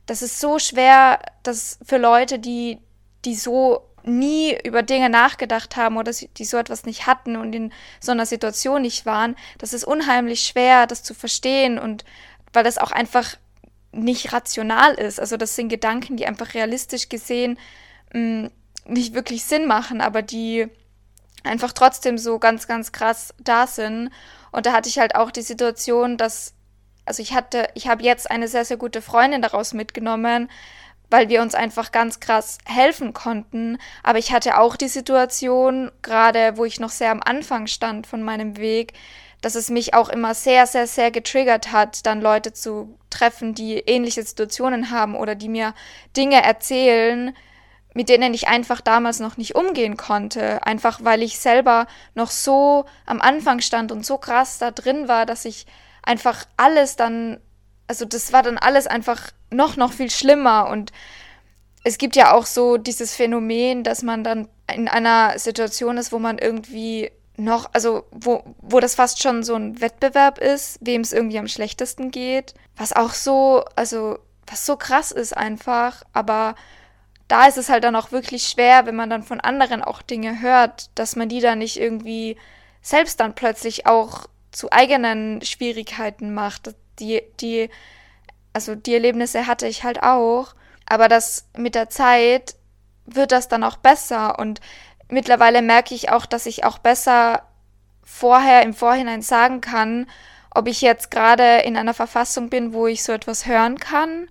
das 0.07 0.23
ist 0.23 0.40
so 0.40 0.59
schwer, 0.59 1.21
dass 1.43 1.79
für 1.85 1.99
Leute, 1.99 2.38
die, 2.38 2.79
die 3.27 3.35
so 3.35 3.83
nie 4.05 4.57
über 4.64 4.83
Dinge 4.83 5.09
nachgedacht 5.09 5.77
haben 5.77 5.97
oder 5.97 6.12
die 6.12 6.45
so 6.45 6.57
etwas 6.57 6.85
nicht 6.85 7.07
hatten 7.07 7.37
und 7.37 7.55
in 7.55 7.73
so 8.01 8.12
einer 8.12 8.27
Situation 8.27 8.83
nicht 8.83 9.07
waren, 9.07 9.35
das 9.59 9.73
ist 9.73 9.85
unheimlich 9.85 10.43
schwer, 10.43 10.87
das 10.87 11.03
zu 11.03 11.14
verstehen 11.14 11.79
und 11.79 12.05
weil 12.53 12.64
das 12.64 12.79
auch 12.79 12.93
einfach 12.93 13.37
nicht 13.93 14.33
rational 14.33 14.95
ist. 14.95 15.21
Also 15.21 15.37
das 15.37 15.57
sind 15.57 15.69
Gedanken, 15.69 16.17
die 16.17 16.27
einfach 16.27 16.55
realistisch 16.55 17.09
gesehen 17.09 17.59
mh, 18.12 18.21
mm, 18.21 18.51
nicht 18.87 19.14
wirklich 19.14 19.45
Sinn 19.45 19.67
machen, 19.67 20.01
aber 20.01 20.21
die 20.23 20.69
einfach 21.43 21.73
trotzdem 21.73 22.19
so 22.19 22.38
ganz, 22.38 22.67
ganz 22.67 22.93
krass 22.93 23.35
da 23.38 23.67
sind. 23.67 24.11
Und 24.53 24.67
da 24.67 24.73
hatte 24.73 24.88
ich 24.88 24.99
halt 24.99 25.14
auch 25.14 25.31
die 25.31 25.43
Situation, 25.43 26.17
dass, 26.17 26.55
also 27.07 27.23
ich 27.23 27.35
hatte, 27.35 27.69
ich 27.75 27.88
habe 27.88 28.03
jetzt 28.03 28.31
eine 28.31 28.49
sehr, 28.49 28.64
sehr 28.64 28.77
gute 28.77 29.03
Freundin 29.03 29.43
daraus 29.43 29.73
mitgenommen, 29.73 30.51
weil 31.11 31.29
wir 31.29 31.43
uns 31.43 31.55
einfach 31.55 31.93
ganz 31.93 32.21
krass 32.21 32.59
helfen 32.64 33.12
konnten. 33.12 33.79
Aber 34.03 34.19
ich 34.19 34.33
hatte 34.33 34.59
auch 34.59 34.77
die 34.77 34.88
Situation, 34.88 35.90
gerade 36.03 36.57
wo 36.57 36.64
ich 36.64 36.81
noch 36.81 36.90
sehr 36.90 37.11
am 37.11 37.23
Anfang 37.23 37.67
stand 37.67 38.07
von 38.07 38.23
meinem 38.23 38.57
Weg, 38.57 38.95
dass 39.40 39.55
es 39.55 39.69
mich 39.69 39.93
auch 39.95 40.09
immer 40.09 40.35
sehr, 40.35 40.67
sehr, 40.67 40.87
sehr 40.87 41.11
getriggert 41.11 41.71
hat, 41.71 42.07
dann 42.07 42.23
Leute 42.23 42.53
zu 42.53 42.99
treffen, 43.11 43.55
die 43.55 43.75
ähnliche 43.75 44.23
Situationen 44.23 44.90
haben 44.90 45.14
oder 45.14 45.35
die 45.35 45.51
mir 45.51 45.75
Dinge 46.17 46.43
erzählen, 46.43 47.37
mit 47.95 48.09
denen 48.09 48.35
ich 48.35 48.49
einfach 48.49 48.81
damals 48.81 49.21
noch 49.21 49.37
nicht 49.37 49.55
umgehen 49.55 49.97
konnte. 49.97 50.67
Einfach 50.67 51.01
weil 51.03 51.23
ich 51.23 51.38
selber 51.38 51.87
noch 52.14 52.31
so 52.31 52.87
am 53.07 53.21
Anfang 53.21 53.61
stand 53.61 53.93
und 53.93 54.05
so 54.05 54.19
krass 54.19 54.59
da 54.59 54.71
drin 54.71 55.09
war, 55.09 55.27
dass 55.27 55.45
ich 55.45 55.67
einfach 56.03 56.45
alles 56.57 56.97
dann 56.97 57.38
also 57.87 58.05
das 58.05 58.33
war 58.33 58.43
dann 58.43 58.59
alles 58.59 58.87
einfach 58.87 59.30
noch, 59.51 59.76
noch 59.76 59.93
viel 59.93 60.11
schlimmer. 60.11 60.68
Und 60.68 60.93
es 61.85 61.99
gibt 61.99 62.16
ja 62.16 62.32
auch 62.32 62.47
so 62.47 62.76
dieses 62.76 63.14
Phänomen, 63.14 63.85
dass 63.85 64.03
man 64.03 64.24
dann 64.24 64.49
in 64.72 64.89
einer 64.89 65.39
Situation 65.39 65.99
ist, 65.99 66.12
wo 66.12 66.18
man 66.18 66.39
irgendwie 66.39 67.11
noch, 67.37 67.68
also 67.72 68.05
wo, 68.11 68.45
wo 68.62 68.80
das 68.80 68.95
fast 68.95 69.22
schon 69.22 69.43
so 69.43 69.55
ein 69.55 69.80
Wettbewerb 69.80 70.39
ist, 70.39 70.78
wem 70.80 71.03
es 71.03 71.12
irgendwie 71.12 71.39
am 71.39 71.49
schlechtesten 71.49 72.11
geht. 72.11 72.55
Was 72.76 72.93
auch 72.93 73.12
so, 73.12 73.64
also 73.76 74.18
was 74.47 74.64
so 74.64 74.76
krass 74.76 75.11
ist 75.12 75.37
einfach. 75.37 76.03
Aber 76.12 76.55
da 77.28 77.47
ist 77.47 77.59
es 77.59 77.68
halt 77.68 77.85
dann 77.85 77.97
auch 77.97 78.12
wirklich 78.12 78.45
schwer, 78.45 78.87
wenn 78.87 78.97
man 78.97 79.11
dann 79.11 79.22
von 79.22 79.41
anderen 79.41 79.82
auch 79.82 80.03
Dinge 80.03 80.41
hört, 80.41 80.91
dass 80.95 81.16
man 81.16 81.28
die 81.28 81.41
dann 81.41 81.59
nicht 81.59 81.78
irgendwie 81.78 82.37
selbst 82.80 83.20
dann 83.20 83.35
plötzlich 83.35 83.87
auch 83.87 84.26
zu 84.53 84.70
eigenen 84.70 85.43
Schwierigkeiten 85.43 86.32
macht 86.32 86.68
die, 86.99 87.22
die, 87.40 87.70
also 88.53 88.74
die 88.74 88.95
Erlebnisse 88.95 89.47
hatte 89.47 89.66
ich 89.66 89.84
halt 89.84 90.03
auch. 90.03 90.55
Aber 90.86 91.09
das 91.09 91.47
mit 91.57 91.74
der 91.74 91.88
Zeit 91.88 92.57
wird 93.07 93.32
das 93.32 93.49
dann 93.49 93.64
auch 93.64 93.76
besser 93.76 94.38
und 94.38 94.61
mittlerweile 95.09 95.62
merke 95.62 95.95
ich 95.95 96.11
auch, 96.11 96.26
dass 96.26 96.47
ich 96.47 96.64
auch 96.64 96.78
besser 96.78 97.42
vorher 98.03 98.62
im 98.62 98.74
Vorhinein 98.74 99.22
sagen 99.22 99.61
kann, 99.61 100.07
ob 100.51 100.68
ich 100.68 100.80
jetzt 100.80 101.11
gerade 101.11 101.59
in 101.59 101.76
einer 101.76 101.95
Verfassung 101.95 102.49
bin, 102.49 102.72
wo 102.72 102.86
ich 102.86 103.03
so 103.03 103.12
etwas 103.12 103.47
hören 103.47 103.78
kann 103.78 104.28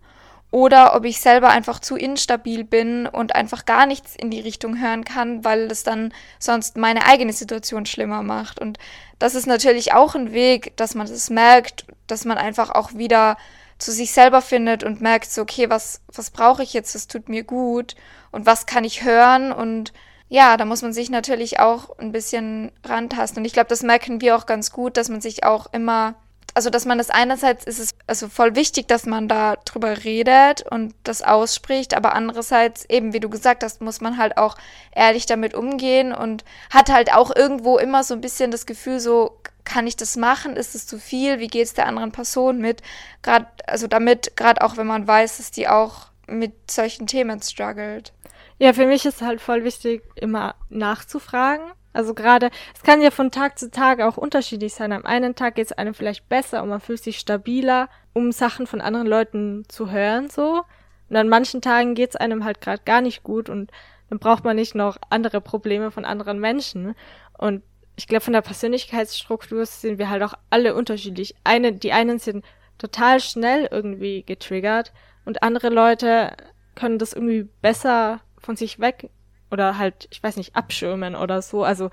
oder 0.54 0.96
ob 0.96 1.04
ich 1.04 1.20
selber 1.20 1.50
einfach 1.50 1.80
zu 1.80 1.96
instabil 1.96 2.64
bin 2.64 3.08
und 3.08 3.34
einfach 3.34 3.66
gar 3.66 3.88
nichts 3.88 4.16
in 4.16 4.30
die 4.30 4.40
Richtung 4.40 4.80
hören 4.80 5.04
kann, 5.04 5.44
weil 5.44 5.68
das 5.68 5.82
dann 5.82 6.14
sonst 6.38 6.78
meine 6.78 7.08
eigene 7.08 7.34
Situation 7.34 7.88
schlimmer 7.88 8.22
macht. 8.22 8.60
Und 8.60 8.78
das 9.18 9.34
ist 9.34 9.48
natürlich 9.48 9.94
auch 9.94 10.14
ein 10.14 10.32
Weg, 10.32 10.78
dass 10.78 10.94
man 10.94 11.08
das 11.08 11.32
merkt, 11.32 11.88
dass 12.06 12.24
man 12.24 12.38
einfach 12.38 12.70
auch 12.70 12.94
wieder 12.94 13.36
zu 13.80 13.92
sich 13.92 14.12
selber 14.12 14.44
findet 14.44 14.84
und 14.84 15.02
merkt 15.02 15.32
so, 15.32 15.42
okay, 15.42 15.72
was, 15.72 16.02
was 16.14 16.30
brauche 16.30 16.62
ich 16.62 16.74
jetzt, 16.74 16.94
was 16.94 17.08
tut 17.08 17.30
mir 17.30 17.44
gut 17.44 17.96
und 18.32 18.46
was 18.46 18.68
kann 18.68 18.84
ich 18.84 19.04
hören 19.04 19.52
und 19.52 19.92
ja, 20.30 20.56
da 20.58 20.66
muss 20.66 20.84
man 20.84 20.94
sich 20.94 21.10
natürlich 21.10 21.60
auch 21.60 21.98
ein 21.98 22.12
bisschen 22.12 22.72
rantasten. 22.84 23.40
Und 23.40 23.46
ich 23.46 23.54
glaube, 23.54 23.70
das 23.70 23.82
merken 23.82 24.22
wir 24.22 24.36
auch 24.36 24.46
ganz 24.46 24.72
gut, 24.72 24.98
dass 24.98 25.10
man 25.10 25.20
sich 25.20 25.44
auch 25.44 25.74
immer 25.74 26.14
also 26.54 26.70
dass 26.70 26.86
man 26.86 26.98
das 26.98 27.10
einerseits 27.10 27.66
ist 27.66 27.80
es 27.80 27.96
also 28.06 28.28
voll 28.28 28.56
wichtig, 28.56 28.88
dass 28.88 29.06
man 29.06 29.28
da 29.28 29.56
drüber 29.66 30.04
redet 30.04 30.64
und 30.70 30.94
das 31.04 31.22
ausspricht, 31.22 31.96
aber 31.96 32.14
andererseits 32.14 32.86
eben, 32.90 33.14
wie 33.14 33.20
du 33.20 33.30
gesagt 33.30 33.64
hast, 33.64 33.82
muss 33.82 34.02
man 34.02 34.18
halt 34.18 34.38
auch 34.38 34.56
ehrlich 34.94 35.26
damit 35.26 35.54
umgehen 35.56 36.14
und 36.14 36.44
hat 36.70 36.92
halt 36.92 37.14
auch 37.14 37.36
irgendwo 37.36 37.78
immer 37.78 38.04
so 38.04 38.14
ein 38.14 38.22
bisschen 38.22 38.52
das 38.52 38.66
Gefühl, 38.66 39.00
so 39.00 39.40
kann 39.64 39.88
ich 39.88 39.96
das 39.96 40.18
machen? 40.18 40.56
Ist 40.56 40.76
es 40.76 40.86
zu 40.86 41.00
viel? 41.00 41.40
Wie 41.40 41.48
geht 41.48 41.66
es 41.66 41.74
der 41.74 41.88
anderen 41.88 42.12
Person 42.12 42.60
mit? 42.60 42.82
Gerade, 43.22 43.48
also 43.66 43.88
damit, 43.88 44.36
gerade 44.36 44.62
auch 44.62 44.78
wenn 44.78 44.88
man 44.88 45.08
weiß, 45.08 45.38
dass 45.38 45.52
die 45.52 45.68
auch 45.68 46.08
mit 46.28 46.70
solchen 46.70 47.08
Themen 47.08 47.42
struggelt. 47.42 48.14
Ja, 48.60 48.74
für 48.74 48.86
mich 48.86 49.06
ist 49.06 49.22
halt 49.22 49.42
voll 49.42 49.64
wichtig, 49.64 50.04
immer 50.16 50.56
nachzufragen 50.70 51.72
also 51.94 52.14
gerade, 52.14 52.50
es 52.76 52.82
kann 52.82 53.02
ja 53.02 53.12
von 53.12 53.32
Tag 53.32 53.60
zu 53.60 53.70
Tag 53.70 54.02
auch 54.02 54.18
unterschiedlich 54.18 54.74
sein. 54.74 54.92
Am 54.92 55.06
einen 55.06 55.36
Tag 55.36 55.56
geht 55.56 55.68
es 55.68 55.72
einem 55.72 55.94
vielleicht 55.94 56.28
besser 56.28 56.64
und 56.64 56.70
man 56.70 56.82
fühlt 56.82 57.04
sich 57.04 57.20
stabiler, 57.20 57.88
um 58.14 58.32
Sachen 58.32 58.68
von 58.68 58.82
anderen 58.82 59.08
Leuten 59.08 59.64
zu 59.68 59.92
hören, 59.92 60.30
so. 60.30 60.64
Und 61.10 61.16
an 61.16 61.30
manchen 61.30 61.62
Tagen 61.62 61.94
geht 61.94 62.10
es 62.12 62.16
einem 62.16 62.44
halt 62.44 62.62
gerade 62.62 62.82
gar 62.84 63.02
nicht 63.02 63.24
gut 63.24 63.48
und 63.48 63.72
dann 64.10 64.20
braucht 64.20 64.44
man 64.44 64.56
nicht 64.56 64.74
noch 64.74 64.98
andere 65.10 65.42
Probleme 65.42 65.92
von 65.92 66.06
anderen 66.06 66.40
Menschen. 66.40 66.96
Und 67.38 67.62
ich 67.96 68.08
glaube, 68.08 68.22
von 68.22 68.34
der 68.34 68.42
Persönlichkeitsstruktur 68.42 69.66
sind 69.66 70.00
wir 70.00 70.10
halt 70.10 70.24
auch 70.24 70.34
alle 70.50 70.74
unterschiedlich. 70.74 71.36
Eine, 71.44 71.74
die 71.74 71.92
einen 71.92 72.18
sind 72.18 72.44
total 72.80 73.20
schnell 73.20 73.68
irgendwie 73.70 74.24
getriggert 74.24 74.94
und 75.26 75.44
andere 75.44 75.70
Leute 75.70 76.36
können 76.76 76.98
das 76.98 77.14
irgendwie 77.14 77.48
besser 77.62 78.22
von 78.40 78.56
sich 78.56 78.80
weg 78.80 79.10
oder 79.54 79.78
halt, 79.78 80.08
ich 80.12 80.22
weiß 80.22 80.36
nicht, 80.36 80.56
abschirmen 80.56 81.16
oder 81.16 81.42
so. 81.44 81.64
Also 81.64 81.92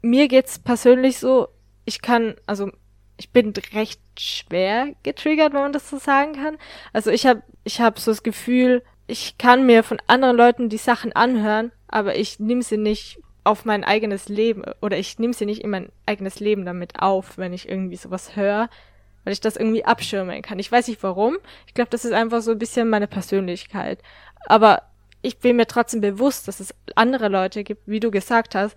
mir 0.00 0.28
geht's 0.28 0.58
persönlich 0.58 1.18
so, 1.18 1.48
ich 1.84 2.00
kann, 2.00 2.34
also 2.46 2.70
ich 3.18 3.30
bin 3.30 3.52
recht 3.74 4.00
schwer 4.18 4.94
getriggert, 5.02 5.52
wenn 5.52 5.60
man 5.60 5.72
das 5.72 5.90
so 5.90 5.98
sagen 5.98 6.32
kann. 6.32 6.56
Also 6.92 7.10
ich 7.10 7.26
habe 7.26 7.42
ich 7.64 7.80
hab 7.80 7.98
so 7.98 8.10
das 8.10 8.22
Gefühl, 8.22 8.82
ich 9.06 9.38
kann 9.38 9.66
mir 9.66 9.82
von 9.84 9.98
anderen 10.06 10.36
Leuten 10.36 10.68
die 10.70 10.78
Sachen 10.78 11.12
anhören, 11.12 11.70
aber 11.86 12.16
ich 12.16 12.40
nehme 12.40 12.62
sie 12.62 12.78
nicht 12.78 13.20
auf 13.44 13.64
mein 13.64 13.84
eigenes 13.84 14.28
Leben 14.28 14.64
oder 14.80 14.98
ich 14.98 15.18
nehme 15.18 15.34
sie 15.34 15.46
nicht 15.46 15.62
in 15.62 15.70
mein 15.70 15.92
eigenes 16.06 16.40
Leben 16.40 16.64
damit 16.64 17.00
auf, 17.00 17.38
wenn 17.38 17.52
ich 17.52 17.68
irgendwie 17.68 17.96
sowas 17.96 18.36
höre, 18.36 18.68
weil 19.24 19.32
ich 19.34 19.40
das 19.40 19.56
irgendwie 19.56 19.84
abschirmen 19.84 20.42
kann. 20.42 20.58
Ich 20.58 20.72
weiß 20.72 20.88
nicht 20.88 21.02
warum. 21.02 21.36
Ich 21.66 21.74
glaube, 21.74 21.90
das 21.90 22.04
ist 22.04 22.12
einfach 22.12 22.40
so 22.40 22.52
ein 22.52 22.58
bisschen 22.58 22.88
meine 22.88 23.06
Persönlichkeit. 23.06 24.00
Aber 24.46 24.82
ich 25.26 25.38
bin 25.40 25.56
mir 25.56 25.66
trotzdem 25.66 26.00
bewusst, 26.00 26.46
dass 26.46 26.60
es 26.60 26.72
andere 26.94 27.28
Leute 27.28 27.64
gibt, 27.64 27.88
wie 27.88 27.98
du 27.98 28.12
gesagt 28.12 28.54
hast, 28.54 28.76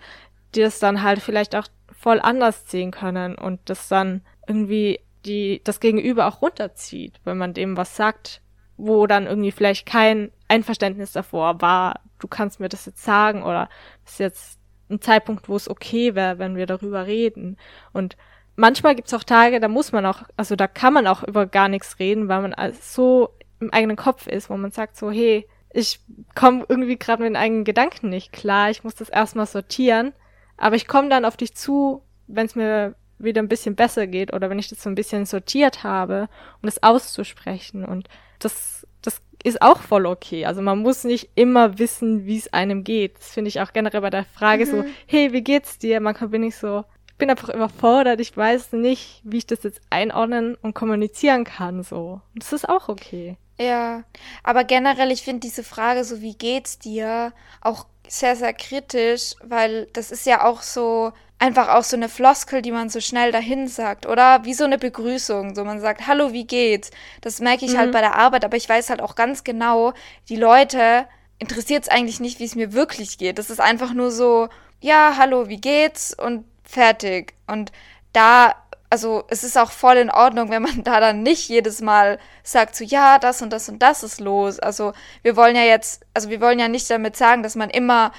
die 0.56 0.62
das 0.62 0.80
dann 0.80 1.04
halt 1.04 1.20
vielleicht 1.20 1.56
auch 1.56 1.68
voll 1.96 2.20
anders 2.20 2.70
sehen 2.72 2.90
können 2.90 3.36
und 3.36 3.60
das 3.66 3.88
dann 3.88 4.22
irgendwie 4.48 5.00
die 5.26 5.62
das 5.64 5.80
Gegenüber 5.80 6.26
auch 6.26 6.42
runterzieht, 6.42 7.20
wenn 7.24 7.38
man 7.38 7.54
dem 7.54 7.78
was 7.78 7.96
sagt, 7.96 8.42
wo 8.78 9.06
dann 9.06 9.28
irgendwie 9.28 9.52
vielleicht 9.52 9.86
kein 9.86 10.32
Einverständnis 10.48 11.12
davor 11.12 11.62
war, 11.62 12.00
du 12.18 12.28
kannst 12.28 12.60
mir 12.60 12.70
das 12.70 12.88
jetzt 12.88 13.04
sagen 13.04 13.44
oder 13.44 13.70
ist 14.06 14.20
jetzt 14.20 14.60
ein 14.90 15.02
Zeitpunkt, 15.02 15.50
wo 15.50 15.56
es 15.56 15.70
okay 15.70 16.16
wäre, 16.16 16.40
wenn 16.40 16.56
wir 16.56 16.66
darüber 16.66 17.06
reden. 17.06 17.58
Und 17.94 18.18
manchmal 18.56 18.96
gibt's 18.96 19.14
auch 19.14 19.24
Tage, 19.24 19.60
da 19.60 19.68
muss 19.68 19.92
man 19.92 20.06
auch, 20.08 20.24
also 20.36 20.56
da 20.56 20.68
kann 20.68 20.94
man 20.94 21.06
auch 21.06 21.22
über 21.22 21.46
gar 21.46 21.68
nichts 21.68 22.00
reden, 22.00 22.28
weil 22.28 22.42
man 22.42 22.56
so 22.74 23.36
im 23.60 23.72
eigenen 23.72 23.98
Kopf 23.98 24.26
ist, 24.26 24.50
wo 24.50 24.58
man 24.58 24.72
sagt 24.72 24.98
so, 24.98 25.12
hey, 25.12 25.46
ich 25.72 26.00
komme 26.36 26.66
irgendwie 26.68 26.98
gerade 26.98 27.24
mit 27.24 27.30
den 27.30 27.36
eigenen 27.36 27.64
Gedanken 27.64 28.10
nicht 28.10 28.32
klar. 28.32 28.70
Ich 28.70 28.84
muss 28.84 28.96
das 28.96 29.10
erstmal 29.10 29.46
sortieren. 29.46 30.14
Aber 30.58 30.76
ich 30.76 30.88
komme 30.88 31.10
dann 31.10 31.26
auf 31.26 31.38
dich 31.38 31.56
zu, 31.56 32.02
wenn 32.28 32.46
es 32.46 32.56
mir 32.56 32.96
wieder 33.20 33.42
ein 33.42 33.50
bisschen 33.50 33.76
besser 33.76 34.08
geht 34.08 34.34
oder 34.34 34.50
wenn 34.50 34.60
ich 34.60 34.70
das 34.70 34.82
so 34.82 34.90
ein 34.90 34.96
bisschen 34.96 35.26
sortiert 35.26 35.84
habe, 35.84 36.30
um 36.62 36.68
das 36.68 36.82
auszusprechen. 36.82 37.86
Und 37.86 38.08
das, 38.40 38.88
das 39.02 39.22
ist 39.44 39.62
auch 39.62 39.80
voll 39.80 40.06
okay. 40.06 40.46
Also 40.46 40.62
man 40.62 40.80
muss 40.80 41.04
nicht 41.04 41.30
immer 41.36 41.78
wissen, 41.80 42.26
wie 42.26 42.38
es 42.38 42.52
einem 42.54 42.84
geht. 42.84 43.18
Das 43.18 43.30
finde 43.30 43.50
ich 43.50 43.62
auch 43.62 43.74
generell 43.74 44.02
bei 44.02 44.10
der 44.10 44.26
Frage 44.26 44.66
mhm. 44.66 44.70
so, 44.70 44.86
hey, 45.06 45.34
wie 45.34 45.44
geht's 45.44 45.78
dir? 45.78 46.00
Manchmal 46.00 46.30
bin 46.30 46.44
ich 46.44 46.56
so, 46.56 46.86
ich 47.08 47.16
bin 47.16 47.30
einfach 47.30 47.50
überfordert. 47.50 48.20
Ich 48.22 48.36
weiß 48.36 48.74
nicht, 48.74 49.22
wie 49.24 49.38
ich 49.38 49.48
das 49.48 49.64
jetzt 49.64 49.82
einordnen 49.90 50.56
und 50.56 50.74
kommunizieren 50.74 51.44
kann, 51.44 51.84
so. 51.84 52.22
Und 52.34 52.44
das 52.44 52.54
ist 52.54 52.68
auch 52.68 52.90
okay. 52.90 53.38
Ja, 53.60 54.04
aber 54.42 54.64
generell, 54.64 55.12
ich 55.12 55.24
finde 55.24 55.42
diese 55.42 55.64
Frage 55.64 56.06
so, 56.06 56.22
wie 56.22 56.34
geht's 56.34 56.80
dir, 56.80 57.34
auch 57.60 57.86
sehr, 58.08 58.36
sehr 58.36 58.54
kritisch, 58.54 59.36
weil 59.44 59.88
das 59.94 60.12
ist 60.12 60.26
ja 60.26 60.46
auch 60.46 60.62
so, 60.62 61.12
einfach 61.40 61.70
auch 61.70 61.84
so 61.84 61.98
eine 61.98 62.08
Floskel, 62.08 62.62
die 62.62 62.72
man 62.72 62.90
so 62.90 63.02
schnell 63.02 63.32
dahin 63.32 63.68
sagt, 63.68 64.06
oder? 64.06 64.46
Wie 64.46 64.54
so 64.54 64.64
eine 64.64 64.78
Begrüßung, 64.78 65.56
so 65.56 65.66
man 65.66 65.82
sagt, 65.82 66.08
hallo, 66.08 66.32
wie 66.32 66.48
geht's? 66.48 66.92
Das 67.22 67.40
merke 67.40 67.66
ich 67.66 67.72
halt 67.72 67.92
mhm. 67.92 67.94
halt 67.94 67.94
bei 67.94 68.02
der 68.02 68.16
Arbeit, 68.16 68.46
aber 68.46 68.56
ich 68.58 68.68
weiß 68.68 68.90
halt 68.90 69.02
auch 69.02 69.16
ganz 69.16 69.44
genau, 69.44 69.94
die 70.30 70.38
Leute 70.38 71.06
interessiert 71.38 71.84
es 71.84 71.90
eigentlich 71.90 72.20
nicht, 72.20 72.40
wie 72.40 72.46
es 72.46 72.56
mir 72.56 72.74
wirklich 72.74 73.18
geht. 73.18 73.40
Das 73.40 73.50
ist 73.50 73.60
einfach 73.60 73.94
nur 73.94 74.12
so, 74.12 74.48
ja, 74.82 75.16
hallo, 75.18 75.50
wie 75.50 75.60
geht's? 75.60 76.14
Und 76.14 76.46
fertig. 76.64 77.34
Und 77.48 77.72
da 78.14 78.56
also 78.90 79.24
es 79.28 79.44
ist 79.44 79.58
auch 79.58 79.72
voll 79.72 79.98
in 79.98 80.10
Ordnung, 80.10 80.50
wenn 80.50 80.64
man 80.64 80.84
da 80.84 81.00
dann 81.00 81.24
nicht 81.24 81.50
jedes 81.50 81.82
Mal 81.82 82.20
sagt, 82.44 82.76
so 82.76 82.84
ja, 82.84 83.20
das 83.20 83.42
und 83.42 83.52
das 83.52 83.70
und 83.70 83.80
das 83.80 84.04
ist 84.04 84.20
los. 84.20 84.60
Also 84.60 84.94
wir 85.22 85.36
wollen 85.36 85.56
ja 85.56 85.64
jetzt, 85.64 86.06
also 86.14 86.30
wir 86.30 86.42
wollen 86.42 86.60
ja 86.60 86.68
nicht 86.68 86.90
damit 86.90 87.16
sagen, 87.16 87.44
dass 87.44 87.56
man 87.56 87.70
immer 87.70 88.12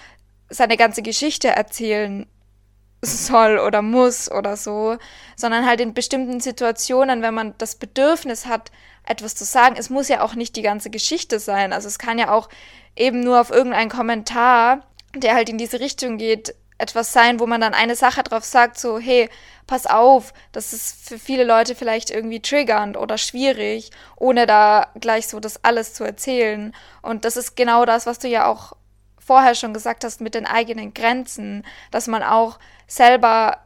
seine 0.49 0.77
ganze 0.77 1.03
Geschichte 1.03 1.49
erzählen 1.49 2.27
soll 3.03 3.59
oder 3.59 3.83
muss 3.83 4.31
oder 4.31 4.57
so, 4.57 4.97
sondern 5.37 5.67
halt 5.67 5.81
in 5.81 5.95
bestimmten 5.95 6.41
Situationen, 6.41 7.23
wenn 7.23 7.35
man 7.35 7.55
das 7.59 7.77
Bedürfnis 7.77 8.47
hat, 8.47 8.71
etwas 9.07 9.35
zu 9.35 9.45
sagen, 9.45 9.77
es 9.79 9.91
muss 9.91 10.09
ja 10.09 10.23
auch 10.23 10.35
nicht 10.35 10.55
die 10.57 10.63
ganze 10.63 10.91
Geschichte 10.91 11.41
sein. 11.41 11.73
Also 11.73 11.89
es 11.89 11.99
kann 11.99 12.19
ja 12.19 12.31
auch 12.31 12.49
eben 12.95 13.21
nur 13.21 13.41
auf 13.41 13.51
irgendeinen 13.51 13.91
Kommentar, 13.91 14.87
der 15.15 15.35
halt 15.35 15.49
in 15.49 15.59
diese 15.59 15.81
Richtung 15.81 16.19
geht, 16.19 16.55
etwas 16.81 17.13
sein, 17.13 17.41
wo 17.41 17.47
man 17.47 17.61
dann 17.61 17.75
eine 17.75 17.97
Sache 17.97 18.23
drauf 18.23 18.45
sagt, 18.45 18.79
so, 18.79 18.99
hey, 18.99 19.29
pass 19.67 19.87
auf, 19.87 20.33
das 20.53 20.73
ist 20.73 21.09
für 21.09 21.19
viele 21.19 21.45
Leute 21.45 21.75
vielleicht 21.75 22.11
irgendwie 22.11 22.41
triggernd 22.41 22.97
oder 22.97 23.19
schwierig, 23.19 23.91
ohne 24.17 24.47
da 24.47 24.89
gleich 25.01 25.29
so 25.29 25.39
das 25.39 25.65
alles 25.65 25.95
zu 25.95 26.05
erzählen. 26.05 26.75
Und 27.03 27.25
das 27.25 27.37
ist 27.37 27.57
genau 27.57 27.85
das, 27.85 28.07
was 28.07 28.19
du 28.19 28.29
ja 28.29 28.47
auch 28.47 28.73
vorher 29.19 29.55
schon 29.55 29.73
gesagt 29.73 30.03
hast 30.03 30.21
mit 30.21 30.35
den 30.35 30.47
eigenen 30.47 30.93
Grenzen, 30.93 31.65
dass 31.91 32.09
man 32.09 32.23
auch 32.23 32.59
selber 32.89 33.59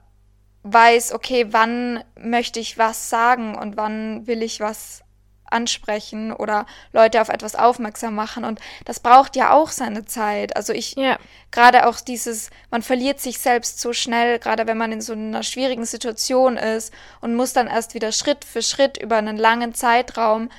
weiß, 0.64 1.12
okay, 1.12 1.46
wann 1.50 2.02
möchte 2.18 2.60
ich 2.60 2.76
was 2.76 3.08
sagen 3.08 3.56
und 3.56 3.76
wann 3.76 4.26
will 4.26 4.42
ich 4.42 4.60
was 4.60 5.04
ansprechen 5.54 6.32
oder 6.32 6.66
Leute 6.92 7.20
auf 7.20 7.30
etwas 7.30 7.54
aufmerksam 7.54 8.14
machen. 8.14 8.44
Und 8.44 8.60
das 8.84 9.00
braucht 9.00 9.36
ja 9.36 9.52
auch 9.52 9.70
seine 9.70 10.04
Zeit. 10.04 10.56
Also 10.56 10.72
ich, 10.72 10.96
ja. 10.96 11.18
gerade 11.50 11.86
auch 11.86 12.00
dieses, 12.00 12.50
man 12.70 12.82
verliert 12.82 13.20
sich 13.20 13.38
selbst 13.38 13.80
so 13.80 13.92
schnell, 13.92 14.38
gerade 14.38 14.66
wenn 14.66 14.76
man 14.76 14.92
in 14.92 15.00
so 15.00 15.14
einer 15.14 15.42
schwierigen 15.42 15.86
Situation 15.86 16.56
ist 16.56 16.92
und 17.20 17.34
muss 17.34 17.52
dann 17.52 17.68
erst 17.68 17.94
wieder 17.94 18.12
Schritt 18.12 18.44
für 18.44 18.62
Schritt 18.62 19.00
über 19.00 19.16
einen 19.16 19.38
langen 19.38 19.74
Zeitraum 19.74 20.50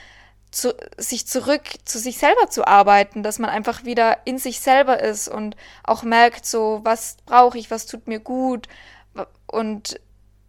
zu, 0.56 0.74
sich 0.98 1.28
zurück 1.28 1.64
zu 1.84 2.00
sich 2.00 2.18
selber 2.18 2.50
zu 2.50 2.66
arbeiten, 2.66 3.24
dass 3.24 3.40
man 3.40 3.50
einfach 3.50 3.84
wieder 3.84 4.20
in 4.26 4.38
sich 4.38 4.62
selber 4.62 5.02
ist 5.02 5.28
und 5.28 5.56
auch 5.84 6.04
merkt, 6.04 6.46
so, 6.46 6.80
was 6.84 7.18
brauche 7.26 7.58
ich, 7.58 7.70
was 7.70 7.86
tut 7.86 8.08
mir 8.08 8.20
gut. 8.20 8.68
Und 9.48 10.00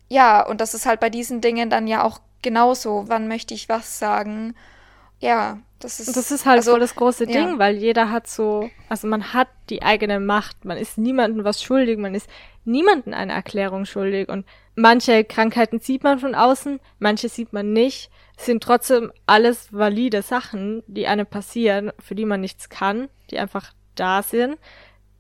ja, 0.09 0.47
und 0.47 0.61
das 0.61 0.75
ist 0.75 0.87
halt 0.87 1.01
bei 1.01 1.11
diesen 1.11 1.41
Dingen 1.41 1.71
dann 1.71 1.89
ja 1.89 2.05
auch 2.05 2.21
genauso, 2.43 3.05
wann 3.07 3.29
möchte 3.29 3.55
ich 3.55 3.69
was 3.69 3.99
sagen. 3.99 4.55
Ja, 5.21 5.59
das 5.79 6.01
ist. 6.01 6.09
Und 6.09 6.17
das 6.17 6.31
ist 6.31 6.47
halt 6.47 6.59
also, 6.59 6.73
so 6.73 6.79
das 6.79 6.95
große 6.95 7.27
Ding, 7.27 7.49
ja. 7.49 7.59
weil 7.59 7.77
jeder 7.77 8.11
hat 8.11 8.27
so, 8.29 8.71
also 8.89 9.07
man 9.07 9.33
hat 9.33 9.49
die 9.71 9.83
eigene 9.83 10.21
Macht, 10.21 10.65
man 10.65 10.77
ist 10.77 10.99
niemandem 10.99 11.45
was 11.45 11.63
schuldig, 11.63 11.99
man 11.99 12.15
ist 12.15 12.29
niemandem 12.65 13.15
eine 13.15 13.33
Erklärung 13.33 13.85
schuldig 13.85 14.29
und 14.29 14.45
manche 14.75 15.25
Krankheiten 15.25 15.81
sieht 15.81 16.03
man 16.03 16.19
von 16.19 16.35
außen, 16.35 16.81
manche 16.99 17.29
sieht 17.29 17.53
man 17.53 17.73
nicht, 17.73 18.11
es 18.37 18.47
sind 18.47 18.63
trotzdem 18.63 19.13
alles 19.27 19.73
valide 19.73 20.23
Sachen, 20.23 20.83
die 20.87 21.07
einem 21.07 21.27
passieren, 21.27 21.93
für 21.99 22.15
die 22.15 22.27
man 22.27 22.41
nichts 22.41 22.69
kann, 22.69 23.09
die 23.31 23.39
einfach 23.39 23.73
da 23.95 24.23
sind, 24.23 24.59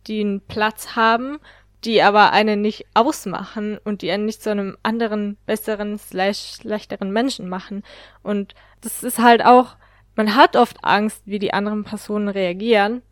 die 0.06 0.20
einen 0.20 0.40
Platz 0.40 0.96
haben, 0.96 1.38
die 1.84 2.02
aber 2.02 2.32
einen 2.32 2.62
nicht 2.62 2.86
ausmachen 2.94 3.78
und 3.84 4.02
die 4.02 4.10
einen 4.10 4.24
nicht 4.24 4.42
zu 4.42 4.50
einem 4.50 4.76
anderen, 4.82 5.36
besseren, 5.46 5.98
slash 5.98 6.56
schlechteren 6.60 7.12
Menschen 7.12 7.48
machen. 7.48 7.82
Und 8.22 8.54
das 8.80 9.02
ist 9.02 9.18
halt 9.18 9.44
auch, 9.44 9.76
man 10.14 10.34
hat 10.34 10.56
oft 10.56 10.82
Angst, 10.82 11.22
wie 11.26 11.38
die 11.38 11.52
anderen 11.52 11.84
Personen 11.84 12.28
reagieren, 12.28 13.02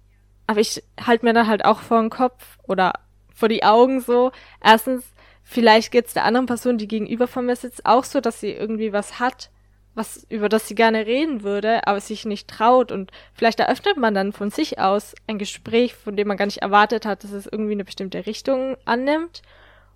aber 0.47 0.61
ich 0.61 0.83
halte 1.01 1.25
mir 1.25 1.33
dann 1.33 1.47
halt 1.47 1.65
auch 1.65 1.81
vor 1.81 2.01
den 2.01 2.11
Kopf 2.11 2.59
oder 2.65 2.93
vor 3.35 3.49
die 3.49 3.65
Augen 3.65 4.01
so. 4.01 4.33
Erstens, 4.63 5.05
vielleicht 5.43 5.91
geht's 5.91 6.15
der 6.15 6.25
anderen 6.25 6.47
Person, 6.47 6.79
die 6.79 6.89
gegenüber 6.89 7.27
von 7.27 7.47
mir 7.47 7.57
sitzt, 7.57 7.87
auch 7.87 8.05
so, 8.05 8.21
dass 8.21 8.41
sie 8.41 8.51
irgendwie 8.51 8.93
was 8.93 9.21
hat, 9.21 9.51
was, 9.95 10.27
über 10.29 10.49
das 10.49 10.67
sie 10.67 10.75
gerne 10.75 11.07
reden 11.07 11.43
würde, 11.43 11.87
aber 11.87 12.01
sich 12.01 12.25
nicht 12.25 12.49
traut 12.49 12.91
und 12.91 13.13
vielleicht 13.33 13.61
eröffnet 13.61 13.97
man 13.97 14.15
dann 14.15 14.33
von 14.33 14.51
sich 14.51 14.79
aus 14.79 15.15
ein 15.27 15.39
Gespräch, 15.39 15.95
von 15.95 16.17
dem 16.17 16.29
man 16.29 16.37
gar 16.37 16.47
nicht 16.47 16.63
erwartet 16.63 17.07
hat, 17.07 17.23
dass 17.25 17.33
es 17.33 17.47
irgendwie 17.47 17.73
eine 17.73 17.85
bestimmte 17.85 18.27
Richtung 18.27 18.77
annimmt. 18.85 19.43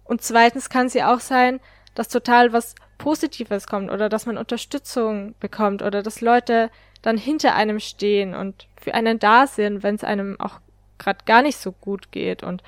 Und 0.04 0.22
zweitens 0.22 0.70
kann 0.70 0.88
ja 0.88 1.12
auch 1.14 1.20
sein, 1.20 1.60
dass 1.94 2.08
total 2.08 2.52
was 2.52 2.74
Positives 2.96 3.66
kommt 3.66 3.90
oder 3.90 4.08
dass 4.08 4.26
man 4.26 4.38
Unterstützung 4.38 5.34
bekommt 5.40 5.82
oder 5.82 6.02
dass 6.02 6.20
Leute 6.20 6.70
dann 7.02 7.16
hinter 7.16 7.54
einem 7.54 7.80
stehen 7.80 8.34
und 8.34 8.66
für 8.76 8.94
einen 8.94 9.18
da 9.18 9.46
sind, 9.46 9.82
wenn 9.82 9.96
es 9.96 10.04
einem 10.04 10.38
auch 10.40 10.60
gerade 10.98 11.24
gar 11.24 11.42
nicht 11.42 11.58
so 11.58 11.72
gut 11.72 12.10
geht. 12.12 12.42
Und 12.42 12.62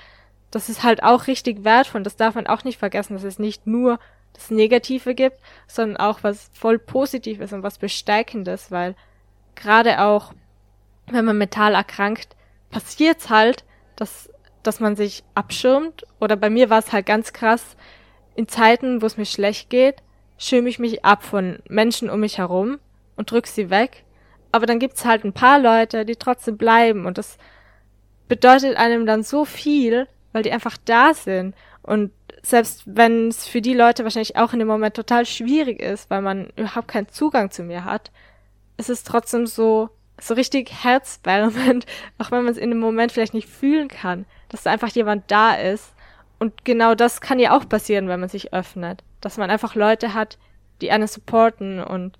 das 0.51 0.69
ist 0.69 0.83
halt 0.83 1.03
auch 1.03 1.27
richtig 1.27 1.65
wertvoll. 1.65 2.03
Das 2.03 2.17
darf 2.17 2.35
man 2.35 2.47
auch 2.47 2.65
nicht 2.65 2.79
vergessen, 2.79 3.15
dass 3.15 3.25
es 3.25 3.39
nicht 3.39 3.67
nur 3.67 3.99
das 4.41 4.51
Negative 4.51 5.15
gibt, 5.15 5.39
sondern 5.67 5.99
auch 5.99 6.23
was 6.23 6.51
voll 6.53 6.79
Positives 6.79 7.53
und 7.53 7.63
was 7.63 7.79
Bestärkendes, 7.79 8.71
weil 8.71 8.95
gerade 9.55 10.01
auch, 10.01 10.33
wenn 11.07 11.25
man 11.25 11.39
mental 11.39 11.75
erkrankt, 11.75 12.37
passiert's 12.71 13.29
halt, 13.29 13.65
dass, 13.97 14.31
dass 14.63 14.81
man 14.81 14.97
sich 14.97 15.25
abschirmt. 15.35 16.05
Oder 16.21 16.37
bei 16.37 16.49
mir 16.49 16.71
war 16.71 16.79
es 16.79 16.93
halt 16.93 17.07
ganz 17.07 17.33
krass, 17.33 17.77
in 18.35 18.49
Zeiten, 18.49 19.03
wo 19.03 19.07
es 19.07 19.19
mir 19.19 19.27
schlecht 19.27 19.69
geht, 19.69 19.97
schirme 20.39 20.71
ich 20.71 20.79
mich 20.79 21.05
ab 21.05 21.23
von 21.23 21.59
Menschen 21.69 22.09
um 22.09 22.21
mich 22.21 22.39
herum 22.39 22.79
und 23.17 23.31
drück 23.31 23.47
sie 23.47 23.69
weg. 23.69 24.05
Aber 24.53 24.67
dann 24.67 24.79
gibt's 24.79 25.05
halt 25.05 25.25
ein 25.25 25.35
paar 25.35 25.59
Leute, 25.59 26.07
die 26.07 26.17
trotzdem 26.17 26.57
bleiben 26.57 27.05
und 27.05 27.19
das 27.19 27.37
bedeutet 28.29 28.77
einem 28.77 29.05
dann 29.05 29.23
so 29.23 29.45
viel, 29.45 30.09
weil 30.33 30.43
die 30.43 30.53
einfach 30.53 30.79
da 30.85 31.13
sind. 31.13 31.55
Und 31.83 32.13
selbst 32.43 32.83
wenn 32.87 33.29
es 33.29 33.47
für 33.47 33.61
die 33.61 33.75
Leute 33.75 34.05
wahrscheinlich 34.05 34.37
auch 34.37 34.53
in 34.53 34.59
dem 34.59 34.69
Moment 34.69 34.95
total 34.95 35.27
schwierig 35.27 35.81
ist, 35.81 36.11
weil 36.11 36.23
man 36.23 36.49
überhaupt 36.57 36.89
keinen 36.89 37.09
Zugang 37.09 37.51
zu 37.51 37.63
mir 37.63 37.85
hat, 37.85 38.11
ist 38.77 38.91
es 38.91 39.05
trotzdem 39.05 39.47
so, 39.47 39.91
so 40.21 40.35
richtig 40.35 40.73
herzwärmend, 40.83 41.87
auch 42.19 42.31
wenn 42.31 42.45
man 42.45 42.53
es 42.53 42.59
in 42.59 42.71
dem 42.71 42.81
Moment 42.81 43.13
vielleicht 43.13 43.35
nicht 43.35 43.49
fühlen 43.49 43.89
kann, 43.89 44.27
dass 44.49 44.63
da 44.63 44.71
einfach 44.71 44.89
jemand 44.89 45.31
da 45.31 45.55
ist. 45.55 45.93
Und 46.39 46.65
genau 46.65 46.95
das 46.95 47.21
kann 47.21 47.39
ja 47.39 47.57
auch 47.57 47.69
passieren, 47.69 48.09
wenn 48.09 48.21
man 48.21 48.31
sich 48.31 48.55
öffnet. 48.55 49.05
Dass 49.21 49.37
man 49.37 49.51
einfach 49.51 49.75
Leute 49.75 50.15
hat, 50.15 50.39
die 50.81 50.91
einen 50.91 51.07
supporten 51.07 51.83
und 51.83 52.19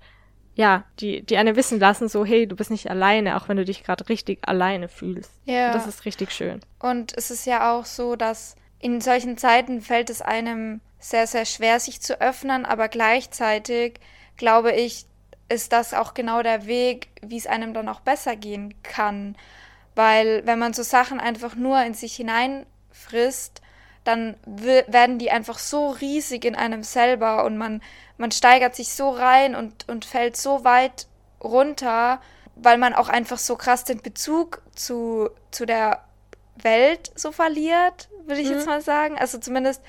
ja, 0.53 0.83
die, 0.99 1.25
die 1.25 1.37
eine 1.37 1.55
wissen 1.55 1.79
lassen, 1.79 2.07
so, 2.07 2.25
hey, 2.25 2.45
du 2.45 2.55
bist 2.55 2.69
nicht 2.69 2.89
alleine, 2.89 3.37
auch 3.37 3.47
wenn 3.47 3.57
du 3.57 3.65
dich 3.65 3.83
gerade 3.83 4.07
richtig 4.09 4.47
alleine 4.47 4.89
fühlst. 4.89 5.31
Ja. 5.45 5.67
Und 5.67 5.75
das 5.75 5.87
ist 5.87 6.05
richtig 6.05 6.31
schön. 6.31 6.59
Und 6.79 7.17
es 7.17 7.31
ist 7.31 7.45
ja 7.45 7.71
auch 7.73 7.85
so, 7.85 8.15
dass 8.15 8.55
in 8.81 9.01
solchen 9.01 9.37
Zeiten 9.37 9.81
fällt 9.81 10.09
es 10.09 10.21
einem 10.21 10.81
sehr, 10.99 11.27
sehr 11.27 11.45
schwer, 11.45 11.79
sich 11.79 12.01
zu 12.01 12.19
öffnen, 12.19 12.65
aber 12.65 12.87
gleichzeitig 12.87 13.99
glaube 14.37 14.71
ich, 14.71 15.05
ist 15.49 15.73
das 15.73 15.93
auch 15.93 16.13
genau 16.13 16.41
der 16.41 16.65
Weg, 16.65 17.09
wie 17.21 17.37
es 17.37 17.47
einem 17.47 17.73
dann 17.73 17.89
auch 17.89 17.99
besser 17.99 18.35
gehen 18.35 18.73
kann. 18.83 19.35
Weil 19.95 20.45
wenn 20.45 20.59
man 20.59 20.73
so 20.73 20.83
Sachen 20.83 21.19
einfach 21.19 21.55
nur 21.55 21.81
in 21.83 21.93
sich 21.93 22.15
hineinfrisst, 22.15 23.61
dann 24.03 24.35
werden 24.45 25.19
die 25.19 25.29
einfach 25.29 25.59
so 25.59 25.89
riesig 25.89 26.45
in 26.45 26.55
einem 26.55 26.83
selber 26.83 27.43
und 27.43 27.57
man, 27.57 27.83
man 28.17 28.31
steigert 28.31 28.75
sich 28.75 28.93
so 28.93 29.09
rein 29.09 29.55
und, 29.55 29.87
und 29.89 30.05
fällt 30.05 30.37
so 30.37 30.63
weit 30.63 31.07
runter, 31.43 32.19
weil 32.55 32.77
man 32.77 32.93
auch 32.93 33.09
einfach 33.09 33.37
so 33.37 33.55
krass 33.55 33.83
den 33.83 34.01
Bezug 34.01 34.61
zu, 34.73 35.29
zu 35.51 35.65
der 35.65 36.03
Welt 36.55 37.11
so 37.15 37.31
verliert, 37.31 38.09
würde 38.31 38.41
ich 38.41 38.49
mhm. 38.49 38.55
jetzt 38.55 38.65
mal 38.65 38.81
sagen. 38.81 39.17
Also 39.17 39.37
zumindest 39.37 39.81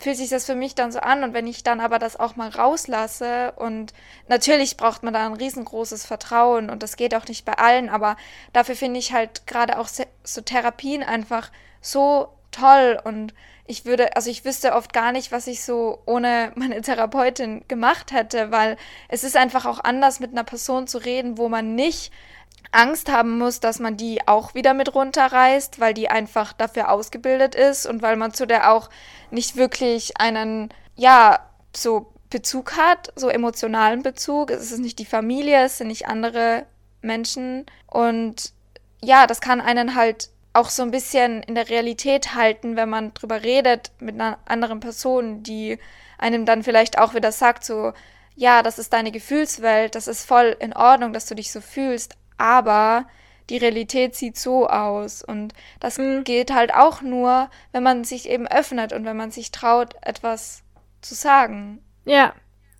fühlt 0.00 0.16
sich 0.16 0.30
das 0.30 0.46
für 0.46 0.54
mich 0.54 0.74
dann 0.74 0.92
so 0.92 1.00
an 1.00 1.22
und 1.22 1.34
wenn 1.34 1.46
ich 1.46 1.62
dann 1.62 1.80
aber 1.80 1.98
das 1.98 2.18
auch 2.18 2.34
mal 2.34 2.48
rauslasse 2.48 3.52
und 3.56 3.92
natürlich 4.28 4.76
braucht 4.76 5.02
man 5.02 5.12
da 5.12 5.26
ein 5.26 5.34
riesengroßes 5.34 6.06
Vertrauen 6.06 6.70
und 6.70 6.82
das 6.82 6.96
geht 6.96 7.14
auch 7.14 7.26
nicht 7.26 7.44
bei 7.44 7.52
allen, 7.52 7.90
aber 7.90 8.16
dafür 8.54 8.76
finde 8.76 8.98
ich 8.98 9.12
halt 9.12 9.46
gerade 9.46 9.78
auch 9.78 9.88
so 9.88 10.40
Therapien 10.40 11.02
einfach 11.02 11.50
so 11.82 12.28
toll 12.50 12.98
und 13.04 13.34
ich 13.66 13.84
würde, 13.84 14.16
also 14.16 14.30
ich 14.30 14.44
wüsste 14.44 14.72
oft 14.72 14.92
gar 14.92 15.12
nicht, 15.12 15.30
was 15.30 15.46
ich 15.46 15.62
so 15.62 16.00
ohne 16.06 16.52
meine 16.56 16.80
Therapeutin 16.80 17.62
gemacht 17.68 18.10
hätte, 18.10 18.50
weil 18.50 18.76
es 19.08 19.22
ist 19.22 19.36
einfach 19.36 19.66
auch 19.66 19.84
anders 19.84 20.18
mit 20.18 20.32
einer 20.32 20.44
Person 20.44 20.86
zu 20.86 20.98
reden, 20.98 21.38
wo 21.38 21.48
man 21.48 21.74
nicht 21.74 22.10
Angst 22.72 23.10
haben 23.10 23.38
muss, 23.38 23.60
dass 23.60 23.80
man 23.80 23.96
die 23.96 24.26
auch 24.26 24.54
wieder 24.54 24.74
mit 24.74 24.94
runterreißt, 24.94 25.80
weil 25.80 25.94
die 25.94 26.08
einfach 26.08 26.52
dafür 26.52 26.90
ausgebildet 26.90 27.54
ist 27.54 27.86
und 27.86 28.02
weil 28.02 28.16
man 28.16 28.32
zu 28.32 28.46
der 28.46 28.72
auch 28.72 28.90
nicht 29.30 29.56
wirklich 29.56 30.18
einen, 30.18 30.72
ja, 30.96 31.40
so 31.74 32.12
Bezug 32.30 32.76
hat, 32.76 33.12
so 33.16 33.28
emotionalen 33.28 34.02
Bezug. 34.02 34.50
Es 34.50 34.70
ist 34.70 34.78
nicht 34.78 34.98
die 35.00 35.04
Familie, 35.04 35.64
es 35.64 35.78
sind 35.78 35.88
nicht 35.88 36.06
andere 36.06 36.64
Menschen. 37.02 37.66
Und 37.88 38.52
ja, 39.02 39.26
das 39.26 39.40
kann 39.40 39.60
einen 39.60 39.96
halt 39.96 40.30
auch 40.52 40.68
so 40.68 40.82
ein 40.82 40.90
bisschen 40.92 41.42
in 41.42 41.54
der 41.54 41.68
Realität 41.68 42.34
halten, 42.34 42.76
wenn 42.76 42.88
man 42.88 43.14
drüber 43.14 43.42
redet 43.42 43.90
mit 43.98 44.14
einer 44.14 44.38
anderen 44.46 44.80
Person, 44.80 45.42
die 45.42 45.78
einem 46.18 46.44
dann 46.44 46.62
vielleicht 46.62 46.98
auch 46.98 47.14
wieder 47.14 47.32
sagt, 47.32 47.64
so, 47.64 47.92
ja, 48.36 48.62
das 48.62 48.78
ist 48.78 48.92
deine 48.92 49.12
Gefühlswelt, 49.12 49.94
das 49.94 50.08
ist 50.08 50.24
voll 50.24 50.56
in 50.60 50.72
Ordnung, 50.72 51.12
dass 51.12 51.26
du 51.26 51.34
dich 51.34 51.52
so 51.52 51.60
fühlst, 51.60 52.16
aber 52.40 53.06
die 53.50 53.58
Realität 53.58 54.14
sieht 54.14 54.38
so 54.38 54.68
aus. 54.68 55.22
Und 55.22 55.52
das 55.80 55.98
mhm. 55.98 56.24
geht 56.24 56.52
halt 56.52 56.72
auch 56.74 57.02
nur, 57.02 57.50
wenn 57.72 57.82
man 57.82 58.04
sich 58.04 58.28
eben 58.28 58.46
öffnet 58.46 58.92
und 58.92 59.04
wenn 59.04 59.16
man 59.16 59.30
sich 59.30 59.50
traut, 59.50 59.94
etwas 60.02 60.62
zu 61.00 61.14
sagen. 61.14 61.82
Ja. 62.04 62.32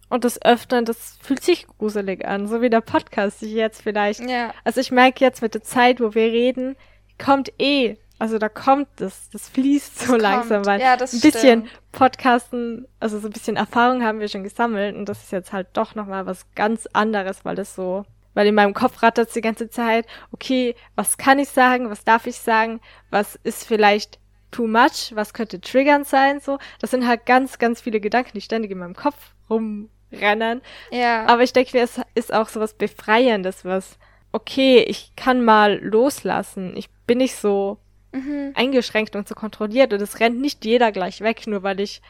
Und 0.08 0.24
das 0.24 0.42
Öffnen, 0.42 0.84
das 0.84 1.18
fühlt 1.22 1.42
sich 1.42 1.68
gruselig 1.78 2.26
an, 2.26 2.48
so 2.48 2.62
wie 2.62 2.70
der 2.70 2.80
Podcast 2.80 3.40
sich 3.40 3.52
jetzt 3.52 3.82
vielleicht. 3.82 4.20
Ja. 4.20 4.52
Also 4.64 4.80
ich 4.80 4.90
merke 4.90 5.24
jetzt 5.24 5.40
mit 5.40 5.54
der 5.54 5.62
Zeit, 5.62 6.00
wo 6.00 6.14
wir 6.14 6.24
reden, 6.24 6.74
kommt 7.16 7.52
eh, 7.60 7.96
also 8.18 8.38
da 8.38 8.48
kommt 8.48 8.88
das, 8.96 9.30
das 9.30 9.48
fließt 9.48 10.00
so 10.00 10.12
das 10.14 10.22
langsam, 10.22 10.56
kommt. 10.62 10.66
weil 10.66 10.80
ja, 10.80 10.92
ein 10.92 10.98
bisschen 10.98 11.30
stimmt. 11.30 11.70
Podcasten, 11.92 12.86
also 12.98 13.20
so 13.20 13.28
ein 13.28 13.32
bisschen 13.32 13.56
Erfahrung 13.56 14.04
haben 14.04 14.20
wir 14.20 14.28
schon 14.28 14.42
gesammelt 14.42 14.96
und 14.96 15.08
das 15.08 15.22
ist 15.22 15.32
jetzt 15.32 15.52
halt 15.52 15.68
doch 15.74 15.94
nochmal 15.94 16.26
was 16.26 16.44
ganz 16.54 16.86
anderes, 16.92 17.44
weil 17.44 17.54
das 17.54 17.74
so 17.74 18.04
weil 18.34 18.46
in 18.46 18.54
meinem 18.54 18.74
Kopf 18.74 19.02
rattert 19.02 19.34
die 19.34 19.40
ganze 19.40 19.68
Zeit, 19.70 20.06
okay, 20.32 20.74
was 20.94 21.18
kann 21.18 21.38
ich 21.38 21.48
sagen, 21.48 21.90
was 21.90 22.04
darf 22.04 22.26
ich 22.26 22.36
sagen, 22.36 22.80
was 23.10 23.38
ist 23.42 23.64
vielleicht 23.64 24.18
too 24.50 24.66
much, 24.66 25.12
was 25.14 25.34
könnte 25.34 25.60
triggernd 25.60 26.06
sein, 26.06 26.40
so. 26.40 26.58
Das 26.80 26.90
sind 26.90 27.06
halt 27.06 27.26
ganz, 27.26 27.58
ganz 27.58 27.80
viele 27.80 28.00
Gedanken, 28.00 28.32
die 28.34 28.40
ständig 28.40 28.70
in 28.70 28.78
meinem 28.78 28.96
Kopf 28.96 29.34
rumrennen. 29.48 30.60
Ja. 30.90 31.26
Aber 31.26 31.42
ich 31.42 31.52
denke, 31.52 31.78
es 31.78 32.00
ist 32.14 32.32
auch 32.32 32.48
so 32.48 32.60
was 32.60 32.74
Befreiendes, 32.74 33.64
was, 33.64 33.98
okay, 34.32 34.84
ich 34.86 35.12
kann 35.16 35.44
mal 35.44 35.78
loslassen. 35.82 36.76
Ich 36.76 36.90
bin 37.06 37.18
nicht 37.18 37.36
so 37.36 37.78
mhm. 38.12 38.52
eingeschränkt 38.54 39.16
und 39.16 39.28
so 39.28 39.34
kontrolliert 39.34 39.92
und 39.92 40.02
es 40.02 40.20
rennt 40.20 40.40
nicht 40.40 40.64
jeder 40.64 40.92
gleich 40.92 41.20
weg, 41.20 41.46
nur 41.46 41.62
weil 41.62 41.80
ich 41.80 42.02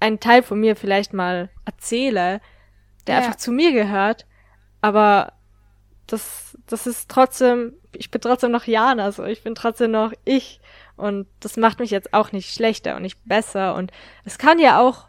einen 0.00 0.20
Teil 0.20 0.42
von 0.42 0.60
mir 0.60 0.76
vielleicht 0.76 1.12
mal 1.12 1.50
erzähle, 1.64 2.40
der 3.06 3.16
ja. 3.16 3.20
einfach 3.20 3.36
zu 3.36 3.52
mir 3.52 3.72
gehört. 3.72 4.26
Aber 4.80 5.32
das, 6.06 6.58
das 6.66 6.86
ist 6.86 7.10
trotzdem, 7.10 7.74
ich 7.94 8.10
bin 8.10 8.20
trotzdem 8.20 8.50
noch 8.50 8.64
Jana, 8.64 9.12
so, 9.12 9.24
ich 9.24 9.42
bin 9.42 9.54
trotzdem 9.54 9.90
noch 9.90 10.12
ich. 10.24 10.60
Und 10.96 11.26
das 11.40 11.56
macht 11.56 11.80
mich 11.80 11.90
jetzt 11.90 12.14
auch 12.14 12.32
nicht 12.32 12.54
schlechter 12.54 12.96
und 12.96 13.02
nicht 13.02 13.18
besser. 13.24 13.74
Und 13.74 13.90
es 14.24 14.38
kann 14.38 14.58
ja 14.58 14.80
auch, 14.80 15.08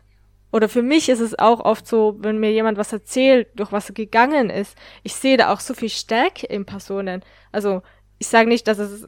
oder 0.51 0.69
für 0.69 0.81
mich 0.81 1.09
ist 1.09 1.19
es 1.19 1.37
auch 1.37 1.59
oft 1.59 1.87
so, 1.87 2.15
wenn 2.19 2.39
mir 2.39 2.51
jemand 2.51 2.77
was 2.77 2.93
erzählt, 2.93 3.47
durch 3.55 3.71
was 3.71 3.89
er 3.89 3.95
gegangen 3.95 4.49
ist, 4.49 4.77
ich 5.03 5.13
sehe 5.13 5.37
da 5.37 5.51
auch 5.51 5.59
so 5.59 5.73
viel 5.73 5.89
Stärke 5.89 6.47
in 6.47 6.65
Personen. 6.65 7.23
Also, 7.51 7.81
ich 8.17 8.27
sage 8.27 8.47
nicht, 8.47 8.67
dass 8.67 8.79
es, 8.79 9.07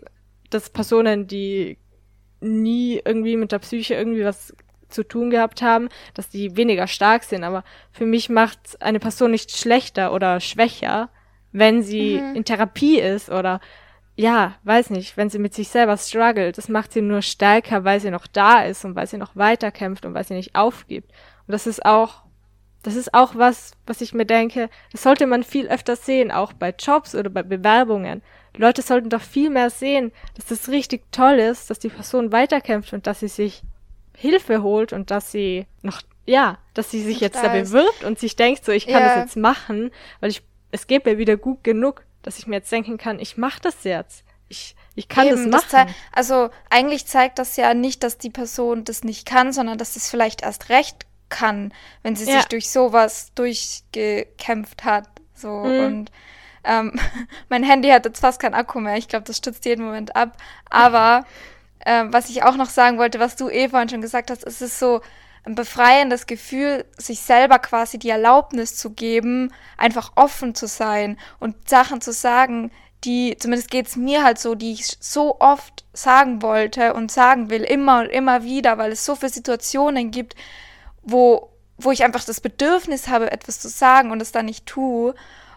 dass 0.50 0.70
Personen, 0.70 1.28
die 1.28 1.78
nie 2.42 3.02
irgendwie 3.04 3.38
mit 3.38 3.52
der 3.52 3.60
Psyche 3.60 3.96
irgendwie 3.96 4.26
was 4.26 4.54
zu 4.90 5.04
tun 5.04 5.30
gehabt 5.30 5.62
haben, 5.62 5.90
dass 6.14 6.30
die 6.30 6.56
weniger 6.56 6.88
stark 6.88 7.24
sind, 7.24 7.44
aber 7.44 7.64
für 7.92 8.06
mich 8.06 8.30
macht 8.30 8.82
eine 8.82 9.00
Person 9.00 9.32
nicht 9.32 9.52
schlechter 9.52 10.14
oder 10.14 10.40
schwächer, 10.40 11.10
wenn 11.52 11.82
sie 11.82 12.20
mhm. 12.20 12.36
in 12.36 12.46
Therapie 12.46 13.00
ist 13.00 13.30
oder 13.30 13.60
ja, 14.16 14.56
weiß 14.64 14.90
nicht, 14.90 15.16
wenn 15.16 15.30
sie 15.30 15.38
mit 15.38 15.54
sich 15.54 15.70
selber 15.70 15.96
struggelt, 15.96 16.58
das 16.58 16.70
macht 16.70 16.92
sie 16.92 17.02
nur 17.02 17.22
stärker, 17.22 17.84
weil 17.84 18.00
sie 18.00 18.10
noch 18.10 18.26
da 18.26 18.64
ist 18.64 18.84
und 18.84 18.96
weil 18.96 19.06
sie 19.06 19.18
noch 19.18 19.36
weiterkämpft 19.36 20.06
und 20.06 20.16
weil 20.16 20.26
sie 20.26 20.34
nicht 20.34 20.56
aufgibt. 20.56 21.12
Und 21.46 21.52
das 21.52 21.68
ist 21.68 21.86
auch, 21.86 22.24
das 22.82 22.96
ist 22.96 23.14
auch 23.14 23.36
was, 23.36 23.74
was 23.86 24.02
ich 24.02 24.16
mir 24.16 24.26
denke, 24.26 24.70
das 24.92 25.04
sollte 25.04 25.28
man 25.28 25.44
viel 25.44 25.68
öfter 25.68 25.96
sehen, 25.96 26.32
auch 26.32 26.54
bei 26.54 26.74
Jobs 26.78 27.14
oder 27.14 27.30
bei 27.30 27.44
Bewerbungen. 27.44 28.24
Die 28.56 28.62
Leute 28.62 28.82
sollten 28.82 29.10
doch 29.10 29.22
viel 29.22 29.52
mehr 29.52 29.70
sehen, 29.70 30.12
dass 30.36 30.48
das 30.48 30.70
richtig 30.70 31.04
toll 31.12 31.36
ist, 31.36 31.70
dass 31.70 31.78
die 31.78 31.90
Person 31.90 32.32
weiterkämpft 32.32 32.94
und 32.94 33.06
dass 33.06 33.20
sie 33.20 33.28
sich 33.28 33.62
Hilfe 34.16 34.64
holt 34.64 34.94
und 34.94 35.12
dass 35.12 35.32
sie 35.32 35.68
noch, 35.84 36.02
ja, 36.26 36.58
dass 36.74 36.90
sie 36.90 37.04
sich 37.04 37.20
jetzt 37.20 37.44
da 37.44 37.50
bewirbt 37.50 38.04
und 38.04 38.18
sich 38.18 38.36
denkt, 38.36 38.66
so, 38.66 38.72
ich 38.72 38.88
kann 38.88 39.04
ja. 39.04 39.10
das 39.10 39.18
jetzt 39.18 39.38
machen, 39.38 39.92
weil 40.22 40.32
ich, 40.32 40.42
es 40.72 40.88
geht 40.88 41.06
mir 41.06 41.18
wieder 41.18 41.38
gut 41.38 41.64
genug 41.64 42.04
dass 42.28 42.40
ich 42.40 42.46
mir 42.46 42.58
jetzt 42.58 42.72
denken 42.72 42.98
kann, 42.98 43.20
ich 43.20 43.38
mache 43.38 43.62
das 43.62 43.86
jetzt. 43.86 44.26
Ich, 44.50 44.76
ich 44.96 45.08
kann 45.08 45.28
Eben, 45.28 45.50
das 45.50 45.64
machen. 45.64 45.88
Das 45.88 45.96
also 46.12 46.50
eigentlich 46.70 47.06
zeigt 47.06 47.40
das 47.40 47.56
ja 47.56 47.74
nicht, 47.74 48.04
dass 48.04 48.18
die 48.18 48.30
Person 48.30 48.84
das 48.84 49.06
nicht 49.06 49.26
kann, 49.26 49.54
sondern 49.54 49.78
dass 49.78 49.96
es 49.96 50.10
vielleicht 50.10 50.42
erst 50.42 50.68
recht 50.68 51.06
kann, 51.30 51.74
wenn 52.04 52.18
sie 52.18 52.30
ja. 52.30 52.38
sich 52.38 52.46
durch 52.50 52.70
sowas 52.70 53.32
durchgekämpft 53.34 54.84
hat. 54.84 55.08
So 55.34 55.50
mhm. 55.50 55.86
und 55.86 56.12
ähm, 56.66 57.00
mein 57.50 57.64
Handy 57.64 57.88
hat 57.90 58.04
jetzt 58.04 58.20
fast 58.20 58.42
keinen 58.42 58.56
Akku 58.56 58.82
mehr. 58.82 58.98
Ich 58.98 59.08
glaube, 59.08 59.24
das 59.24 59.38
stützt 59.38 59.64
jeden 59.64 59.86
Moment 59.86 60.18
ab. 60.18 60.36
Aber 60.70 61.26
ähm, 61.86 62.12
was 62.12 62.30
ich 62.30 62.44
auch 62.44 62.58
noch 62.58 62.70
sagen 62.70 62.98
wollte, 62.98 63.22
was 63.22 63.38
du 63.38 63.50
eh 63.50 63.70
vorhin 63.70 63.88
schon 63.88 64.02
gesagt 64.02 64.32
hast, 64.32 64.44
ist 64.44 64.62
es 64.62 64.80
so, 64.80 65.00
ein 65.48 65.56
befreiendes 65.56 66.28
Gefühl, 66.28 66.86
sich 66.98 67.22
selber 67.22 67.60
quasi 67.60 67.98
die 67.98 68.10
Erlaubnis 68.10 68.76
zu 68.76 68.92
geben, 68.92 69.54
einfach 69.78 70.12
offen 70.16 70.54
zu 70.54 70.68
sein 70.68 71.18
und 71.40 71.70
Sachen 71.70 72.02
zu 72.02 72.12
sagen, 72.12 72.72
die, 73.04 73.38
zumindest 73.40 73.72
geht's 73.72 73.96
mir 73.96 74.24
halt 74.24 74.40
so, 74.40 74.56
die 74.56 74.74
ich 74.74 74.98
so 75.00 75.40
oft 75.40 75.86
sagen 75.94 76.42
wollte 76.42 76.94
und 76.94 77.12
sagen 77.12 77.50
will, 77.50 77.64
immer 77.64 78.02
und 78.02 78.08
immer 78.08 78.44
wieder, 78.44 78.78
weil 78.78 78.92
es 78.92 79.06
so 79.06 79.16
viele 79.16 79.32
Situationen 79.32 80.12
gibt, 80.12 80.36
wo, 81.02 81.50
wo 81.78 81.92
ich 81.92 82.04
einfach 82.04 82.26
das 82.26 82.42
Bedürfnis 82.42 83.08
habe, 83.08 83.32
etwas 83.32 83.60
zu 83.60 83.70
sagen 83.70 84.12
und 84.12 84.22
es 84.22 84.32
dann 84.32 84.48
nicht 84.48 84.66
tue. 84.66 85.16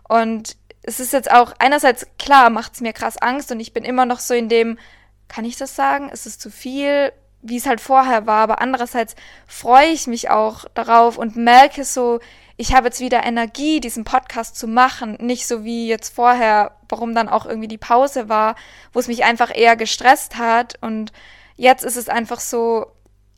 Und 0.08 0.56
es 0.82 1.00
ist 1.00 1.12
jetzt 1.12 1.30
auch, 1.30 1.52
einerseits, 1.58 2.06
klar, 2.18 2.50
macht's 2.50 2.80
mir 2.80 2.92
krass 2.92 3.16
Angst 3.16 3.50
und 3.50 3.58
ich 3.58 3.72
bin 3.72 3.84
immer 3.84 4.06
noch 4.06 4.20
so 4.20 4.34
in 4.34 4.48
dem, 4.48 4.78
kann 5.26 5.44
ich 5.44 5.56
das 5.56 5.74
sagen? 5.74 6.10
Ist 6.10 6.26
es 6.26 6.38
zu 6.38 6.50
viel? 6.50 7.12
Wie 7.42 7.56
es 7.56 7.66
halt 7.66 7.80
vorher 7.80 8.26
war, 8.26 8.42
aber 8.42 8.60
andererseits 8.60 9.14
freue 9.46 9.88
ich 9.88 10.06
mich 10.06 10.30
auch 10.30 10.64
darauf 10.74 11.16
und 11.16 11.36
merke 11.36 11.84
so, 11.84 12.20
ich 12.60 12.74
habe 12.74 12.88
jetzt 12.88 13.00
wieder 13.00 13.24
Energie, 13.24 13.80
diesen 13.80 14.04
Podcast 14.04 14.56
zu 14.56 14.68
machen, 14.68 15.16
nicht 15.18 15.46
so 15.46 15.64
wie 15.64 15.88
jetzt 15.88 16.14
vorher, 16.14 16.76
warum 16.90 17.14
dann 17.14 17.30
auch 17.30 17.46
irgendwie 17.46 17.68
die 17.68 17.78
Pause 17.78 18.28
war, 18.28 18.54
wo 18.92 19.00
es 19.00 19.08
mich 19.08 19.24
einfach 19.24 19.50
eher 19.56 19.76
gestresst 19.76 20.36
hat. 20.36 20.74
Und 20.82 21.10
jetzt 21.56 21.84
ist 21.84 21.96
es 21.96 22.10
einfach 22.10 22.38
so, 22.38 22.84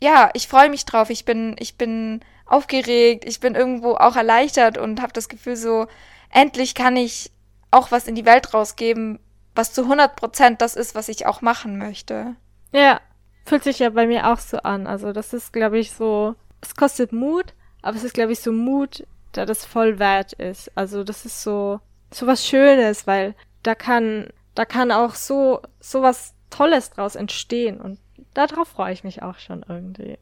ja, 0.00 0.30
ich 0.34 0.48
freue 0.48 0.70
mich 0.70 0.86
drauf, 0.86 1.09
ich 1.09 1.24
bin 1.24 1.55
ich 1.61 1.78
bin 1.78 2.20
aufgeregt, 2.46 3.24
ich 3.24 3.38
bin 3.38 3.55
irgendwo 3.55 3.94
auch 3.94 4.16
erleichtert 4.16 4.76
und 4.76 5.00
habe 5.00 5.12
das 5.12 5.28
Gefühl 5.28 5.55
so 5.55 5.86
endlich 6.30 6.74
kann 6.74 6.96
ich 6.96 7.30
auch 7.70 7.92
was 7.92 8.09
in 8.09 8.16
die 8.16 8.26
Welt 8.26 8.53
rausgeben, 8.53 9.20
was 9.55 9.72
zu 9.72 9.82
100 9.82 10.16
Prozent 10.16 10.61
das 10.61 10.74
ist, 10.74 10.96
was 10.96 11.09
ich 11.09 11.26
auch 11.26 11.42
machen 11.42 11.78
möchte. 11.78 12.34
Ja, 12.72 13.00
Fühlt 13.45 13.64
sich 13.64 13.80
ja 13.80 13.90
bei 13.90 14.07
mir 14.07 14.32
auch 14.32 14.38
so 14.38 14.59
an. 14.59 14.86
Also 14.86 15.12
das 15.12 15.32
ist, 15.32 15.53
glaube 15.53 15.78
ich, 15.78 15.93
so, 15.93 16.34
es 16.61 16.74
kostet 16.74 17.12
Mut, 17.12 17.55
aber 17.82 17.97
es 17.97 18.05
ist, 18.05 18.14
glaube 18.14 18.32
ich, 18.32 18.40
so 18.40 18.53
Mut, 18.53 19.07
der 19.34 19.47
das 19.47 19.64
voll 19.64 19.99
wert 19.99 20.32
ist. 20.34 20.70
Also 20.76 21.05
das 21.05 21.24
ist 21.24 21.43
so, 21.43 21.80
so 22.11 22.26
was 22.26 22.47
Schönes, 22.47 23.07
weil 23.07 23.34
da 23.62 23.74
kann, 23.74 24.28
da 24.55 24.64
kann 24.64 24.93
auch 24.93 25.14
so, 25.14 25.61
so 25.80 26.03
was 26.03 26.34
Tolles 26.51 26.90
draus 26.90 27.16
entstehen 27.16 27.80
und 27.80 27.99
darauf 28.34 28.68
freue 28.68 28.93
ich 28.93 29.05
mich 29.05 29.22
auch 29.22 29.38
schon 29.38 29.64
irgendwie. 29.68 30.18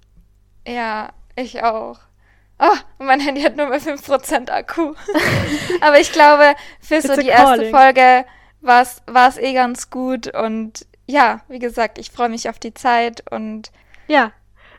Ja, 0.66 1.10
ich 1.36 1.62
auch. 1.62 1.98
Oh, 2.58 2.76
mein 2.98 3.20
Handy 3.20 3.42
hat 3.42 3.56
nur 3.56 3.68
mehr 3.68 3.80
5% 3.80 4.50
Akku. 4.50 4.94
Aber 5.80 5.98
ich 5.98 6.12
glaube, 6.12 6.54
für 6.80 7.00
so 7.00 7.16
die 7.16 7.28
erste 7.28 7.70
Folge 7.70 8.26
war 8.60 8.82
es 8.82 9.38
eh 9.38 9.54
ganz 9.54 9.88
gut 9.88 10.34
und 10.34 10.86
ja, 11.10 11.40
wie 11.48 11.58
gesagt, 11.58 11.98
ich 11.98 12.10
freue 12.10 12.28
mich 12.28 12.48
auf 12.48 12.58
die 12.58 12.74
Zeit 12.74 13.30
und 13.30 13.70
ja, 14.06 14.32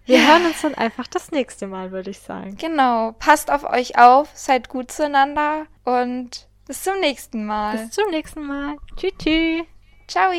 wir 0.06 0.18
ja. 0.18 0.28
hören 0.28 0.46
uns 0.48 0.62
dann 0.62 0.76
einfach 0.76 1.08
das 1.08 1.32
nächste 1.32 1.68
Mal, 1.68 1.92
würde 1.92 2.10
ich 2.10 2.20
sagen. 2.20 2.58
Genau, 2.58 3.14
passt 3.20 3.52
auf 3.52 3.64
euch 3.64 3.98
auf, 3.98 4.30
seid 4.34 4.70
gut 4.70 4.92
zueinander 4.92 5.68
und 5.84 6.48
bis 6.66 6.84
zum 6.84 7.00
nächsten 7.00 7.46
Mal. 7.46 7.78
Bis 7.78 7.92
zum 7.92 8.10
nächsten 8.10 8.46
Mal. 8.46 8.76
Tschüss. 8.96 9.14
tschüss. 9.20 9.66
Ciao. 10.08 10.32